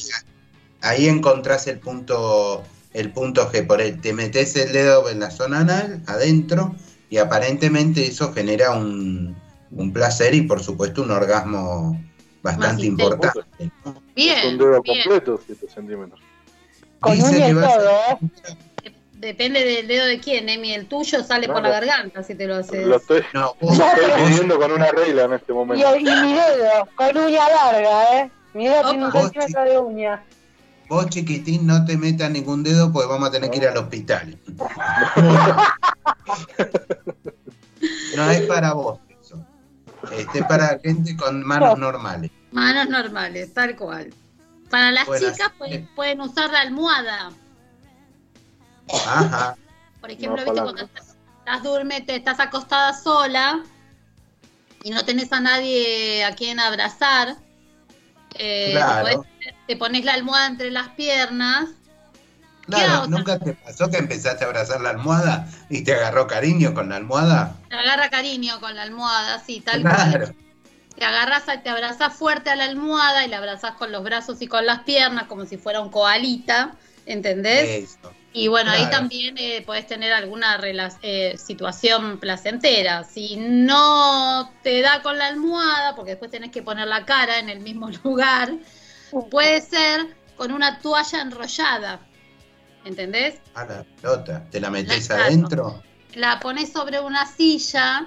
ahí 0.82 1.08
encontrás 1.08 1.66
el 1.66 1.78
punto, 1.78 2.62
el 2.92 3.12
punto 3.12 3.50
G. 3.50 3.66
Por 3.66 3.80
el, 3.80 4.00
te 4.00 4.12
metes 4.12 4.54
el 4.56 4.72
dedo 4.72 5.08
en 5.08 5.20
la 5.20 5.30
zona 5.30 5.60
anal, 5.60 6.02
adentro, 6.06 6.74
y 7.10 7.16
aparentemente 7.18 8.06
eso 8.06 8.32
genera 8.32 8.72
un, 8.72 9.36
un 9.70 9.92
placer 9.92 10.34
y 10.34 10.42
por 10.42 10.62
supuesto 10.62 11.02
un 11.02 11.10
orgasmo 11.10 11.98
bastante 12.42 12.86
importante. 12.86 13.40
¿no? 13.84 13.90
Es 13.90 13.94
un 13.94 14.02
Bien, 14.14 14.58
dedo 14.58 14.82
bien. 14.82 15.02
completo, 15.02 15.40
7 15.46 15.66
centímetros. 15.74 16.20
Con 17.00 17.14
Dice 17.14 17.28
uña 17.28 17.44
que 17.46 17.50
y 17.50 17.54
va 17.54 17.66
a 17.66 17.68
todo, 17.78 17.90
ser-. 18.44 18.56
Depende 19.18 19.64
del 19.64 19.88
dedo 19.88 20.06
de 20.06 20.20
quién, 20.20 20.48
Emi. 20.48 20.72
El 20.72 20.86
tuyo 20.86 21.24
sale 21.24 21.48
por 21.48 21.60
la 21.62 21.70
garganta 21.70 22.22
si 22.22 22.34
te 22.36 22.46
lo 22.46 22.56
haces. 22.56 22.86
Lo 22.86 22.96
estoy, 22.96 23.22
No, 23.34 23.54
vos- 23.60 23.78
estoy 23.78 24.22
midiendo 24.28 24.58
con 24.58 24.70
una 24.72 24.90
regla 24.92 25.24
en 25.24 25.32
este 25.32 25.52
Y, 25.52 25.54
momento. 25.54 25.96
y 25.96 26.04
mi 26.04 26.32
dedo, 26.34 26.88
con 26.94 27.16
uña 27.16 27.48
larga, 27.48 28.20
¿eh? 28.20 28.30
Mi 28.54 28.68
dedo 28.68 28.88
tiene 28.90 29.04
un 29.06 29.12
centímetro 29.12 29.64
de 29.64 29.78
uña. 29.78 30.24
vos, 30.88 31.06
chiquitín, 31.08 31.66
no 31.66 31.84
te 31.84 31.96
metas 31.98 32.30
ningún 32.30 32.62
dedo 32.62 32.92
porque 32.92 33.08
vamos 33.08 33.28
a 33.28 33.32
tener 33.32 33.50
que 33.50 33.56
ir 33.58 33.66
al 33.68 33.76
hospital. 33.76 34.38
No 38.16 38.30
es 38.30 38.40
para 38.42 38.72
vos 38.72 38.98
eso. 39.22 39.44
Este 40.12 40.40
es 40.40 40.44
para 40.46 40.78
gente 40.82 41.16
con 41.16 41.44
manos 41.46 41.78
normales. 41.78 42.30
Manos 42.50 42.88
normales, 42.88 43.52
tal 43.54 43.76
cual. 43.76 44.12
Para 44.70 44.90
las 44.90 45.06
Bueno, 45.06 45.30
chicas 45.30 45.52
que- 45.68 45.86
pueden 45.94 46.20
usar 46.20 46.50
la 46.50 46.60
almohada. 46.60 47.30
Ajá. 48.92 49.56
Por 50.00 50.10
ejemplo, 50.10 50.36
¿viste? 50.44 50.52
cuando 50.62 50.82
estás, 50.82 51.16
estás 51.38 51.62
estás 52.16 52.40
acostada 52.40 52.92
sola 52.94 53.62
y 54.84 54.90
no 54.90 55.04
tenés 55.04 55.32
a 55.32 55.40
nadie 55.40 56.24
a 56.24 56.34
quien 56.34 56.60
abrazar. 56.60 57.36
eh, 58.34 58.70
Claro. 58.72 59.06
te, 59.08 59.16
podés- 59.16 59.54
te 59.66 59.76
pones 59.76 60.04
la 60.04 60.14
almohada 60.14 60.46
entre 60.46 60.70
las 60.70 60.88
piernas. 60.90 61.70
Claro? 62.66 63.06
¿nunca 63.06 63.38
te 63.38 63.54
pasó 63.54 63.88
que 63.90 63.96
empezaste 63.96 64.44
a 64.44 64.46
abrazar 64.46 64.82
la 64.82 64.90
almohada 64.90 65.48
y 65.70 65.82
te 65.84 65.94
agarró 65.94 66.26
cariño 66.26 66.74
con 66.74 66.90
la 66.90 66.96
almohada? 66.96 67.56
Te 67.70 67.76
agarra 67.76 68.10
cariño 68.10 68.60
con 68.60 68.76
la 68.76 68.82
almohada, 68.82 69.42
sí, 69.44 69.60
tal 69.60 69.80
cual. 69.82 69.94
Claro. 70.10 70.34
Te 70.94 71.04
agarras, 71.04 71.44
te 71.62 71.68
abrazas 71.70 72.12
fuerte 72.14 72.50
a 72.50 72.56
la 72.56 72.64
almohada 72.64 73.24
y 73.24 73.28
la 73.28 73.38
abrazas 73.38 73.72
con 73.76 73.90
los 73.90 74.04
brazos 74.04 74.42
y 74.42 74.48
con 74.48 74.66
las 74.66 74.80
piernas 74.80 75.24
como 75.24 75.46
si 75.46 75.56
fuera 75.56 75.80
un 75.80 75.90
koalita, 75.90 76.72
¿entendés? 77.06 77.84
Eso. 77.90 78.12
Y 78.38 78.46
bueno, 78.46 78.70
ahí 78.70 78.88
también 78.88 79.36
eh, 79.36 79.62
podés 79.66 79.88
tener 79.88 80.12
alguna 80.12 80.60
eh, 81.02 81.36
situación 81.36 82.20
placentera. 82.20 83.02
Si 83.02 83.36
no 83.36 84.52
te 84.62 84.80
da 84.80 85.02
con 85.02 85.18
la 85.18 85.26
almohada, 85.26 85.96
porque 85.96 86.12
después 86.12 86.30
tenés 86.30 86.52
que 86.52 86.62
poner 86.62 86.86
la 86.86 87.04
cara 87.04 87.40
en 87.40 87.48
el 87.48 87.58
mismo 87.58 87.90
lugar, 88.04 88.52
puede 89.28 89.60
ser 89.60 90.16
con 90.36 90.52
una 90.52 90.78
toalla 90.78 91.20
enrollada. 91.20 92.00
¿Entendés? 92.84 93.40
A 93.54 93.64
la 93.64 93.82
pelota. 94.00 94.48
¿Te 94.48 94.60
la 94.60 94.70
metes 94.70 95.08
Claro. 95.08 95.24
adentro? 95.24 95.82
La 96.14 96.38
pones 96.38 96.72
sobre 96.72 97.00
una 97.00 97.26
silla, 97.26 98.06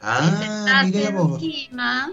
te 0.00 0.02
Ah, 0.02 0.82
mirá 0.84 1.10
vos. 1.12 1.42
encima, 1.42 2.12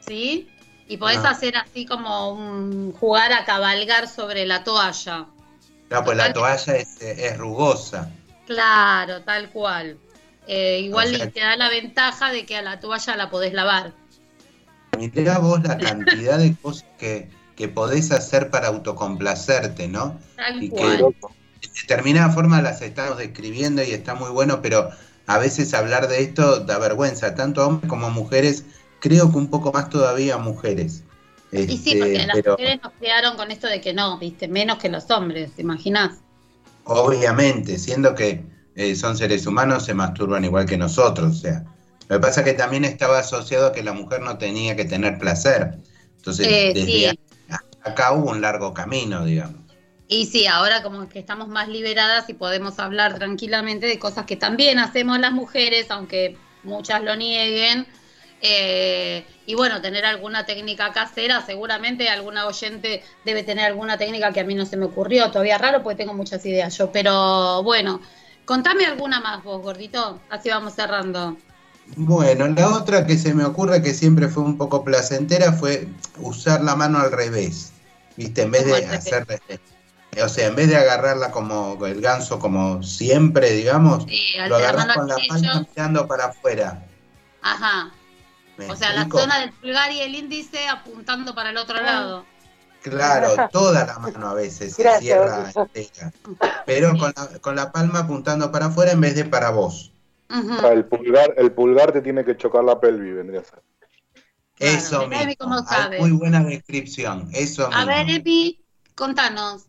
¿sí? 0.00 0.48
Y 0.88 0.96
podés 0.96 1.18
Ah. 1.22 1.30
hacer 1.32 1.54
así 1.58 1.84
como 1.84 2.30
un 2.32 2.92
jugar 2.92 3.34
a 3.34 3.44
cabalgar 3.44 4.08
sobre 4.08 4.46
la 4.46 4.64
toalla. 4.64 5.26
No, 5.90 6.04
pues 6.04 6.16
la 6.16 6.32
toalla 6.32 6.76
es, 6.76 7.00
es 7.00 7.38
rugosa. 7.38 8.10
Claro, 8.46 9.22
tal 9.22 9.50
cual. 9.50 9.98
Eh, 10.48 10.80
igual 10.84 11.14
O 11.14 11.16
sea- 11.16 11.30
te 11.30 11.40
da 11.40 11.56
la 11.56 11.68
ventaja 11.68 12.30
de 12.32 12.44
que 12.46 12.56
a 12.56 12.62
la 12.62 12.78
toalla 12.80 13.16
la 13.16 13.30
podés 13.30 13.52
lavar. 13.52 13.92
Mirá 14.98 15.38
vos 15.38 15.62
la 15.62 15.76
cantidad 15.78 16.38
de 16.38 16.54
cosas 16.56 16.86
que, 16.98 17.28
que 17.56 17.68
podés 17.68 18.10
hacer 18.12 18.50
para 18.50 18.68
autocomplacerte, 18.68 19.88
¿no? 19.88 20.18
Tal 20.36 20.62
Y 20.62 20.70
que- 20.70 20.76
cual. 20.76 20.98
De 21.60 21.68
determinada 21.82 22.30
forma 22.30 22.60
las 22.62 22.80
estamos 22.82 23.18
describiendo 23.18 23.82
y 23.82 23.90
está 23.92 24.14
muy 24.14 24.30
bueno, 24.30 24.62
pero 24.62 24.90
a 25.26 25.38
veces 25.38 25.74
hablar 25.74 26.06
de 26.08 26.22
esto 26.22 26.60
da 26.60 26.78
vergüenza, 26.78 27.34
tanto 27.34 27.62
a 27.62 27.66
hombres 27.66 27.88
como 27.88 28.06
a 28.06 28.10
mujeres, 28.10 28.64
creo 29.00 29.30
que 29.32 29.38
un 29.38 29.48
poco 29.48 29.72
más 29.72 29.88
todavía 29.90 30.34
a 30.34 30.38
mujeres. 30.38 31.02
Y 31.66 31.78
sí, 31.78 31.92
Este, 31.92 31.96
porque 31.98 32.22
las 32.24 32.38
pero 32.42 32.52
mujeres 32.56 32.80
nos 32.82 32.92
criaron 32.94 33.36
con 33.36 33.50
esto 33.50 33.66
de 33.68 33.80
que 33.80 33.92
no, 33.94 34.18
viste, 34.18 34.48
menos 34.48 34.78
que 34.78 34.88
los 34.88 35.10
hombres, 35.10 35.54
¿te 35.54 35.62
imaginás? 35.62 36.22
obviamente, 36.84 37.78
siendo 37.78 38.14
que 38.14 38.46
eh, 38.74 38.94
son 38.94 39.16
seres 39.16 39.46
humanos, 39.46 39.84
se 39.84 39.94
masturban 39.94 40.44
igual 40.44 40.66
que 40.66 40.76
nosotros, 40.78 41.36
o 41.36 41.40
sea. 41.40 41.64
Lo 42.08 42.16
que 42.16 42.20
pasa 42.20 42.40
es 42.42 42.46
que 42.46 42.52
también 42.54 42.84
estaba 42.84 43.18
asociado 43.18 43.66
a 43.68 43.72
que 43.72 43.82
la 43.82 43.92
mujer 43.92 44.20
no 44.20 44.38
tenía 44.38 44.76
que 44.76 44.84
tener 44.84 45.18
placer. 45.18 45.82
Entonces, 46.16 46.46
Eh, 46.46 46.72
desde 46.72 46.84
sí. 46.84 47.20
acá 47.82 48.12
hubo 48.12 48.30
un 48.30 48.40
largo 48.40 48.74
camino, 48.74 49.24
digamos. 49.24 49.64
Y 50.08 50.26
sí, 50.26 50.46
ahora 50.46 50.82
como 50.82 51.08
que 51.08 51.18
estamos 51.18 51.48
más 51.48 51.68
liberadas 51.68 52.28
y 52.28 52.34
podemos 52.34 52.78
hablar 52.78 53.16
tranquilamente 53.18 53.86
de 53.86 53.98
cosas 53.98 54.24
que 54.26 54.36
también 54.36 54.78
hacemos 54.78 55.18
las 55.18 55.32
mujeres, 55.32 55.90
aunque 55.90 56.38
muchas 56.62 57.02
lo 57.02 57.16
nieguen. 57.16 57.86
Eh, 58.42 59.24
y 59.46 59.54
bueno, 59.54 59.80
tener 59.80 60.04
alguna 60.04 60.44
técnica 60.44 60.92
casera, 60.92 61.44
seguramente 61.44 62.08
alguna 62.08 62.46
oyente 62.46 63.02
debe 63.24 63.42
tener 63.42 63.64
alguna 63.64 63.96
técnica 63.96 64.32
que 64.32 64.40
a 64.40 64.44
mí 64.44 64.54
no 64.54 64.66
se 64.66 64.76
me 64.76 64.86
ocurrió, 64.86 65.30
todavía 65.30 65.58
raro 65.58 65.82
porque 65.82 65.96
tengo 65.96 66.14
muchas 66.14 66.44
ideas 66.44 66.76
yo, 66.76 66.92
pero 66.92 67.62
bueno, 67.62 68.00
contame 68.44 68.84
alguna 68.84 69.20
más 69.20 69.42
vos, 69.42 69.62
gordito, 69.62 70.20
así 70.28 70.50
vamos 70.50 70.74
cerrando. 70.74 71.36
Bueno, 71.94 72.48
la 72.48 72.70
otra 72.70 73.06
que 73.06 73.16
se 73.16 73.32
me 73.32 73.44
ocurre 73.44 73.82
que 73.82 73.94
siempre 73.94 74.28
fue 74.28 74.42
un 74.42 74.58
poco 74.58 74.84
placentera 74.84 75.52
fue 75.52 75.88
usar 76.18 76.62
la 76.62 76.74
mano 76.74 76.98
al 76.98 77.12
revés. 77.12 77.72
¿Viste? 78.16 78.42
En 78.42 78.50
vez 78.50 78.64
¿Cómo 78.64 78.74
de 78.74 78.86
hacer. 78.86 79.26
O 80.24 80.28
sea, 80.28 80.46
en 80.48 80.56
vez 80.56 80.68
de 80.68 80.76
agarrarla 80.76 81.30
como 81.30 81.84
el 81.86 82.00
ganso, 82.00 82.38
como 82.38 82.82
siempre, 82.82 83.52
digamos, 83.52 84.04
Sí, 84.04 84.32
lo 84.48 84.56
agarras 84.56 84.96
con 84.96 85.08
la 85.08 85.16
palma 85.28 85.66
mirando 85.68 86.08
para 86.08 86.26
afuera. 86.26 86.86
Ajá, 87.42 87.92
¿Me 88.58 88.70
o 88.70 88.76
sea, 88.76 88.92
la 88.92 89.08
zona 89.08 89.40
del 89.40 89.52
pulgar 89.52 89.92
y 89.92 90.00
el 90.00 90.14
índice 90.14 90.66
apuntando 90.68 91.34
para 91.34 91.50
el 91.50 91.56
otro 91.58 91.80
lado. 91.80 92.24
Claro, 92.82 93.48
toda 93.50 93.84
la 93.84 93.98
mano 93.98 94.28
a 94.28 94.34
veces 94.34 94.74
se 94.74 94.82
Gracias, 94.82 95.02
cierra 95.02 95.52
entera. 95.54 96.12
Pero 96.64 96.96
con 96.96 97.12
la, 97.16 97.38
con 97.40 97.56
la 97.56 97.72
palma 97.72 98.00
apuntando 98.00 98.52
para 98.52 98.66
afuera 98.66 98.92
en 98.92 99.00
vez 99.00 99.16
de 99.16 99.24
para 99.24 99.50
vos. 99.50 99.92
O 100.30 100.60
sea, 100.60 100.72
el 100.72 100.84
pulgar, 100.84 101.34
el 101.36 101.52
pulgar 101.52 101.92
te 101.92 102.00
tiene 102.00 102.24
que 102.24 102.36
chocar 102.36 102.64
la 102.64 102.78
pelvis, 102.80 103.14
vendría 103.16 103.40
a 103.40 103.44
ser. 103.44 103.62
Claro, 104.54 104.78
Eso 104.78 105.08
mismo. 105.08 105.34
cómo 105.38 105.56
Hay 105.68 106.00
muy 106.00 106.12
buena 106.12 106.42
descripción. 106.42 107.28
Eso 107.32 107.66
A 107.66 107.70
mismo. 107.70 107.86
ver, 107.86 108.10
Epi, 108.10 108.64
contanos. 108.94 109.66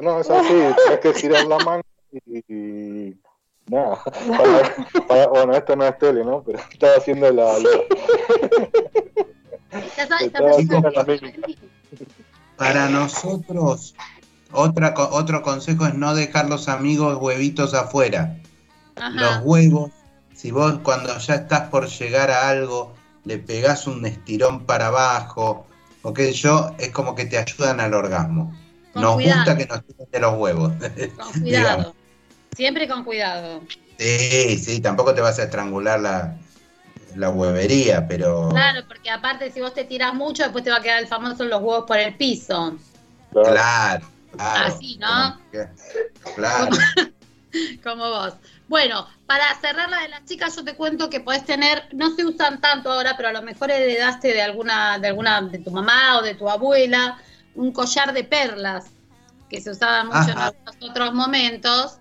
No, 0.00 0.20
es 0.20 0.30
así, 0.30 0.48
tienes 0.48 1.00
que 1.02 1.14
girar 1.14 1.46
la 1.46 1.58
mano 1.58 1.82
y. 2.26 3.16
para- 3.70 5.28
bueno, 5.28 5.54
esto 5.54 5.76
no 5.76 5.84
es 5.86 5.98
tele, 5.98 6.24
¿no? 6.24 6.42
Pero 6.42 6.58
estaba 6.70 6.94
haciendo 6.96 7.30
la. 7.32 7.58
la- 7.58 7.68
Ya 9.96 10.06
sabes, 10.06 10.26
Estaba 10.26 10.50
haciendo 10.50 10.90
la 10.90 11.04
mímica. 11.04 11.40
Para 12.56 12.88
nosotros, 12.88 13.94
otra, 14.52 14.94
co- 14.94 15.08
otro 15.12 15.42
consejo 15.42 15.86
es 15.86 15.94
no 15.94 16.14
dejar 16.14 16.48
los 16.48 16.68
amigos 16.68 17.16
huevitos 17.20 17.74
afuera. 17.74 18.36
Los 19.14 19.40
huevos, 19.44 19.90
si 20.34 20.50
vos 20.50 20.80
cuando 20.82 21.16
ya 21.18 21.34
estás 21.36 21.68
por 21.68 21.86
llegar 21.86 22.30
a 22.30 22.48
algo, 22.48 22.94
le 23.24 23.38
pegás 23.38 23.86
un 23.86 24.04
estirón 24.06 24.64
para 24.64 24.86
abajo, 24.88 25.66
o 26.02 26.12
qué 26.12 26.26
sé 26.26 26.32
yo, 26.32 26.70
es 26.78 26.90
como 26.90 27.14
que 27.14 27.26
te 27.26 27.38
ayudan 27.38 27.78
al 27.80 27.94
orgasmo. 27.94 28.52
Con 28.92 29.02
Nos 29.02 29.14
cuidado. 29.14 29.36
gusta 29.44 29.56
que 29.56 29.66
nos 29.66 29.84
tiren 29.84 30.08
de 30.10 30.20
los 30.20 30.34
huevos. 30.38 30.72
Con 30.72 30.80
digamos. 31.44 31.92
cuidado. 31.92 31.94
Siempre 32.54 32.88
con 32.88 33.04
cuidado. 33.04 33.62
Sí, 33.98 34.58
sí, 34.58 34.80
tampoco 34.80 35.14
te 35.14 35.20
vas 35.20 35.38
a 35.38 35.44
estrangular 35.44 36.00
la, 36.00 36.36
la 37.16 37.30
huevería, 37.30 38.06
pero 38.06 38.48
Claro, 38.50 38.80
porque 38.86 39.10
aparte 39.10 39.50
si 39.50 39.60
vos 39.60 39.74
te 39.74 39.84
tiras 39.84 40.14
mucho, 40.14 40.44
después 40.44 40.64
te 40.64 40.70
va 40.70 40.76
a 40.76 40.82
quedar 40.82 41.00
el 41.00 41.08
famoso 41.08 41.44
los 41.44 41.60
huevos 41.60 41.84
por 41.86 41.98
el 41.98 42.14
piso. 42.16 42.76
Claro. 43.32 44.06
claro. 44.36 44.66
Así, 44.66 44.98
¿no? 44.98 45.40
Claro. 46.34 46.76
Como 47.82 48.08
vos. 48.08 48.34
Bueno, 48.68 49.06
para 49.26 49.58
cerrar 49.60 49.88
la 49.88 50.02
de 50.02 50.08
las 50.08 50.24
chicas, 50.26 50.54
yo 50.54 50.64
te 50.64 50.74
cuento 50.74 51.08
que 51.08 51.20
podés 51.20 51.44
tener, 51.44 51.88
no 51.92 52.14
se 52.14 52.24
usan 52.24 52.60
tanto 52.60 52.92
ahora, 52.92 53.14
pero 53.16 53.30
a 53.30 53.32
lo 53.32 53.42
mejor 53.42 53.70
heredaste 53.70 54.28
de 54.28 54.42
alguna, 54.42 54.98
de 54.98 55.08
alguna, 55.08 55.40
de 55.42 55.58
tu 55.58 55.70
mamá 55.70 56.18
o 56.18 56.22
de 56.22 56.34
tu 56.34 56.48
abuela, 56.48 57.18
un 57.54 57.72
collar 57.72 58.12
de 58.12 58.24
perlas, 58.24 58.90
que 59.48 59.60
se 59.60 59.70
usaba 59.70 60.04
mucho 60.04 60.30
en 60.30 60.38
Ajá. 60.38 60.46
algunos 60.48 60.90
otros 60.90 61.14
momentos. 61.14 61.98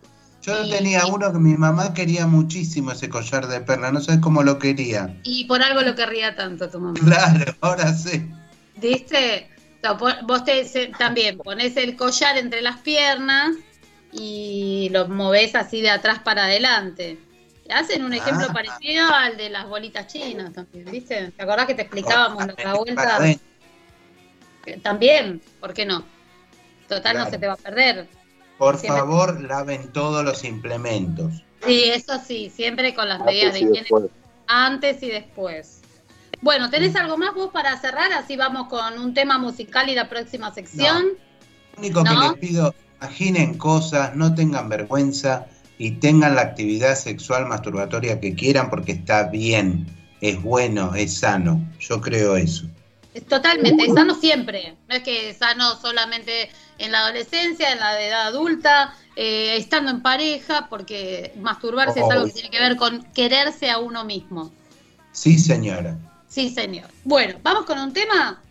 Yo 0.48 0.64
Y- 0.64 0.70
tenía 0.72 1.06
uno 1.08 1.34
que 1.34 1.40
mi 1.40 1.56
mamá 1.58 1.94
quería 1.94 2.26
muchísimo 2.26 2.92
ese 2.94 3.10
collar 3.10 3.48
de 3.48 3.60
perla, 3.60 3.92
no 3.92 4.00
sabes 4.00 4.22
cómo 4.22 4.44
lo 4.44 4.58
quería. 4.58 5.14
Y 5.24 5.44
por 5.44 5.62
algo 5.62 5.82
lo 5.82 5.94
querría 5.94 6.36
tanto 6.38 6.70
tu 6.70 6.80
mamá. 6.80 6.94
Claro, 6.98 7.54
ahora 7.60 7.94
sí. 7.94 8.26
¿Viste? 8.78 9.50
Vos 10.26 10.44
te, 10.46 10.64
se- 10.66 10.88
también 10.98 11.38
pones 11.38 11.76
el 11.76 11.98
collar 11.98 12.38
entre 12.38 12.62
las 12.62 12.78
piernas 12.80 13.56
y 14.14 14.88
lo 14.92 15.08
movés 15.10 15.54
así 15.56 15.82
de 15.82 15.90
atrás 15.90 16.20
para 16.20 16.46
adelante. 16.46 17.20
Hacen 17.70 18.06
un 18.06 18.14
ejemplo 18.14 18.48
Ah. 18.50 18.54
parecido 18.54 19.06
al 19.14 19.36
de 19.36 19.50
las 19.50 19.68
bolitas 19.68 20.08
chinas 20.08 20.54
también, 20.54 20.86
¿viste? 20.90 21.32
¿Te 21.36 21.44
acordás 21.44 21.66
que 21.68 21.76
te 21.76 21.82
explicábamos 21.82 22.46
la 22.48 22.54
otra 22.54 22.64
Para 22.64 22.78
vuelta? 22.78 23.30
Eh, 24.66 24.80
También, 24.82 25.42
¿por 25.60 25.74
qué 25.74 25.86
no? 25.86 26.06
Total, 26.88 27.18
no 27.18 27.30
se 27.30 27.38
te 27.38 27.48
va 27.48 27.54
a 27.54 27.58
perder. 27.58 28.08
Por 28.58 28.78
Siempre- 28.78 29.00
favor, 29.02 29.42
laven 29.42 29.92
todos 29.94 30.24
los 30.26 30.44
implementos. 30.44 31.44
Sí, 31.66 31.84
eso 31.86 32.20
sí, 32.26 32.52
siempre 32.54 32.94
con 32.96 33.08
las 33.10 33.20
medidas 33.24 33.54
de 33.54 33.60
Antes 33.60 33.62
y 33.62 33.66
higiene 33.66 33.80
después. 33.82 34.06
antes 34.48 35.04
y 35.04 35.08
después. 35.10 35.82
Bueno, 36.42 36.70
¿tenés 36.70 36.96
algo 36.96 37.18
más 37.18 37.34
vos 37.34 37.50
para 37.52 37.78
cerrar? 37.80 38.12
Así 38.14 38.36
vamos 38.36 38.68
con 38.68 39.00
un 39.00 39.14
tema 39.14 39.38
musical 39.38 39.90
y 39.90 39.96
la 39.96 40.08
próxima 40.08 40.54
sección. 40.54 41.04
Lo 41.76 41.80
único 41.80 42.04
¿No? 42.04 42.12
que 42.12 42.28
les 42.42 42.50
pido, 42.52 42.76
imaginen 43.02 43.58
cosas, 43.58 44.16
no 44.16 44.34
tengan 44.36 44.70
vergüenza 44.70 45.48
y 45.80 45.92
tengan 45.92 46.36
la 46.36 46.42
actividad 46.42 46.96
sexual 46.96 47.46
masturbatoria 47.48 48.20
que 48.20 48.34
quieran 48.36 48.70
porque 48.70 48.92
está 48.94 49.24
bien, 49.30 49.88
es 50.22 50.42
bueno, 50.42 50.94
es 50.96 51.20
sano. 51.20 51.60
Yo 51.80 52.02
creo 52.02 52.36
eso. 52.38 52.66
Totalmente, 53.22 53.86
es 53.86 53.94
sano 53.94 54.16
siempre. 54.16 54.76
No 54.88 54.96
es 54.96 55.04
que 55.04 55.30
es 55.30 55.38
sano 55.38 55.76
solamente 55.80 56.50
en 56.78 56.92
la 56.92 57.00
adolescencia, 57.00 57.72
en 57.72 57.80
la 57.80 58.02
edad 58.02 58.28
adulta, 58.28 58.94
eh, 59.16 59.56
estando 59.58 59.92
en 59.92 60.02
pareja, 60.02 60.68
porque 60.70 61.34
masturbarse 61.40 62.00
es 62.02 62.10
algo 62.10 62.26
que 62.26 62.32
tiene 62.34 62.50
que 62.50 62.60
ver 62.60 62.76
con 62.76 63.04
quererse 63.14 63.70
a 63.72 63.80
uno 63.80 64.04
mismo. 64.04 64.52
Sí, 65.12 65.40
señora. 65.40 65.98
Sí, 66.28 66.50
señor. 66.50 66.88
Bueno, 67.04 67.40
vamos 67.42 67.66
con 67.66 67.80
un 67.80 67.94
tema. 67.94 68.42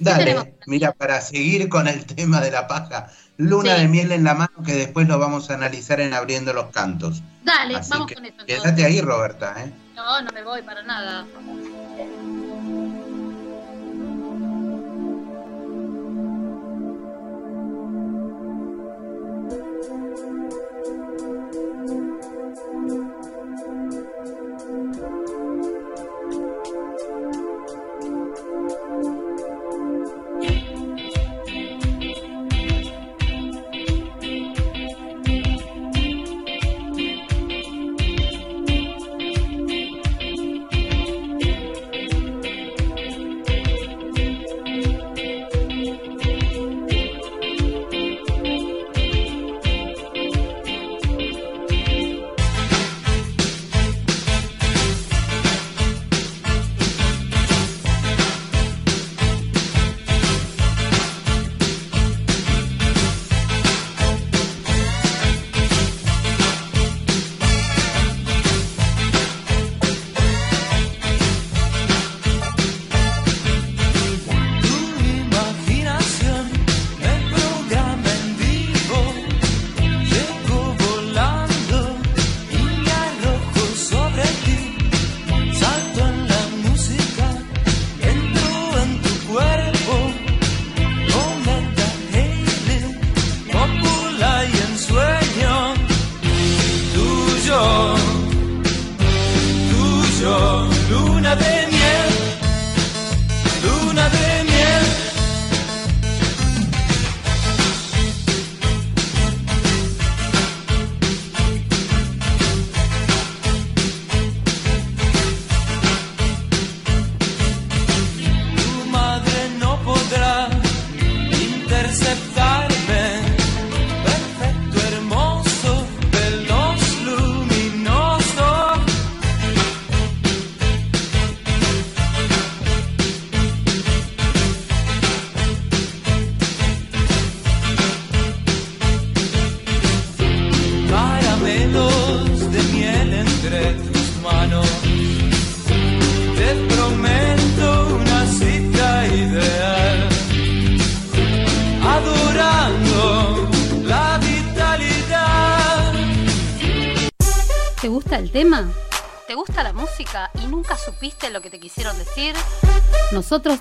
Dale, 0.00 0.54
mira, 0.66 0.92
para 0.92 1.20
seguir 1.20 1.68
con 1.68 1.86
el 1.88 2.04
tema 2.14 2.40
de 2.40 2.50
la 2.50 2.66
paja, 2.66 3.10
luna 3.36 3.74
Sí. 3.76 3.82
de 3.82 3.88
miel 3.88 4.12
en 4.12 4.24
la 4.24 4.34
mano 4.34 4.62
que 4.64 4.74
después 4.74 5.06
lo 5.08 5.18
vamos 5.18 5.50
a 5.50 5.54
analizar 5.54 6.00
en 6.00 6.14
abriendo 6.14 6.52
los 6.52 6.70
cantos. 6.70 7.22
Dale, 7.44 7.76
Así 7.76 7.90
vamos 7.90 8.06
que 8.08 8.14
con 8.14 8.24
eso. 8.24 8.46
Quédate 8.46 8.84
ahí, 8.84 9.00
Roberta, 9.00 9.54
¿eh? 9.64 9.72
No, 9.94 10.20
no 10.22 10.30
me 10.32 10.42
voy 10.44 10.62
para 10.62 10.82
nada. 10.82 11.26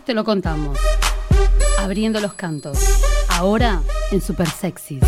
Te 0.08 0.14
lo 0.14 0.24
contamos. 0.24 0.80
Abriendo 1.80 2.22
los 2.22 2.34
cantos. 2.34 2.80
Ahora 3.28 3.82
en 4.10 4.22
Super 4.22 4.50
Sexy. 4.50 5.02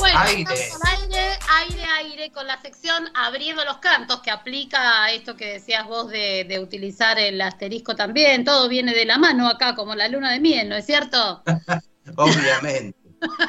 Bueno, 0.00 0.18
Aire. 0.18 0.52
estamos 0.52 0.82
al 1.48 1.78
aire, 2.00 2.32
con 2.32 2.44
la 2.48 2.60
sección 2.60 3.04
Abriendo 3.14 3.64
los 3.64 3.76
Cantos, 3.76 4.20
que 4.20 4.32
aplica 4.32 5.04
a 5.04 5.12
esto 5.12 5.36
que 5.36 5.52
decías 5.52 5.86
vos 5.86 6.10
de, 6.10 6.44
de 6.48 6.58
utilizar 6.58 7.20
el 7.20 7.40
asterisco 7.40 7.94
también. 7.94 8.44
Todo 8.44 8.68
viene 8.68 8.92
de 8.94 9.04
la 9.04 9.16
mano 9.16 9.46
acá, 9.46 9.76
como 9.76 9.94
la 9.94 10.08
luna 10.08 10.32
de 10.32 10.40
miel, 10.40 10.68
¿no 10.68 10.74
es 10.74 10.84
cierto? 10.86 11.44
Obviamente, 12.16 12.98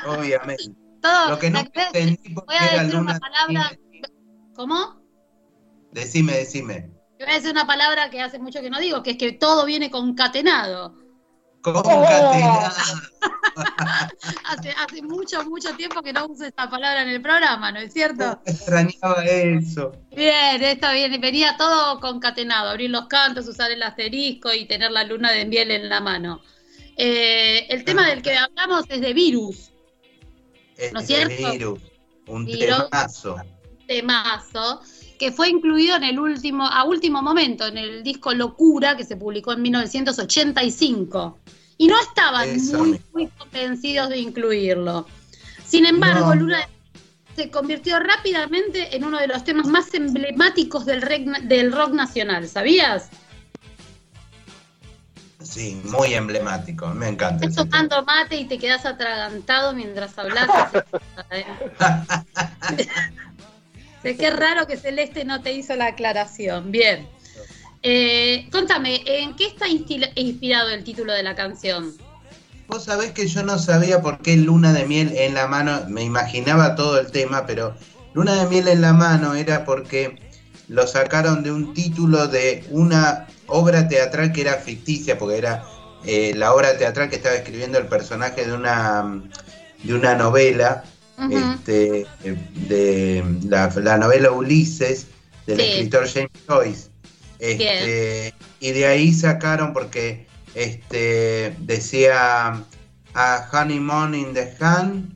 obviamente. 0.06 0.85
Todo. 1.06 1.30
Lo 1.30 1.40
que 1.40 1.50
no 1.52 1.60
entendí 1.60 2.34
voy 2.34 2.56
a 2.60 2.64
decir 2.64 2.96
luna 2.96 3.12
una 3.12 3.20
palabra. 3.20 3.78
¿Cómo? 4.56 5.02
Decime, 5.92 6.34
decime. 6.34 6.90
Voy 7.20 7.30
a 7.30 7.34
decir 7.34 7.52
una 7.52 7.68
palabra 7.68 8.10
que 8.10 8.22
hace 8.22 8.40
mucho 8.40 8.62
que 8.62 8.70
no 8.70 8.80
digo, 8.80 9.04
que 9.04 9.12
es 9.12 9.18
que 9.18 9.34
todo 9.34 9.66
viene 9.66 9.92
concatenado. 9.92 10.96
Concatenado. 11.62 12.72
Hace, 14.44 14.72
hace 14.72 15.02
mucho, 15.02 15.44
mucho 15.46 15.74
tiempo 15.76 16.02
que 16.02 16.12
no 16.12 16.28
uso 16.28 16.44
esta 16.44 16.70
palabra 16.70 17.04
en 17.04 17.10
el 17.10 17.22
programa, 17.22 17.72
¿no 17.72 17.80
es 17.80 17.94
cierto? 17.94 18.42
Extrañaba 18.46 19.24
eso. 19.24 19.94
Bien, 20.14 20.62
está 20.62 20.92
bien. 20.92 21.20
Venía 21.22 21.56
todo 21.58 22.02
concatenado, 22.02 22.70
abrir 22.70 22.90
los 22.90 23.08
cantos, 23.08 23.48
usar 23.48 23.72
el 23.72 23.82
asterisco 23.82 24.54
y 24.54 24.68
tener 24.68 24.92
la 24.92 25.06
luna 25.06 25.32
de 25.32 25.46
miel 25.46 25.72
en 25.72 25.88
la 25.88 26.02
mano. 26.02 26.42
Eh, 26.98 27.66
el 27.70 27.86
tema 27.86 28.08
del 28.08 28.22
que 28.22 28.36
hablamos 28.36 28.86
es 28.90 29.00
de 29.00 29.14
virus, 29.14 29.72
¿No 30.94 31.00
es 31.00 31.10
Este 31.10 31.28
cierto? 31.38 31.52
virus, 31.52 31.80
un 32.28 32.46
temazo. 32.48 33.36
temazo, 33.88 34.82
que 35.20 35.32
fue 35.32 35.50
incluido 35.50 35.96
en 35.96 36.04
el 36.04 36.20
último, 36.20 36.66
a 36.66 36.84
último 36.84 37.22
momento, 37.22 37.66
en 37.68 37.78
el 37.78 38.04
disco 38.04 38.34
Locura, 38.34 38.98
que 38.98 39.06
se 39.06 39.16
publicó 39.16 39.54
en 39.54 39.62
1985. 39.62 41.38
Y 41.78 41.88
no 41.88 42.00
estaban 42.00 42.50
Eso 42.50 42.78
muy, 42.80 42.92
mismo. 42.92 43.06
muy 43.14 43.28
convencidos 43.28 44.10
de 44.10 44.18
incluirlo. 44.20 45.06
Sin 45.66 45.86
embargo, 45.86 46.34
No. 46.34 46.42
Luna 46.42 46.70
se 47.36 47.50
convirtió 47.50 48.00
rápidamente 48.00 48.96
en 48.96 49.04
uno 49.04 49.20
de 49.20 49.28
los 49.28 49.44
temas 49.44 49.68
más 49.68 49.94
emblemáticos 49.94 50.86
del, 50.86 51.02
del 51.44 51.72
rock 51.74 51.92
nacional, 51.92 52.48
¿sabías? 52.48 53.10
Sí, 55.46 55.80
muy 55.86 56.14
emblemático. 56.14 56.88
Me 56.88 57.10
encanta. 57.10 57.46
Estás 57.46 57.70
tomando 57.70 58.04
mate 58.04 58.36
y 58.36 58.46
te 58.46 58.58
quedas 58.58 58.86
atragantado 58.86 59.74
mientras 59.74 60.18
hablas. 60.18 60.50
Sé 64.02 64.10
es 64.28 64.36
raro 64.36 64.66
que 64.68 64.78
Celeste 64.78 65.24
no 65.24 65.42
te 65.42 65.54
hizo 65.54 65.76
la 65.76 65.88
aclaración. 65.88 66.72
Bien. 66.72 67.08
Eh, 67.84 68.50
contame, 68.52 69.04
¿en 69.06 69.36
qué 69.36 69.46
está 69.46 69.68
inspirado 69.68 70.70
el 70.70 70.84
título 70.84 71.14
de 71.14 71.22
la 71.22 71.36
canción? 71.36 71.94
Vos 72.68 72.86
sabés 72.86 73.12
que 73.12 73.28
yo 73.28 73.44
no 73.44 73.60
sabía 73.60 74.02
por 74.02 74.20
qué 74.24 74.38
Luna 74.38 74.74
de 74.74 74.88
Miel 74.88 75.16
en 75.16 75.36
la 75.36 75.46
mano, 75.46 75.84
me 75.88 76.02
imaginaba 76.02 76.74
todo 76.74 77.00
el 77.00 77.12
tema, 77.12 77.46
pero 77.46 77.76
Luna 78.16 78.34
de 78.36 78.48
Miel 78.48 78.68
en 78.70 78.82
la 78.82 78.94
mano 78.94 79.36
era 79.36 79.66
porque 79.66 80.20
lo 80.68 80.88
sacaron 80.88 81.44
de 81.44 81.52
un 81.52 81.76
título 81.76 82.28
de 82.28 82.66
una 82.72 83.28
obra 83.48 83.88
teatral 83.88 84.32
que 84.32 84.42
era 84.42 84.56
ficticia, 84.56 85.18
porque 85.18 85.38
era 85.38 85.64
eh, 86.06 86.34
la 86.36 86.54
obra 86.54 86.78
teatral 86.78 87.10
que 87.10 87.16
estaba 87.18 87.36
escribiendo 87.36 87.78
el 87.78 87.88
personaje 87.88 88.46
de 88.46 88.54
una, 88.54 89.22
de 89.84 89.94
una 89.94 90.16
novela, 90.16 90.84
este, 91.32 92.06
de 92.68 93.24
la, 93.48 93.72
la 93.76 93.98
novela 93.98 94.32
Ulises, 94.32 95.08
del 95.48 95.58
Sí. 95.60 95.64
escritor 95.64 96.08
James 96.10 96.30
Joyce. 96.48 96.90
Este, 97.40 98.34
y 98.60 98.72
de 98.72 98.86
ahí 98.88 99.14
sacaron 99.14 99.74
porque 99.74 100.26
este, 100.56 101.56
decía 101.60 102.64
a 103.14 103.50
Honeymoon 103.52 104.16
in 104.16 104.34
the 104.34 104.54
Hand, 104.60 105.14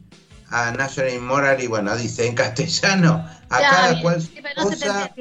a 0.52 0.72
National 0.72 1.14
Immoral, 1.14 1.62
y 1.62 1.68
bueno, 1.68 1.96
dice 1.98 2.26
en 2.28 2.36
castellano, 2.44 3.26
a 3.50 3.62
Ya, 3.62 3.70
cada 3.70 3.90
bien. 3.92 4.02
cual 4.04 4.22
su 4.22 4.32
esposa, 4.38 5.12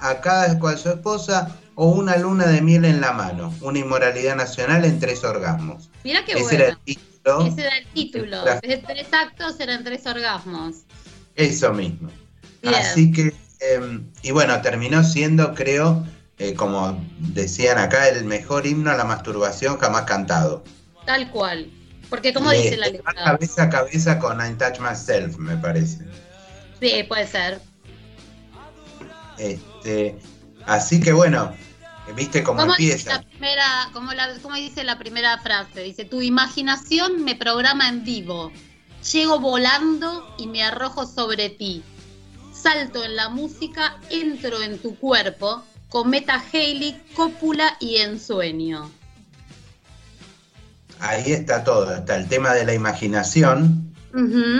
a 0.00 0.20
cada 0.20 0.58
cual 0.58 0.78
su 0.78 0.88
esposa, 0.90 1.56
o 1.80 1.86
una 1.90 2.16
luna 2.16 2.44
de 2.48 2.60
miel 2.60 2.84
en 2.84 3.00
la 3.00 3.12
mano, 3.12 3.54
una 3.60 3.78
inmoralidad 3.78 4.34
nacional 4.34 4.84
en 4.84 4.98
tres 4.98 5.22
orgasmos. 5.22 5.90
Mirá 6.02 6.24
qué 6.24 6.32
Ese 6.32 6.42
bueno. 6.42 6.58
era 6.58 6.68
el 6.70 6.78
título, 6.78 7.46
Ese 7.46 7.60
era 7.60 7.76
el 7.78 7.86
título. 7.86 8.44
La- 8.44 8.60
De 8.60 8.76
tres 8.78 9.06
actos 9.12 9.60
eran 9.60 9.84
tres 9.84 10.04
orgasmos. 10.04 10.74
eso 11.36 11.72
mismo. 11.72 12.08
Bien. 12.62 12.74
Así 12.74 13.12
que, 13.12 13.28
eh, 13.60 14.00
y 14.22 14.30
bueno, 14.32 14.60
terminó 14.60 15.04
siendo, 15.04 15.54
creo, 15.54 16.04
eh, 16.40 16.54
como 16.54 17.00
decían 17.20 17.78
acá, 17.78 18.08
el 18.08 18.24
mejor 18.24 18.66
himno 18.66 18.90
a 18.90 18.96
la 18.96 19.04
masturbación 19.04 19.78
jamás 19.78 20.02
cantado. 20.02 20.64
Tal 21.06 21.30
cual. 21.30 21.70
Porque 22.10 22.34
como 22.34 22.50
dice 22.50 22.76
la 22.76 22.88
letra. 22.88 23.14
cabeza 23.14 23.62
a 23.62 23.70
cabeza 23.70 24.18
con 24.18 24.44
I 24.44 24.54
Touch 24.54 24.80
Myself, 24.80 25.36
me 25.36 25.56
parece. 25.58 25.98
Sí, 26.80 27.04
puede 27.06 27.28
ser. 27.28 27.60
Este, 29.38 30.18
así 30.66 31.00
que 31.00 31.12
bueno, 31.12 31.54
viste 32.14 32.42
cómo 32.42 32.60
¿Cómo 32.60 32.74
dice 32.76 32.92
empieza. 32.92 33.14
la 33.14 33.22
primera, 33.22 33.90
cómo, 33.92 34.12
la, 34.12 34.28
cómo 34.42 34.54
dice 34.56 34.84
la 34.84 34.98
primera 34.98 35.38
frase? 35.38 35.82
Dice, 35.82 36.04
tu 36.04 36.22
imaginación 36.22 37.24
me 37.24 37.34
programa 37.34 37.88
en 37.88 38.04
vivo. 38.04 38.52
Llego 39.12 39.38
volando 39.38 40.34
y 40.38 40.46
me 40.46 40.62
arrojo 40.62 41.06
sobre 41.06 41.50
ti. 41.50 41.82
Salto 42.52 43.04
en 43.04 43.16
la 43.16 43.28
música, 43.28 43.98
entro 44.10 44.60
en 44.62 44.78
tu 44.78 44.96
cuerpo. 44.98 45.62
Cometa 45.88 46.42
Haley, 46.52 47.00
cópula 47.14 47.76
y 47.80 47.96
ensueño. 47.96 48.90
Ahí 51.00 51.32
está 51.32 51.62
todo, 51.62 51.94
está 51.94 52.16
el 52.16 52.28
tema 52.28 52.52
de 52.54 52.66
la 52.66 52.74
imaginación. 52.74 53.94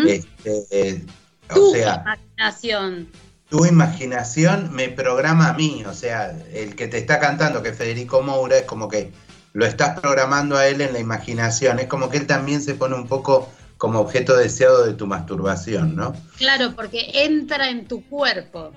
Este, 0.07 0.67
eh, 0.71 1.05
Tu 1.53 1.71
o 1.71 1.73
sea, 1.73 2.03
imaginación. 2.05 3.09
Tu 3.49 3.65
imaginación 3.65 4.71
me 4.73 4.89
programa 4.89 5.49
a 5.49 5.53
mí, 5.55 5.83
o 5.87 5.95
sea, 5.95 6.37
el 6.53 6.77
que 6.77 6.87
te 6.89 6.99
está 6.99 7.19
cantando, 7.19 7.63
que 7.63 7.71
es 7.71 7.77
Federico 7.77 8.23
Moura, 8.23 8.59
es 8.59 8.65
como 8.65 8.89
que 8.89 9.11
lo 9.55 9.65
estás 9.65 9.99
programando 10.01 10.57
a 10.57 10.67
él 10.67 10.81
en 10.81 10.93
la 10.93 10.99
imaginación, 10.99 11.79
es 11.79 11.87
como 11.87 12.11
que 12.11 12.19
él 12.19 12.27
también 12.27 12.61
se 12.61 12.75
pone 12.75 12.95
un 12.95 13.09
poco 13.09 13.51
como 13.79 14.01
objeto 14.01 14.37
deseado 14.37 14.85
de 14.85 14.95
tu 14.95 15.07
masturbación, 15.07 15.97
¿no? 15.97 16.15
Claro, 16.37 16.75
porque 16.77 17.11
entra 17.25 17.71
en 17.71 17.87
tu 17.87 18.05
cuerpo. 18.07 18.73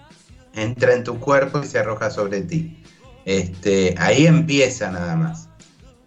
Entra 0.53 0.93
en 0.93 1.03
tu 1.03 1.19
cuerpo 1.19 1.61
y 1.63 1.67
se 1.67 1.79
arroja 1.79 2.09
sobre 2.11 2.41
ti. 2.41 2.81
Este, 3.25 3.95
ahí 3.97 4.25
empieza 4.25 4.91
nada 4.91 5.15
más. 5.15 5.49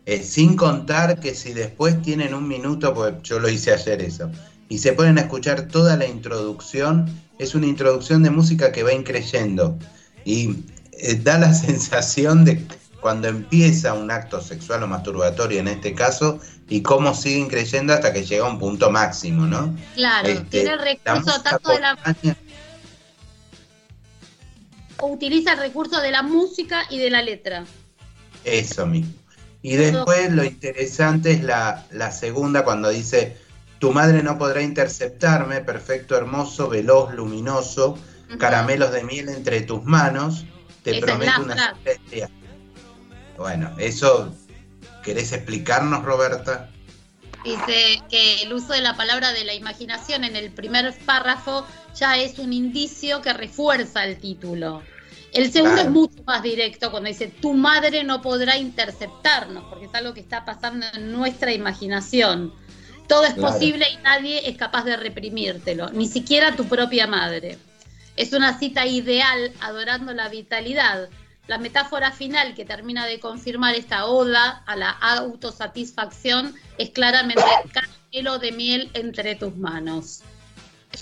Eh, 0.06 0.22
sin 0.22 0.56
contar 0.56 1.18
que 1.18 1.34
si 1.34 1.52
después 1.52 2.00
tienen 2.02 2.34
un 2.34 2.46
minuto, 2.46 2.94
pues 2.94 3.14
yo 3.22 3.40
lo 3.40 3.48
hice 3.48 3.72
ayer 3.72 4.02
eso, 4.02 4.30
y 4.68 4.78
se 4.78 4.92
ponen 4.92 5.18
a 5.18 5.22
escuchar 5.22 5.68
toda 5.68 5.96
la 5.96 6.06
introducción, 6.06 7.08
es 7.38 7.54
una 7.54 7.66
introducción 7.66 8.22
de 8.22 8.30
música 8.30 8.72
que 8.72 8.82
va 8.82 8.92
increyendo 8.92 9.78
y 10.24 10.64
eh, 10.92 11.20
da 11.22 11.38
la 11.38 11.52
sensación 11.54 12.44
de 12.44 12.64
cuando 13.00 13.28
empieza 13.28 13.92
un 13.92 14.10
acto 14.10 14.40
sexual 14.40 14.82
o 14.82 14.86
masturbatorio 14.86 15.60
en 15.60 15.68
este 15.68 15.94
caso 15.94 16.40
y 16.70 16.80
cómo 16.80 17.14
sigue 17.14 17.38
increyendo 17.38 17.92
hasta 17.92 18.14
que 18.14 18.24
llega 18.24 18.46
a 18.46 18.48
un 18.48 18.58
punto 18.58 18.90
máximo, 18.90 19.44
¿no? 19.46 19.76
Claro, 19.94 20.28
Este, 20.28 20.62
tiene 20.62 20.76
recurso 20.78 21.42
tanto 21.42 21.70
de 21.70 21.80
la 21.80 21.98
utiliza 25.02 25.52
el 25.52 25.58
recurso 25.58 26.00
de 26.00 26.10
la 26.10 26.22
música 26.22 26.84
y 26.88 26.98
de 26.98 27.10
la 27.10 27.22
letra. 27.22 27.64
Eso 28.44 28.86
mismo. 28.86 29.12
Y 29.62 29.76
después 29.76 30.30
lo 30.32 30.44
interesante 30.44 31.32
es 31.32 31.42
la, 31.42 31.86
la 31.90 32.12
segunda 32.12 32.64
cuando 32.64 32.90
dice, 32.90 33.36
tu 33.78 33.92
madre 33.92 34.22
no 34.22 34.38
podrá 34.38 34.62
interceptarme, 34.62 35.60
perfecto, 35.60 36.16
hermoso, 36.16 36.68
veloz, 36.68 37.12
luminoso, 37.14 37.98
caramelos 38.38 38.92
de 38.92 39.04
miel 39.04 39.28
entre 39.28 39.60
tus 39.62 39.84
manos, 39.84 40.44
te 40.82 40.98
Esa 40.98 41.06
prometo 41.06 41.32
la 41.32 41.40
una 41.40 41.74
celeste- 41.84 42.28
Bueno, 43.36 43.74
eso, 43.78 44.34
¿querés 45.02 45.32
explicarnos, 45.32 46.04
Roberta? 46.04 46.70
Dice 47.44 48.02
que 48.08 48.42
el 48.42 48.52
uso 48.54 48.72
de 48.72 48.80
la 48.80 48.96
palabra 48.96 49.32
de 49.32 49.44
la 49.44 49.52
imaginación 49.54 50.24
en 50.24 50.34
el 50.34 50.50
primer 50.50 50.94
párrafo 51.04 51.66
ya 51.94 52.16
es 52.16 52.38
un 52.38 52.52
indicio 52.54 53.20
que 53.20 53.32
refuerza 53.34 54.04
el 54.04 54.16
título. 54.18 54.82
El 55.32 55.52
segundo 55.52 55.74
Claro. 55.74 55.88
es 55.88 55.92
mucho 55.94 56.22
más 56.24 56.42
directo 56.42 56.90
cuando 56.90 57.08
dice 57.08 57.26
tu 57.26 57.52
madre 57.54 58.02
no 58.04 58.22
podrá 58.22 58.56
interceptarnos, 58.56 59.64
porque 59.64 59.86
es 59.86 59.94
algo 59.94 60.14
que 60.14 60.20
está 60.20 60.44
pasando 60.44 60.86
en 60.94 61.12
nuestra 61.12 61.52
imaginación. 61.52 62.54
Todo 63.09 63.24
es 63.24 63.34
Claro. 63.34 63.52
posible 63.52 63.86
y 63.92 63.96
nadie 63.98 64.48
es 64.48 64.57
capaz 64.57 64.84
de 64.84 64.96
reprimírtelo, 64.96 65.90
ni 65.90 66.07
siquiera 66.09 66.57
tu 66.57 66.64
propia 66.66 67.07
madre. 67.07 67.59
Es 68.16 68.32
una 68.32 68.59
cita 68.59 68.86
ideal 68.86 69.52
adorando 69.61 70.12
la 70.14 70.28
vitalidad. 70.28 71.09
La 71.46 71.59
metáfora 71.59 72.11
final 72.12 72.55
que 72.55 72.64
termina 72.64 73.05
de 73.07 73.20
confirmar 73.20 73.74
esta 73.74 74.07
oda 74.07 74.62
a 74.66 74.76
la 74.76 74.90
autosatisfacción 74.90 76.55
es 76.78 76.90
claramente 76.90 77.42
caramelo 77.72 78.38
de 78.38 78.52
miel 78.52 78.90
entre 78.94 79.34
tus 79.34 79.55
manos. 79.57 80.20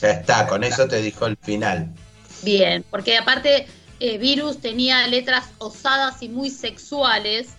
Ya 0.01 0.11
está, 0.11 0.47
con 0.49 0.65
eso 0.65 0.89
te 0.89 1.01
dijo 1.03 1.27
el 1.27 1.37
final. 1.37 1.89
Bien, 2.43 2.85
porque 2.91 3.17
aparte 3.19 3.69
eh, 4.01 4.19
Virus 4.19 4.61
tenía 4.61 5.07
letras 5.07 5.51
osadas 5.59 6.23
y 6.23 6.29
muy 6.29 6.51
sexuales 6.51 7.51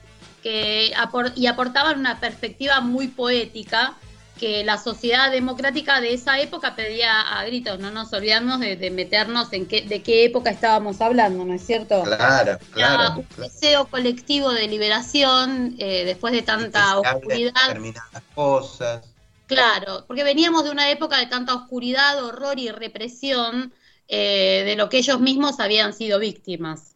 que 0.41 0.91
apor- 0.98 1.32
y 1.38 1.48
aportaban 1.48 2.00
una 2.00 2.20
perspectiva 2.20 2.82
muy 2.82 3.08
poética 3.08 3.94
que 4.40 4.64
la 4.64 4.78
sociedad 4.78 5.32
democrática 5.32 6.02
de 6.02 6.14
esa 6.14 6.40
época 6.40 6.76
pedía 6.76 7.22
a 7.22 7.46
gritos, 7.46 7.80
no 7.80 7.92
nos 7.92 8.12
olvidamos 8.14 8.60
de, 8.60 8.76
de 8.76 8.90
meternos 8.92 9.54
en 9.54 9.68
qué, 9.68 9.82
de 9.82 10.02
qué 10.02 10.26
época 10.26 10.50
estábamos 10.50 11.02
hablando, 11.02 11.46
¿no 11.46 11.54
es 11.54 11.66
cierto? 11.66 12.04
Claro, 12.04 12.52
Era 12.52 12.60
claro. 12.72 13.16
un 13.20 13.28
deseo 13.38 13.86
colectivo 13.86 14.52
de 14.52 14.68
liberación 14.68 15.76
eh, 15.78 16.04
después 16.06 16.34
de 16.34 16.42
tanta 16.42 17.00
oscuridad. 17.00 17.54
determinadas 17.68 18.24
cosas. 18.34 19.06
Claro, 19.46 20.06
porque 20.08 20.24
veníamos 20.24 20.64
de 20.64 20.72
una 20.72 20.90
época 20.90 21.18
de 21.20 21.28
tanta 21.28 21.54
oscuridad, 21.54 22.24
horror 22.24 22.58
y 22.60 22.70
represión 22.72 23.74
eh, 24.08 24.64
de 24.66 24.76
lo 24.76 24.90
que 24.90 24.98
ellos 24.98 25.20
mismos 25.20 25.60
habían 25.60 25.94
sido 25.94 26.18
víctimas. 26.20 26.93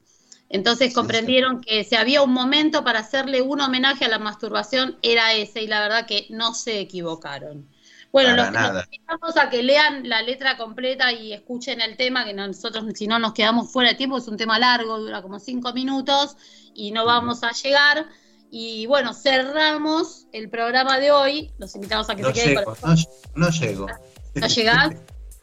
Entonces 0.50 0.94
comprendieron 0.94 1.62
que 1.62 1.84
si 1.84 1.96
había 1.96 2.22
un 2.22 2.32
momento 2.32 2.84
para 2.84 3.00
hacerle 3.00 3.42
un 3.42 3.60
homenaje 3.60 4.06
a 4.06 4.08
la 4.08 4.20
masturbación, 4.20 4.98
era 5.02 5.34
ese, 5.34 5.62
y 5.62 5.68
la 5.68 5.82
verdad 5.82 6.06
que 6.06 6.28
no 6.30 6.54
se 6.54 6.80
equivocaron. 6.80 7.68
Bueno, 8.12 8.38
Para 8.38 8.74
los, 8.74 8.86
invitamos 8.86 9.38
a 9.38 9.50
que 9.50 9.62
lean 9.62 10.08
la 10.08 10.22
letra 10.22 10.56
completa 10.56 11.12
y 11.12 11.34
escuchen 11.34 11.82
el 11.82 11.98
tema, 11.98 12.24
que 12.24 12.34
nosotros 12.34 12.86
si 12.96 13.08
no 13.08 13.20
nos 13.20 13.34
quedamos 13.34 13.72
fuera 13.72 13.90
de 13.90 13.96
tiempo, 13.96 14.18
es 14.18 14.28
un 14.30 14.38
tema 14.38 14.58
largo, 14.58 14.98
dura 15.00 15.22
como 15.22 15.40
cinco 15.40 15.74
minutos 15.74 16.38
y 16.74 16.92
no 16.92 17.06
vamos 17.06 17.44
a 17.44 17.52
llegar. 17.52 18.06
Y 18.50 18.86
bueno, 18.86 19.14
cerramos 19.14 20.28
el 20.32 20.50
programa 20.50 21.00
de 21.00 21.12
hoy. 21.12 21.52
Los 21.58 21.76
invitamos 21.76 22.10
a 22.10 22.16
que 22.16 22.22
No 22.22 22.30
se 22.30 22.34
queden 22.34 22.50
llego, 22.50 22.76
con 22.76 22.96
no, 22.96 22.96
no 23.36 23.50
llego. 23.50 23.88
¿No 24.36 24.48
llegás? 24.48 24.96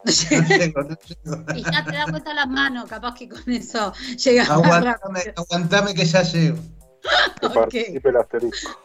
No 0.04 0.12
llego, 0.12 0.82
no 0.82 0.96
llego. 0.96 1.44
Y 1.54 1.62
ya 1.62 1.84
te 1.84 1.92
das 1.92 2.10
cuenta 2.10 2.34
las 2.34 2.48
manos, 2.48 2.84
capaz 2.88 3.14
que 3.14 3.28
con 3.28 3.50
eso 3.50 3.92
llegas 4.22 4.50
Aguantame, 4.50 5.20
aguantame 5.36 5.94
que 5.94 6.04
ya 6.04 6.22
llego. 6.22 6.58
Que 7.40 7.48
participe 7.48 8.08
el 8.08 8.16
asterisco. 8.16 8.80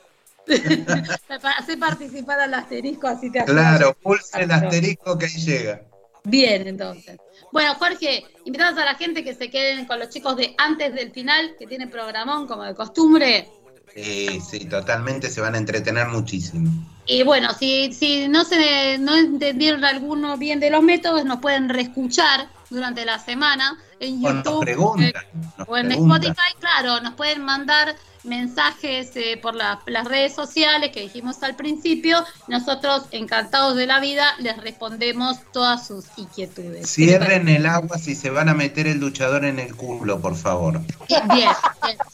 Hacer 1.57 1.79
participar 1.79 2.39
al 2.39 2.53
asterisco, 2.53 3.07
así 3.07 3.31
te 3.31 3.43
Claro, 3.43 3.95
pulse 4.01 4.41
el 4.41 4.51
asterisco 4.51 5.17
que 5.17 5.25
ahí 5.25 5.31
llega. 5.33 5.81
Bien, 6.23 6.67
entonces. 6.67 7.17
Bueno, 7.51 7.75
Jorge, 7.75 8.23
invitamos 8.45 8.79
a 8.79 8.85
la 8.85 8.95
gente 8.95 9.23
que 9.23 9.33
se 9.33 9.49
queden 9.49 9.85
con 9.85 9.99
los 9.99 10.09
chicos 10.09 10.35
de 10.35 10.55
antes 10.57 10.93
del 10.93 11.11
final, 11.11 11.55
que 11.57 11.67
tienen 11.67 11.89
programón 11.89 12.47
como 12.47 12.63
de 12.63 12.75
costumbre. 12.75 13.49
Sí, 13.95 14.39
sí, 14.41 14.65
totalmente 14.65 15.29
se 15.29 15.41
van 15.41 15.55
a 15.55 15.57
entretener 15.57 16.07
muchísimo. 16.07 16.69
Y 17.09 17.23
bueno, 17.23 17.53
si, 17.53 17.91
si 17.91 18.27
no 18.27 18.43
se 18.45 18.97
no 18.99 19.15
entendieron 19.15 19.83
alguno 19.83 20.37
bien 20.37 20.59
de 20.59 20.69
los 20.69 20.83
métodos, 20.83 21.25
nos 21.25 21.39
pueden 21.39 21.67
reescuchar 21.67 22.47
durante 22.69 23.03
la 23.03 23.17
semana 23.17 23.77
en 23.99 24.23
O 24.23 24.31
nos 24.31 24.43
YouTube 24.43 24.61
preguntan, 24.61 25.11
nos 25.57 25.67
o 25.67 25.75
en. 25.77 25.91
Spotify, 25.91 26.53
claro, 26.59 27.01
nos 27.01 27.15
pueden 27.15 27.41
mandar 27.43 27.95
mensajes 28.23 29.11
eh, 29.15 29.39
por 29.41 29.55
la- 29.55 29.79
las 29.87 30.05
redes 30.05 30.35
sociales 30.35 30.91
que 30.91 31.01
dijimos 31.01 31.41
al 31.41 31.55
principio. 31.55 32.23
Nosotros, 32.47 33.05
encantados 33.11 33.75
de 33.75 33.87
la 33.87 33.99
vida, 33.99 34.35
les 34.39 34.55
respondemos 34.57 35.37
todas 35.51 35.87
sus 35.87 36.05
inquietudes. 36.15 36.87
Cierren 36.91 37.49
el 37.49 37.65
agua 37.65 37.97
si 37.97 38.13
se 38.15 38.29
van 38.29 38.49
a 38.49 38.53
meter 38.53 38.85
el 38.85 38.99
duchador 38.99 39.45
en 39.45 39.57
el 39.57 39.75
culo, 39.75 40.19
por 40.21 40.35
favor. 40.35 40.79
Bien, 41.07 41.27
bien. 41.33 41.49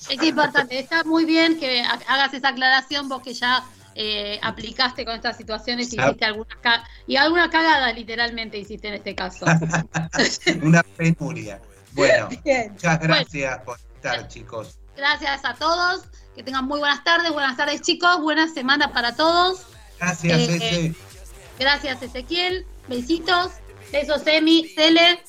Es 0.09 0.23
importante, 0.23 0.79
está 0.79 1.03
muy 1.03 1.25
bien 1.25 1.59
que 1.59 1.81
ha- 1.81 1.99
hagas 2.07 2.33
esa 2.33 2.49
aclaración 2.49 3.09
vos 3.09 3.21
que 3.21 3.33
ya 3.33 3.61
eh, 3.97 4.39
aplicaste 4.43 5.05
con 5.05 5.15
estas 5.15 5.37
situaciones 5.37 5.91
y 5.93 5.99
ah. 5.99 6.07
hiciste 6.07 6.25
alguna, 6.25 6.83
y 7.07 7.15
alguna 7.15 7.49
cagada 7.49 7.93
literalmente 7.93 8.57
hiciste 8.57 8.89
en 8.89 8.95
este 8.95 9.15
caso. 9.15 9.45
Una 10.61 10.83
penuria. 10.83 11.61
Bueno, 11.93 12.27
muchas 12.71 12.99
gracias 12.99 13.59
por 13.59 13.79
estar, 13.95 14.27
chicos. 14.27 14.77
Gracias 14.97 15.45
a 15.45 15.53
todos. 15.53 16.03
Que 16.35 16.43
tengan 16.43 16.65
muy 16.65 16.79
buenas 16.79 17.03
tardes. 17.05 17.31
Buenas 17.31 17.55
tardes, 17.55 17.81
chicos. 17.81 18.21
Buena 18.21 18.53
semana 18.53 18.91
para 18.91 19.15
todos. 19.15 19.65
Gracias. 19.97 20.49
Eh, 20.49 20.93
gracias, 21.57 22.01
Ezequiel. 22.01 22.67
Besitos. 22.89 23.53
Besos, 23.93 24.27
Emi. 24.27 24.67
Cele. 24.75 25.23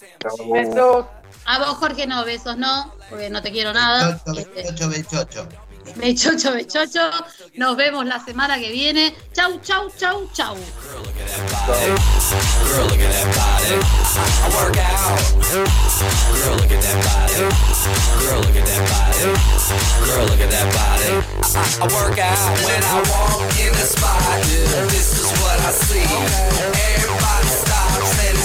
Besos. 0.53 1.07
A 1.45 1.59
vos, 1.61 1.77
Jorge, 1.79 2.09
no. 2.09 2.25
Besos, 2.25 2.57
no. 2.57 2.93
Porque 3.09 3.31
no 3.31 3.41
te 3.43 3.53
quiero 3.53 3.73
nada. 3.73 4.21
28, 4.27 4.89
28. 4.89 5.49
Me 5.95 6.15
chocho, 6.15 6.53
me 6.53 6.67
chocho. 6.67 7.11
Nos 7.55 7.77
vemos 7.77 8.05
la 8.05 8.23
semana 8.23 8.59
que 8.59 8.71
viene. 8.71 9.15
Chau, 9.33 9.61
chau, 9.61 9.91
chau, 9.97 10.29
chau. 10.33 10.57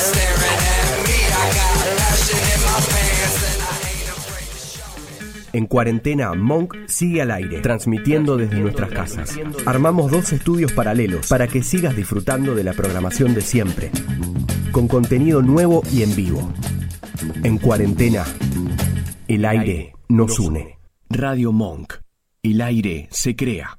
Staring 0.02 0.42
at 0.42 1.08
me. 1.08 1.20
I 1.30 1.54
got 1.54 1.98
passion 2.00 2.38
in 2.38 2.62
my. 2.66 3.11
En 5.54 5.66
cuarentena, 5.66 6.34
Monk 6.34 6.76
sigue 6.88 7.22
al 7.22 7.32
aire, 7.32 7.60
transmitiendo 7.60 8.38
desde 8.38 8.60
nuestras 8.60 8.90
casas. 8.90 9.38
Armamos 9.66 10.10
dos 10.10 10.32
estudios 10.32 10.72
paralelos 10.72 11.28
para 11.28 11.48
que 11.48 11.62
sigas 11.62 11.96
disfrutando 11.96 12.56
de 12.56 12.64
la 12.64 12.74
programación 12.74 13.34
de 13.34 13.42
siempre, 13.42 13.92
con 14.72 14.88
contenido 14.88 15.42
nuevo 15.42 15.84
y 15.92 16.04
en 16.04 16.16
vivo. 16.16 16.54
En 17.44 17.58
cuarentena, 17.58 18.24
el 19.28 19.46
aire 19.46 19.94
nos 20.08 20.40
une. 20.40 20.78
Radio 21.10 21.52
Monk. 21.52 21.96
El 22.44 22.62
aire 22.62 23.08
se 23.12 23.36
crea. 23.36 23.78